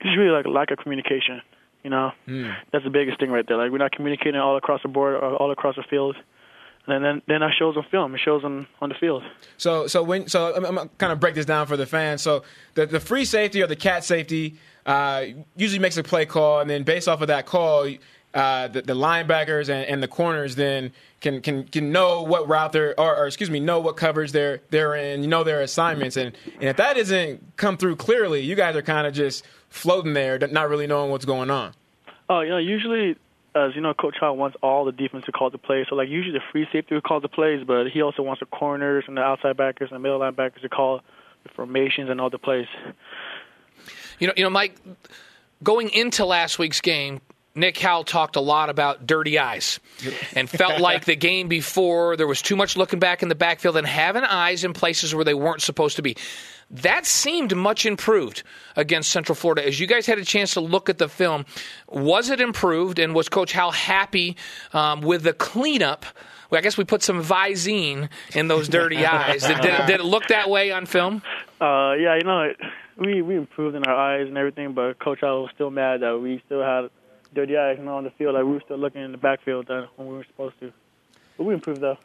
It's 0.00 0.18
really 0.18 0.30
like 0.30 0.44
a 0.44 0.50
lack 0.50 0.72
of 0.72 0.78
communication. 0.78 1.40
You 1.84 1.90
know, 1.90 2.10
that's 2.72 2.82
the 2.84 2.90
biggest 2.90 3.20
thing 3.20 3.30
right 3.30 3.46
there. 3.46 3.56
Like 3.56 3.70
we're 3.70 3.78
not 3.78 3.92
communicating 3.92 4.40
all 4.40 4.56
across 4.56 4.82
the 4.82 4.88
board, 4.88 5.14
or 5.14 5.36
all 5.36 5.52
across 5.52 5.76
the 5.76 5.84
field, 5.88 6.16
and 6.88 7.04
then 7.04 7.22
then 7.28 7.40
that 7.42 7.52
shows 7.56 7.76
on 7.76 7.84
film. 7.92 8.12
It 8.16 8.20
shows 8.24 8.42
on 8.42 8.66
on 8.80 8.88
the 8.88 8.96
field. 8.96 9.22
So 9.56 9.86
so 9.86 10.02
when 10.02 10.26
so 10.26 10.52
I'm, 10.56 10.64
I'm 10.64 10.74
gonna 10.74 10.90
kind 10.98 11.12
of 11.12 11.20
break 11.20 11.36
this 11.36 11.46
down 11.46 11.68
for 11.68 11.76
the 11.76 11.86
fans. 11.86 12.22
So 12.22 12.42
the 12.74 12.86
the 12.86 12.98
free 12.98 13.24
safety 13.24 13.62
or 13.62 13.68
the 13.68 13.76
cat 13.76 14.02
safety 14.02 14.56
uh, 14.84 15.26
usually 15.56 15.78
makes 15.78 15.96
a 15.96 16.02
play 16.02 16.26
call, 16.26 16.58
and 16.58 16.68
then 16.68 16.82
based 16.82 17.06
off 17.06 17.20
of 17.20 17.28
that 17.28 17.46
call, 17.46 17.88
uh, 18.36 18.68
the, 18.68 18.82
the 18.82 18.94
linebackers 18.94 19.70
and, 19.70 19.86
and 19.86 20.02
the 20.02 20.08
corners 20.08 20.56
then 20.56 20.92
can 21.22 21.40
can 21.40 21.64
can 21.64 21.90
know 21.90 22.22
what 22.22 22.46
route 22.46 22.70
they're 22.70 22.98
or, 23.00 23.16
or 23.16 23.26
excuse 23.26 23.48
me 23.48 23.58
know 23.58 23.80
what 23.80 23.96
coverage 23.96 24.30
they're 24.32 24.60
they're 24.68 24.94
in. 24.94 25.22
You 25.22 25.28
know 25.28 25.42
their 25.42 25.62
assignments, 25.62 26.18
and 26.18 26.36
and 26.54 26.64
if 26.64 26.76
that 26.76 26.96
doesn't 26.96 27.56
come 27.56 27.78
through 27.78 27.96
clearly, 27.96 28.42
you 28.42 28.54
guys 28.54 28.76
are 28.76 28.82
kind 28.82 29.06
of 29.06 29.14
just 29.14 29.42
floating 29.70 30.12
there, 30.12 30.38
not 30.38 30.68
really 30.68 30.86
knowing 30.86 31.10
what's 31.10 31.24
going 31.24 31.50
on. 31.50 31.72
Oh, 32.28 32.40
you 32.40 32.50
know, 32.50 32.58
usually, 32.58 33.16
as 33.54 33.74
you 33.74 33.80
know, 33.80 33.94
Coach 33.94 34.16
Howell 34.20 34.36
wants 34.36 34.58
all 34.62 34.84
the 34.84 34.92
defense 34.92 35.24
to 35.24 35.32
call 35.32 35.48
the 35.48 35.58
plays. 35.58 35.86
So, 35.88 35.94
like, 35.94 36.10
usually 36.10 36.32
the 36.34 36.44
free 36.52 36.68
safety 36.70 36.94
will 36.94 37.00
call 37.00 37.20
the 37.20 37.28
plays, 37.28 37.64
but 37.66 37.88
he 37.88 38.02
also 38.02 38.22
wants 38.22 38.40
the 38.40 38.46
corners 38.46 39.04
and 39.08 39.16
the 39.16 39.22
outside 39.22 39.56
backers 39.56 39.90
and 39.90 39.96
the 39.96 40.02
middle 40.02 40.20
linebackers 40.20 40.60
to 40.60 40.68
call 40.68 41.00
the 41.42 41.48
formations 41.50 42.10
and 42.10 42.20
all 42.20 42.28
the 42.28 42.38
plays. 42.38 42.66
You 44.18 44.26
know, 44.26 44.34
you 44.36 44.42
know, 44.42 44.50
Mike. 44.50 44.76
Going 45.62 45.88
into 45.88 46.26
last 46.26 46.58
week's 46.58 46.82
game, 46.82 47.22
Nick 47.56 47.78
Howell 47.78 48.04
talked 48.04 48.36
a 48.36 48.40
lot 48.40 48.68
about 48.68 49.06
dirty 49.06 49.38
eyes, 49.38 49.80
and 50.34 50.48
felt 50.48 50.78
like 50.80 51.06
the 51.06 51.16
game 51.16 51.48
before 51.48 52.16
there 52.16 52.26
was 52.26 52.42
too 52.42 52.54
much 52.54 52.76
looking 52.76 52.98
back 52.98 53.22
in 53.22 53.30
the 53.30 53.34
backfield 53.34 53.78
and 53.78 53.86
having 53.86 54.22
eyes 54.24 54.62
in 54.62 54.74
places 54.74 55.14
where 55.14 55.24
they 55.24 55.34
weren't 55.34 55.62
supposed 55.62 55.96
to 55.96 56.02
be. 56.02 56.16
That 56.70 57.06
seemed 57.06 57.56
much 57.56 57.86
improved 57.86 58.42
against 58.76 59.10
Central 59.10 59.34
Florida. 59.34 59.66
As 59.66 59.80
you 59.80 59.86
guys 59.86 60.04
had 60.04 60.18
a 60.18 60.24
chance 60.24 60.52
to 60.54 60.60
look 60.60 60.90
at 60.90 60.98
the 60.98 61.08
film, 61.08 61.46
was 61.88 62.28
it 62.28 62.40
improved, 62.40 62.98
and 62.98 63.14
was 63.14 63.30
Coach 63.30 63.52
Howell 63.52 63.72
happy 63.72 64.36
um, 64.72 65.00
with 65.00 65.22
the 65.22 65.32
cleanup 65.32 66.04
well, 66.50 66.60
I 66.60 66.62
guess 66.62 66.78
we 66.78 66.84
put 66.84 67.02
some 67.02 67.24
Visine 67.24 68.08
in 68.32 68.46
those 68.46 68.68
dirty 68.68 69.04
eyes. 69.04 69.42
Did, 69.42 69.60
did, 69.62 69.74
it, 69.74 69.86
did 69.88 70.00
it 70.00 70.04
look 70.04 70.28
that 70.28 70.48
way 70.48 70.70
on 70.70 70.86
film? 70.86 71.22
Uh, 71.60 71.94
yeah, 71.94 72.14
you 72.14 72.22
know, 72.22 72.42
it, 72.42 72.56
we 72.96 73.20
we 73.20 73.36
improved 73.36 73.74
in 73.74 73.84
our 73.84 73.94
eyes 73.94 74.28
and 74.28 74.38
everything, 74.38 74.72
but 74.72 74.98
Coach 74.98 75.24
Al 75.24 75.42
was 75.42 75.50
still 75.54 75.70
mad 75.70 76.02
that 76.02 76.18
we 76.18 76.40
still 76.46 76.62
had 76.62 76.88
dirty 77.34 77.56
eyes, 77.56 77.76
you 77.78 77.84
know, 77.84 77.96
on 77.96 78.04
the 78.04 78.10
field. 78.10 78.34
Like 78.34 78.44
we 78.44 78.52
were 78.52 78.62
still 78.64 78.78
looking 78.78 79.02
in 79.02 79.12
the 79.12 79.18
backfield 79.18 79.70
uh, 79.70 79.86
when 79.96 80.08
we 80.08 80.14
were 80.14 80.24
supposed 80.24 80.58
to. 80.60 80.72
But 81.36 81.44
we 81.44 81.54
improved 81.54 81.80
though. 81.80 81.98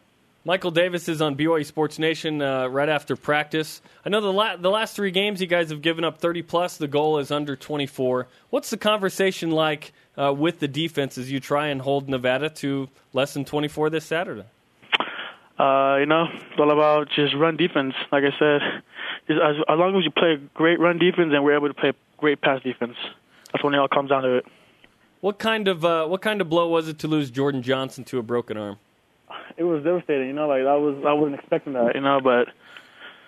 Michael 0.43 0.71
Davis 0.71 1.07
is 1.07 1.21
on 1.21 1.35
BYU 1.35 1.63
Sports 1.63 1.99
Nation 1.99 2.41
uh, 2.41 2.65
right 2.67 2.89
after 2.89 3.15
practice. 3.15 3.79
I 4.03 4.09
know 4.09 4.21
the 4.21 4.33
la- 4.33 4.55
the 4.55 4.71
last 4.71 4.95
three 4.95 5.11
games 5.11 5.39
you 5.39 5.45
guys 5.45 5.69
have 5.69 5.83
given 5.83 6.03
up 6.03 6.17
30 6.17 6.41
plus. 6.41 6.77
The 6.77 6.87
goal 6.87 7.19
is 7.19 7.29
under 7.29 7.55
24. 7.55 8.27
What's 8.49 8.71
the 8.71 8.77
conversation 8.77 9.51
like 9.51 9.93
uh, 10.17 10.33
with 10.33 10.59
the 10.59 10.67
defense 10.67 11.19
as 11.19 11.31
you 11.31 11.39
try 11.39 11.67
and 11.67 11.79
hold 11.79 12.09
Nevada 12.09 12.49
to 12.49 12.89
less 13.13 13.35
than 13.35 13.45
24 13.45 13.91
this 13.91 14.05
Saturday? 14.05 14.45
Uh, 15.59 15.97
you 15.99 16.07
know, 16.07 16.25
it's 16.33 16.59
all 16.59 16.71
about 16.71 17.09
just 17.15 17.35
run 17.35 17.55
defense. 17.55 17.93
Like 18.11 18.23
I 18.23 18.33
said, 18.39 18.61
just 19.27 19.39
as, 19.39 19.57
as 19.69 19.77
long 19.77 19.95
as 19.95 20.03
you 20.03 20.09
play 20.09 20.41
great 20.55 20.79
run 20.79 20.97
defense 20.97 21.29
and 21.35 21.43
we're 21.43 21.55
able 21.55 21.67
to 21.67 21.75
play 21.75 21.93
great 22.17 22.41
pass 22.41 22.63
defense, 22.63 22.95
that's 23.53 23.63
when 23.63 23.75
it 23.75 23.77
all 23.77 23.87
comes 23.87 24.09
down 24.09 24.23
to 24.23 24.37
it. 24.37 24.45
What 25.21 25.39
kind 25.39 25.67
of 25.67 25.85
uh, 25.85 26.07
what 26.07 26.21
kind 26.21 26.41
of 26.41 26.49
blow 26.49 26.67
was 26.67 26.87
it 26.87 26.99
to 26.99 27.07
lose 27.07 27.31
Jordan 27.31 27.61
Johnson 27.61 28.03
to 28.05 28.19
a 28.19 28.23
broken 28.23 28.57
arm? 28.57 28.77
It 29.55 29.63
was 29.63 29.83
devastating. 29.83 30.27
You 30.27 30.33
know, 30.33 30.47
like 30.47 30.61
I 30.61 30.75
was 30.75 31.01
I 31.07 31.13
wasn't 31.13 31.39
expecting 31.39 31.73
that. 31.73 31.95
You 31.95 32.01
know, 32.01 32.19
but 32.21 32.47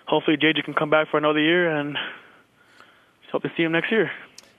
hopefully 0.06 0.36
JJ 0.36 0.64
can 0.64 0.74
come 0.74 0.90
back 0.90 1.08
for 1.10 1.18
another 1.18 1.40
year 1.40 1.74
and 1.74 1.96
hope 3.30 3.42
to 3.42 3.50
see 3.56 3.64
him 3.64 3.72
next 3.72 3.90
year. 3.90 4.10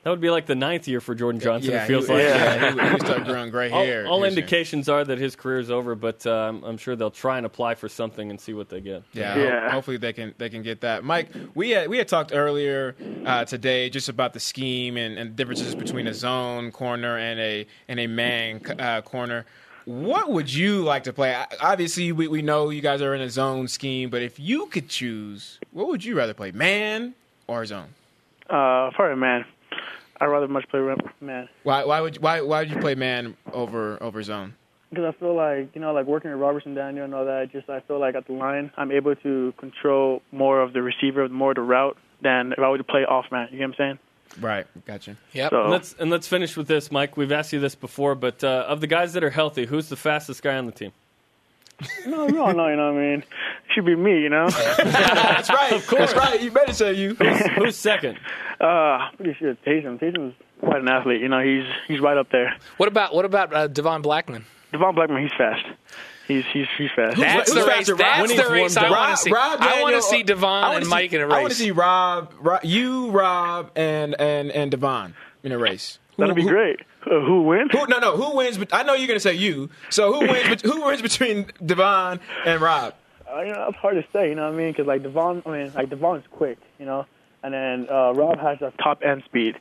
That 0.06 0.12
would 0.12 0.22
be 0.22 0.30
like 0.30 0.46
the 0.46 0.54
ninth 0.54 0.88
year 0.88 1.02
for 1.02 1.16
Jordan 1.16 1.42
Johnson. 1.42 1.72
yeah, 1.72 1.84
it 1.84 1.88
feels 1.88 2.06
he, 2.06 2.14
like. 2.14 2.22
yeah, 2.22 2.72
he, 2.74 2.92
he 2.94 3.00
started 3.00 3.26
growing 3.26 3.50
gray 3.50 3.70
hair. 3.70 4.06
all 4.06 4.20
this 4.22 4.34
year. 4.34 4.38
indications 4.38 4.88
are 4.88 5.04
that 5.04 5.18
his 5.18 5.36
career 5.36 5.58
is 5.58 5.72
over, 5.72 5.96
but 5.96 6.28
um, 6.28 6.64
I'm 6.64 6.78
sure 6.78 6.96
they'll 6.96 7.10
try 7.10 7.38
and 7.38 7.46
apply 7.48 7.74
for 7.74 7.90
something 7.90 8.30
and 8.30 8.40
see 8.40 8.54
what 8.54 8.70
they 8.70 8.82
get. 8.82 9.02
Yeah, 9.14 9.36
Yeah. 9.36 9.62
ho- 9.64 9.70
hopefully 9.72 9.98
they 9.98 10.14
can 10.14 10.36
they 10.38 10.50
can 10.50 10.62
get 10.62 10.82
that. 10.82 11.04
Mike, 11.04 11.30
we 11.56 11.72
had 11.72 11.90
we 11.90 11.98
had 11.98 12.08
talked 12.08 12.34
earlier 12.36 12.96
uh, 13.26 13.46
today 13.46 13.90
just 13.90 14.08
about 14.08 14.34
the 14.34 14.40
scheme 14.40 14.96
and, 14.96 15.18
and 15.18 15.36
differences 15.36 15.74
between 15.74 16.06
a 16.06 16.14
zone 16.14 16.72
corner 16.72 17.18
and 17.18 17.40
a 17.40 17.66
and 17.88 18.00
a 18.00 18.06
man 18.06 18.62
uh, 18.78 19.02
corner. 19.02 19.44
What 19.86 20.30
would 20.32 20.54
you 20.54 20.84
like 20.84 21.06
to 21.06 21.14
play? 21.14 21.36
Obviously, 21.60 22.12
we, 22.12 22.28
we 22.28 22.44
know 22.44 22.70
you 22.70 22.82
guys 22.82 23.02
are 23.02 23.16
in 23.16 23.22
a 23.22 23.30
zone 23.32 23.68
scheme, 23.68 24.12
but 24.12 24.22
if 24.22 24.40
you 24.40 24.68
could 24.68 24.88
choose, 24.88 25.60
what 25.72 25.88
would 25.88 26.06
you 26.06 26.16
rather 26.16 26.36
play, 26.36 26.52
man 26.52 27.16
or 27.48 27.66
zone? 27.66 27.88
Uh, 28.48 28.92
probably 28.94 29.16
man. 29.16 29.46
I'd 30.26 30.32
rather 30.32 30.48
much 30.48 30.68
play 30.70 30.80
man 31.22 31.48
Why 31.64 31.86
why 31.86 32.02
would 32.02 32.16
you, 32.16 32.22
why 32.22 32.42
why 32.42 32.62
would 32.62 32.72
you 32.72 32.80
play 32.80 32.96
man 32.96 33.38
over 33.54 34.02
over 34.02 34.24
zone? 34.24 34.56
because 34.90 35.14
I 35.14 35.20
feel 35.20 35.36
like 35.36 35.70
you 35.74 35.82
know, 35.82 35.94
like 35.94 36.06
working 36.06 36.32
with 36.32 36.40
Robertson, 36.40 36.74
Daniel, 36.74 37.06
and 37.06 37.14
all 37.14 37.26
that. 37.26 37.52
Just 37.52 37.70
I 37.70 37.82
feel 37.82 38.00
like 38.00 38.16
at 38.16 38.28
the 38.28 38.34
line, 38.34 38.72
I'm 38.78 38.92
able 38.92 39.16
to 39.16 39.54
control 39.58 40.22
more 40.32 40.62
of 40.62 40.74
the 40.74 40.82
receiver, 40.82 41.28
more 41.28 41.52
of 41.52 41.56
the 41.56 41.62
route 41.62 41.98
than 42.22 42.54
if 42.54 42.60
I 42.60 42.70
were 42.70 42.78
to 42.78 42.84
play 42.84 43.02
off 43.02 43.26
man. 43.32 43.50
You 43.52 43.58
get 43.58 43.66
what 43.66 43.68
I'm 43.68 43.76
saying? 43.78 44.00
Right, 44.40 44.66
gotcha. 44.86 45.18
Yep. 45.34 45.52
So 45.52 45.62
And 45.64 45.72
let's 45.72 45.96
and 46.00 46.10
let's 46.10 46.28
finish 46.28 46.56
with 46.58 46.68
this, 46.68 46.92
Mike. 46.92 47.18
We've 47.18 47.32
asked 47.32 47.54
you 47.54 47.60
this 47.60 47.76
before, 47.76 48.16
but 48.16 48.44
uh, 48.44 48.66
of 48.68 48.82
the 48.82 48.88
guys 48.88 49.14
that 49.14 49.24
are 49.24 49.30
healthy, 49.30 49.66
who's 49.66 49.90
the 49.90 49.96
fastest 49.96 50.42
guy 50.42 50.58
on 50.58 50.66
the 50.66 50.72
team? 50.72 50.92
No, 52.06 52.26
we 52.26 52.38
all 52.38 52.54
know. 52.54 52.68
You 52.68 52.76
know 52.78 52.94
what 52.94 53.02
I 53.02 53.06
mean? 53.06 53.20
It 53.20 53.26
should 53.74 53.86
be 53.86 53.96
me. 53.96 54.22
You 54.22 54.30
know? 54.30 54.50
That's 54.78 55.50
right. 55.50 55.74
Of 55.74 55.86
course. 55.88 56.14
That's 56.14 56.16
right. 56.16 56.42
You 56.42 56.52
better 56.52 56.74
say 56.74 56.94
you. 56.94 57.16
Who's 57.16 57.76
second? 57.76 58.18
uh, 58.62 59.10
pretty 59.18 59.36
sure 59.40 59.56
Taysom. 59.66 60.00
Taysom's 60.00 60.36
quite 60.62 60.82
an 60.82 60.88
athlete. 60.88 61.22
You 61.22 61.30
know, 61.30 61.42
he's 61.42 61.66
he's 61.88 62.00
right 62.00 62.18
up 62.18 62.32
there. 62.32 62.56
What 62.78 62.88
about 62.88 63.14
what 63.14 63.26
about 63.26 63.54
uh, 63.54 63.68
Devon 63.68 64.02
Blackmon? 64.02 64.44
Devon 64.72 64.96
Blackmon, 64.96 65.22
he's 65.22 65.32
fast. 65.38 65.66
He's 66.28 66.44
he's 66.54 66.66
he's 66.78 66.90
fast. 66.96 67.18
That's 67.20 67.52
who's 67.54 67.64
the 67.64 67.68
race. 67.70 67.78
faster, 67.78 67.96
Rob? 67.96 68.28
That's 68.28 68.36
the 68.48 68.50
race 68.52 68.78
I 68.78 68.90
want 68.90 69.12
to 69.12 69.18
see. 69.18 69.32
Rob 69.32 69.58
I 69.62 69.82
want 69.84 69.96
to 69.96 70.02
see 70.02 70.24
Devon 70.24 70.44
I 70.50 70.62
wanna 70.68 70.76
and 70.78 70.86
see- 70.86 70.90
Mike 70.90 71.14
in 71.14 71.22
a 71.22 71.26
I 71.26 71.42
want 71.42 71.50
to 71.50 71.56
see 71.56 71.72
Rob, 71.72 72.34
Rob, 72.40 72.62
you, 72.64 73.12
Rob, 73.12 73.72
and 73.76 74.20
and 74.20 74.50
and 74.52 74.72
Devon 74.72 75.14
in 75.44 75.52
a 75.52 75.58
race. 75.58 76.00
That'd 76.18 76.36
be 76.36 76.44
who- 76.44 76.50
great. 76.50 76.80
Uh, 77.06 77.20
who 77.20 77.44
wins? 77.44 77.72
Who, 77.72 77.86
no, 77.88 78.00
no. 78.00 78.18
Who 78.18 78.36
wins? 78.38 78.58
bet- 78.58 78.74
I 78.74 78.82
know 78.84 78.94
you're 78.96 79.08
going 79.08 79.18
to 79.18 79.22
say 79.22 79.34
you. 79.34 79.70
So 79.90 80.12
who 80.12 80.28
wins? 80.28 80.62
who 80.64 80.82
wins 80.86 81.02
between 81.02 81.48
Devon 81.64 82.20
and 82.46 82.60
Rob? 82.62 82.96
Uh, 83.32 83.42
you 83.42 83.54
know, 83.54 83.68
it's 83.70 83.78
hard 83.78 83.96
to 83.96 84.06
say. 84.12 84.30
You 84.30 84.36
know 84.36 84.46
what 84.46 84.54
I 84.54 84.58
mean? 84.58 84.72
Because 84.72 84.88
like 84.88 85.04
Devon, 85.04 85.44
I 85.46 85.50
mean, 85.52 85.72
like 85.74 85.90
Devon's 85.90 86.24
quick. 86.32 86.58
You 86.80 86.86
know, 86.86 87.06
and 87.44 87.54
then 87.54 87.88
uh, 87.90 88.14
Rob 88.14 88.40
has 88.40 88.60
the 88.60 88.72
top 88.82 89.02
end 89.04 89.24
speed. 89.26 89.56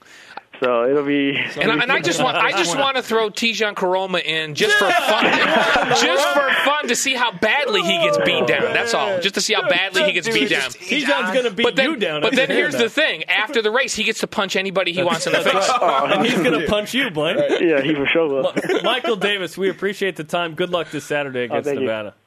So 0.64 0.88
it'll 0.88 1.04
be. 1.04 1.36
And, 1.36 1.70
I- 1.70 1.82
and 1.82 1.92
I 1.92 2.00
just 2.00 2.22
want 2.22 2.36
I 2.36 2.52
just 2.52 2.76
want 2.76 2.96
to 2.96 3.02
throw 3.02 3.30
Tejan 3.30 3.74
Koroma 3.74 4.24
in 4.24 4.54
just 4.54 4.76
for 4.76 4.90
fun, 4.90 5.24
just 6.02 6.28
for 6.28 6.50
fun 6.64 6.88
to 6.88 6.96
see 6.96 7.14
how 7.14 7.32
badly 7.32 7.82
he 7.82 7.98
gets 7.98 8.16
beat 8.18 8.42
oh, 8.42 8.46
down. 8.46 8.72
That's 8.72 8.94
all. 8.94 9.20
Just 9.20 9.34
to 9.34 9.40
see 9.40 9.54
how 9.54 9.68
badly 9.68 10.04
he 10.04 10.12
gets 10.12 10.28
beat 10.28 10.48
down. 10.50 10.70
Tejan's 10.70 11.32
going 11.32 11.44
to 11.44 11.50
beat 11.50 11.64
But 11.64 11.76
then, 11.76 11.90
you 11.90 11.96
down. 11.96 12.22
but 12.22 12.34
then 12.34 12.48
here's 12.48 12.72
that. 12.72 12.82
the 12.82 12.90
thing: 12.90 13.24
after 13.24 13.60
the 13.62 13.70
race, 13.70 13.94
he 13.94 14.04
gets 14.04 14.20
to 14.20 14.26
punch 14.26 14.56
anybody 14.56 14.92
he 14.92 15.02
wants 15.02 15.26
in 15.26 15.32
the 15.32 15.40
face. 15.40 15.70
Oh. 15.86 16.06
and 16.06 16.24
he's 16.24 16.34
going 16.34 16.58
to 16.58 16.66
punch 16.66 16.94
you, 16.94 17.10
Blaine. 17.10 17.36
yeah, 17.60 17.80
he 17.80 17.94
for 17.94 18.06
sure 18.06 18.28
will. 18.28 18.52
Michael 18.82 19.16
Davis, 19.16 19.58
we 19.58 19.68
appreciate 19.68 20.16
the 20.16 20.24
time. 20.24 20.54
Good 20.54 20.70
luck 20.70 20.90
this 20.90 21.04
Saturday 21.04 21.40
oh, 21.42 21.56
against 21.56 21.70
Nevada. 21.70 22.14
you. 22.16 22.23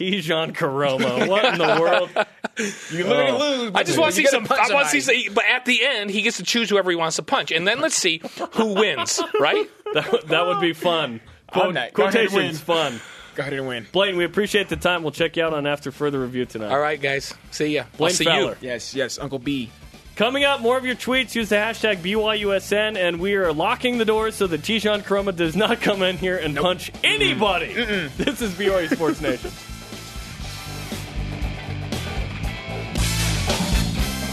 Nevada. 0.00 0.22
Tejan 0.22 0.52
Koroma. 0.54 1.28
What 1.28 1.44
in 1.44 1.58
the 1.58 1.80
world? 1.80 2.10
You 2.90 3.04
literally 3.04 3.30
oh. 3.30 3.62
lose. 3.62 3.72
I 3.74 3.82
just 3.82 3.98
want 3.98 4.14
to 4.14 4.16
see 4.16 4.26
some. 4.26 4.44
punch 4.44 4.70
I 4.70 4.74
want 4.74 4.88
to 4.88 5.00
see. 5.00 5.24
Some, 5.24 5.34
but 5.34 5.44
at 5.44 5.64
the 5.64 5.84
end, 5.84 6.10
he 6.10 6.22
gets 6.22 6.36
to 6.36 6.42
choose 6.42 6.68
whoever 6.68 6.90
he 6.90 6.96
wants 6.96 7.16
to 7.16 7.22
punch, 7.22 7.50
and 7.50 7.66
then 7.66 7.80
let's 7.80 7.96
see 7.96 8.20
who 8.52 8.74
wins. 8.74 9.20
Right? 9.38 9.68
That, 9.92 10.28
that 10.28 10.46
would 10.46 10.62
be 10.62 10.72
fun. 10.72 11.20
Quote, 11.48 11.66
I'm 11.66 11.74
not- 11.74 11.92
go 11.92 12.04
ahead 12.04 12.16
and 12.16 12.30
quotations 12.30 12.60
fun. 12.60 12.98
Go 13.34 13.42
ahead 13.42 13.52
and 13.52 13.66
win. 13.66 13.86
Blaine, 13.92 14.16
we 14.16 14.24
appreciate 14.24 14.70
the 14.70 14.76
time. 14.76 15.02
We'll 15.02 15.12
check 15.12 15.36
you 15.36 15.44
out 15.44 15.52
on 15.52 15.66
After 15.66 15.92
Further 15.92 16.20
Review 16.20 16.46
tonight. 16.46 16.70
All 16.70 16.78
right, 16.78 16.98
guys. 16.98 17.34
See 17.50 17.74
ya. 17.74 17.82
I'll 17.82 17.98
Blaine 17.98 18.14
see 18.14 18.24
Fowler. 18.24 18.56
you. 18.62 18.68
Yes, 18.68 18.94
yes, 18.94 19.18
Uncle 19.18 19.38
B. 19.38 19.70
Coming 20.16 20.44
up, 20.44 20.60
more 20.60 20.76
of 20.76 20.84
your 20.84 20.94
tweets. 20.94 21.34
Use 21.34 21.48
the 21.48 21.56
hashtag 21.56 21.98
BYUSN, 21.98 22.96
and 22.96 23.18
we 23.18 23.34
are 23.34 23.52
locking 23.52 23.98
the 23.98 24.04
doors 24.04 24.34
so 24.34 24.46
that 24.46 24.60
Tejan 24.60 25.02
Koroma 25.02 25.34
does 25.34 25.56
not 25.56 25.80
come 25.80 26.02
in 26.02 26.18
here 26.18 26.36
and 26.36 26.56
punch 26.56 26.90
anybody. 27.02 27.72
This 27.72 28.42
is 28.42 28.52
BYU 28.52 28.94
Sports 28.94 29.20
Nation. 29.20 29.50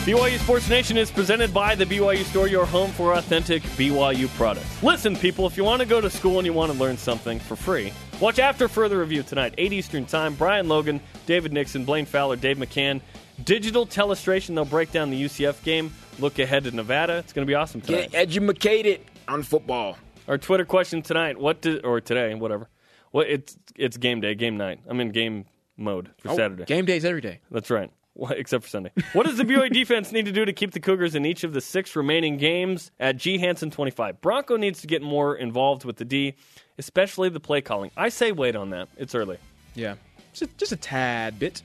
BYU 0.10 0.40
Sports 0.40 0.68
Nation 0.68 0.98
is 0.98 1.12
presented 1.12 1.54
by 1.54 1.76
the 1.76 1.86
BYU 1.86 2.24
Store, 2.24 2.48
your 2.48 2.66
home 2.66 2.90
for 2.94 3.14
authentic 3.14 3.62
BYU 3.78 4.28
products. 4.30 4.82
Listen, 4.82 5.16
people, 5.16 5.46
if 5.46 5.56
you 5.56 5.64
want 5.64 5.84
to 5.84 5.88
go 5.88 6.02
to 6.02 6.10
school 6.10 6.40
and 6.40 6.48
you 6.48 6.52
want 6.52 6.72
to 6.72 6.78
learn 6.80 6.98
something 6.98 7.38
for 7.38 7.56
free, 7.56 7.94
watch 8.20 8.40
After 8.40 8.68
Further 8.68 8.98
Review 8.98 9.22
tonight, 9.22 9.54
8 9.60 9.72
Eastern 9.72 10.08
Time. 10.08 10.34
Brian 10.34 10.68
Logan, 10.68 11.00
David 11.28 11.54
Nixon, 11.54 11.86
Blaine 11.86 12.08
Fowler, 12.08 12.38
Dave 12.38 12.58
McCann. 12.58 13.02
Digital 13.44 13.86
telestration, 13.86 14.56
they'll 14.56 14.66
break 14.66 14.92
down 14.92 15.12
the 15.12 15.26
UCF 15.26 15.62
game, 15.62 15.94
look 16.18 16.40
ahead 16.40 16.64
to 16.64 16.72
Nevada. 16.72 17.18
It's 17.18 17.32
going 17.32 17.46
to 17.46 17.48
be 17.48 17.54
awesome 17.54 17.80
tonight. 17.80 18.10
Get 18.10 18.20
educated 18.20 19.02
on 19.28 19.44
football. 19.44 19.96
Our 20.28 20.40
Twitter 20.40 20.66
question 20.66 21.04
tonight, 21.04 21.40
what 21.40 21.62
did, 21.62 21.86
or 21.86 22.02
today, 22.02 22.34
whatever. 22.34 22.68
What 23.12 23.30
it's 23.30 23.60
it's 23.76 23.98
game 23.98 24.22
day, 24.22 24.34
game 24.34 24.58
night. 24.58 24.80
I'm 24.88 25.00
in 25.02 25.12
game 25.12 25.46
mode 25.78 26.10
for 26.18 26.32
oh, 26.32 26.36
Saturday. 26.36 26.64
Oh, 26.64 26.66
Game 26.66 26.86
days 26.86 27.06
every 27.06 27.22
day. 27.22 27.42
That's 27.52 27.70
right. 27.70 27.92
Well, 28.20 28.34
Except 28.34 28.66
for 28.66 28.70
Sunday. 28.70 28.92
What 29.14 29.26
does 29.26 29.38
the 29.38 29.46
BYU 29.46 29.70
defense 29.74 30.12
need 30.12 30.26
to 30.26 30.34
do 30.34 30.44
to 30.44 30.52
keep 30.52 30.72
the 30.72 30.82
Cougars 30.82 31.16
in 31.16 31.26
each 31.26 31.46
of 31.46 31.54
the 31.54 31.62
six 31.62 31.96
remaining 31.96 32.36
games 32.36 32.92
at 33.00 33.16
G 33.16 33.38
Hansen 33.38 33.72
25? 33.72 34.20
Bronco 34.20 34.58
needs 34.58 34.82
to 34.82 34.88
get 34.88 35.02
more 35.02 35.38
involved 35.38 35.86
with 35.86 35.96
the 35.96 36.04
D, 36.04 36.36
especially 36.78 37.30
the 37.30 37.40
play 37.40 37.62
calling. 37.62 37.92
I 37.96 38.10
say 38.10 38.34
wait 38.34 38.58
on 38.58 38.72
that. 38.72 38.90
It's 38.98 39.16
early. 39.16 39.38
Yeah, 39.74 39.96
just, 40.34 40.58
just 40.58 40.74
a 40.74 40.76
tad 40.76 41.40
bit, 41.40 41.62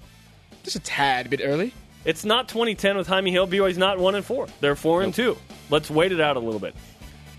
just 0.63 0.77
a 0.77 0.81
tad 0.81 1.29
bit 1.29 1.41
early. 1.43 1.75
It's 2.05 2.25
not 2.25 2.49
2010 2.49 2.97
with 2.99 3.09
Jaime 3.09 3.33
Hill. 3.33 3.49
BYU's 3.49 3.77
not 3.77 3.99
one 3.99 4.15
and 4.15 4.25
four. 4.25 4.47
They're 4.61 4.77
four 4.77 5.03
and 5.03 5.13
two. 5.13 5.37
Let's 5.71 5.91
wait 5.91 6.13
it 6.13 6.21
out 6.21 6.37
a 6.37 6.41
little 6.41 6.61
bit. 6.61 6.77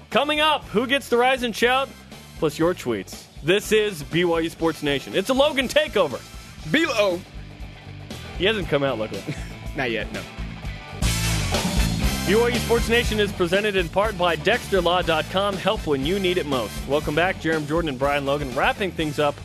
Coming 0.09 0.41
up, 0.41 0.65
who 0.65 0.87
gets 0.87 1.07
the 1.07 1.17
rise 1.17 1.43
and 1.43 1.55
shout? 1.55 1.87
Plus 2.39 2.59
your 2.59 2.73
tweets. 2.73 3.23
This 3.43 3.71
is 3.71 4.03
BYU 4.03 4.51
Sports 4.51 4.83
Nation. 4.83 5.15
It's 5.15 5.29
a 5.29 5.33
Logan 5.33 5.69
takeover. 5.69 6.19
B-Low. 6.69 7.21
He 8.37 8.45
hasn't 8.45 8.67
come 8.67 8.83
out, 8.83 8.99
luckily. 8.99 9.23
Not 9.75 9.91
yet. 9.91 10.11
No. 10.11 10.21
BYU 12.25 12.57
Sports 12.57 12.89
Nation 12.89 13.19
is 13.19 13.31
presented 13.31 13.75
in 13.75 13.87
part 13.87 14.17
by 14.17 14.35
DexterLaw.com. 14.35 15.55
Help 15.57 15.85
when 15.85 16.05
you 16.05 16.19
need 16.19 16.37
it 16.37 16.45
most. 16.45 16.73
Welcome 16.87 17.13
back, 17.13 17.35
Jarom 17.37 17.67
Jordan 17.67 17.89
and 17.89 17.99
Brian 17.99 18.25
Logan, 18.25 18.53
wrapping 18.55 18.91
things 18.91 19.19
up 19.19 19.35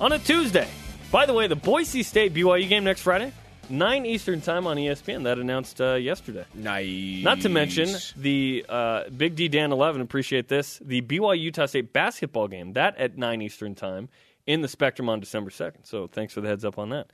on 0.00 0.12
a 0.12 0.18
Tuesday. 0.18 0.68
By 1.10 1.24
the 1.24 1.32
way, 1.32 1.46
the 1.46 1.56
Boise 1.56 2.02
State 2.02 2.34
BYU 2.34 2.68
game 2.68 2.84
next 2.84 3.00
Friday, 3.00 3.32
9 3.70 4.04
Eastern 4.04 4.40
Time 4.42 4.66
on 4.66 4.76
ESPN. 4.76 5.24
That 5.24 5.38
announced 5.38 5.80
uh, 5.80 5.94
yesterday. 5.94 6.44
Nice. 6.54 7.24
Not 7.24 7.40
to 7.40 7.48
mention 7.48 7.88
the 8.16 8.66
uh, 8.68 9.04
Big 9.16 9.34
D 9.34 9.48
Dan 9.48 9.72
11, 9.72 10.02
appreciate 10.02 10.48
this, 10.48 10.78
the 10.84 11.00
BYU 11.00 11.40
Utah 11.40 11.66
State 11.66 11.92
basketball 11.92 12.48
game, 12.48 12.74
that 12.74 12.98
at 12.98 13.16
9 13.16 13.40
Eastern 13.40 13.74
Time 13.74 14.10
in 14.46 14.60
the 14.60 14.68
Spectrum 14.68 15.08
on 15.08 15.20
December 15.20 15.50
2nd. 15.50 15.86
So 15.86 16.06
thanks 16.06 16.34
for 16.34 16.40
the 16.42 16.48
heads 16.48 16.64
up 16.64 16.78
on 16.78 16.90
that. 16.90 17.06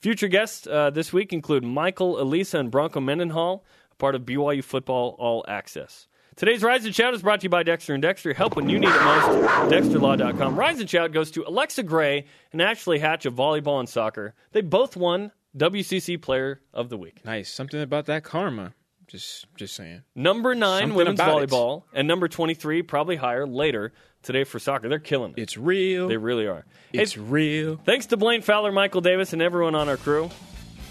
Future 0.00 0.28
guests 0.28 0.66
uh, 0.66 0.90
this 0.90 1.12
week 1.12 1.32
include 1.32 1.64
Michael 1.64 2.16
Alisa 2.16 2.58
and 2.60 2.70
Bronco 2.70 3.00
Mendenhall, 3.00 3.64
a 3.90 3.94
part 3.96 4.14
of 4.14 4.22
BYU 4.22 4.62
Football 4.62 5.16
All 5.18 5.44
Access. 5.48 6.06
Today's 6.36 6.62
Rise 6.62 6.84
and 6.84 6.94
Shout 6.94 7.14
is 7.14 7.22
brought 7.22 7.40
to 7.40 7.44
you 7.44 7.48
by 7.50 7.62
Dexter 7.62 7.94
and 7.94 8.02
Dexter. 8.02 8.34
Help 8.34 8.56
when 8.56 8.68
you 8.68 8.78
need 8.78 8.90
it 8.90 9.02
most. 9.02 9.72
DexterLaw.com. 9.72 10.54
Rise 10.54 10.78
and 10.80 10.88
Shout 10.90 11.12
goes 11.12 11.30
to 11.30 11.48
Alexa 11.48 11.82
Gray 11.82 12.26
and 12.52 12.60
Ashley 12.60 12.98
Hatch 12.98 13.24
of 13.24 13.34
volleyball 13.34 13.80
and 13.80 13.88
soccer. 13.88 14.34
They 14.52 14.60
both 14.60 14.96
won 14.98 15.32
WCC 15.56 16.20
Player 16.20 16.60
of 16.74 16.90
the 16.90 16.98
Week. 16.98 17.24
Nice. 17.24 17.50
Something 17.50 17.80
about 17.80 18.04
that 18.06 18.22
karma. 18.22 18.74
Just 19.06 19.46
just 19.56 19.74
saying. 19.76 20.02
Number 20.14 20.54
nine 20.54 20.80
Something 20.82 20.96
women's 20.96 21.20
about 21.20 21.42
it. 21.42 21.48
volleyball 21.48 21.84
and 21.94 22.06
number 22.08 22.28
23 22.28 22.82
probably 22.82 23.16
higher 23.16 23.46
later 23.46 23.92
today 24.26 24.44
for 24.44 24.58
soccer. 24.58 24.88
They're 24.88 24.98
killing 24.98 25.32
it. 25.36 25.40
It's 25.40 25.56
real. 25.56 26.08
They 26.08 26.16
really 26.18 26.46
are. 26.46 26.64
Hey, 26.92 26.98
it's 27.00 27.16
real. 27.16 27.80
Thanks 27.84 28.06
to 28.06 28.16
Blaine 28.16 28.42
Fowler, 28.42 28.72
Michael 28.72 29.00
Davis, 29.00 29.32
and 29.32 29.40
everyone 29.40 29.74
on 29.74 29.88
our 29.88 29.96
crew. 29.96 30.30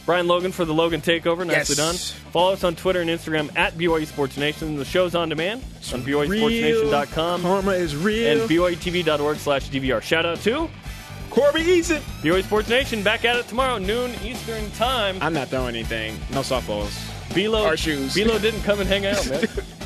Brian 0.05 0.27
Logan 0.27 0.51
for 0.51 0.65
the 0.65 0.73
Logan 0.73 1.01
Takeover. 1.01 1.39
Nicely 1.47 1.75
Yes. 1.75 1.77
done. 1.77 1.95
Follow 2.31 2.53
us 2.53 2.63
on 2.63 2.75
Twitter 2.75 3.01
and 3.01 3.09
Instagram 3.09 3.49
at 3.57 3.73
BYU 3.75 4.05
Sports 4.05 4.37
Nation. 4.37 4.75
The 4.77 4.85
show's 4.85 5.15
on 5.15 5.29
demand 5.29 5.63
on 5.93 6.03
BYUSportsNation.com 6.03 7.41
Karma 7.41 7.71
is 7.71 7.95
real. 7.95 8.41
and 8.41 8.49
BYUTV.org 8.49 9.37
slash 9.37 9.69
DVR. 9.69 10.01
Shout 10.03 10.25
out 10.25 10.39
to 10.41 10.69
Corby 11.31 11.61
Eason. 11.63 12.01
BYU 12.21 12.43
Sports 12.43 12.69
Nation. 12.69 13.01
Back 13.01 13.25
at 13.25 13.35
it 13.35 13.47
tomorrow, 13.47 13.79
noon 13.79 14.11
Eastern 14.23 14.69
Time. 14.71 15.17
I'm 15.21 15.33
not 15.33 15.47
throwing 15.47 15.69
anything. 15.75 16.17
No 16.31 16.41
softballs. 16.41 16.93
B-Low, 17.33 17.65
our 17.65 17.75
shoes. 17.75 18.13
B-Low 18.13 18.37
didn't 18.37 18.61
come 18.61 18.79
and 18.79 18.87
hang 18.87 19.07
out, 19.07 19.27
man. 19.27 19.47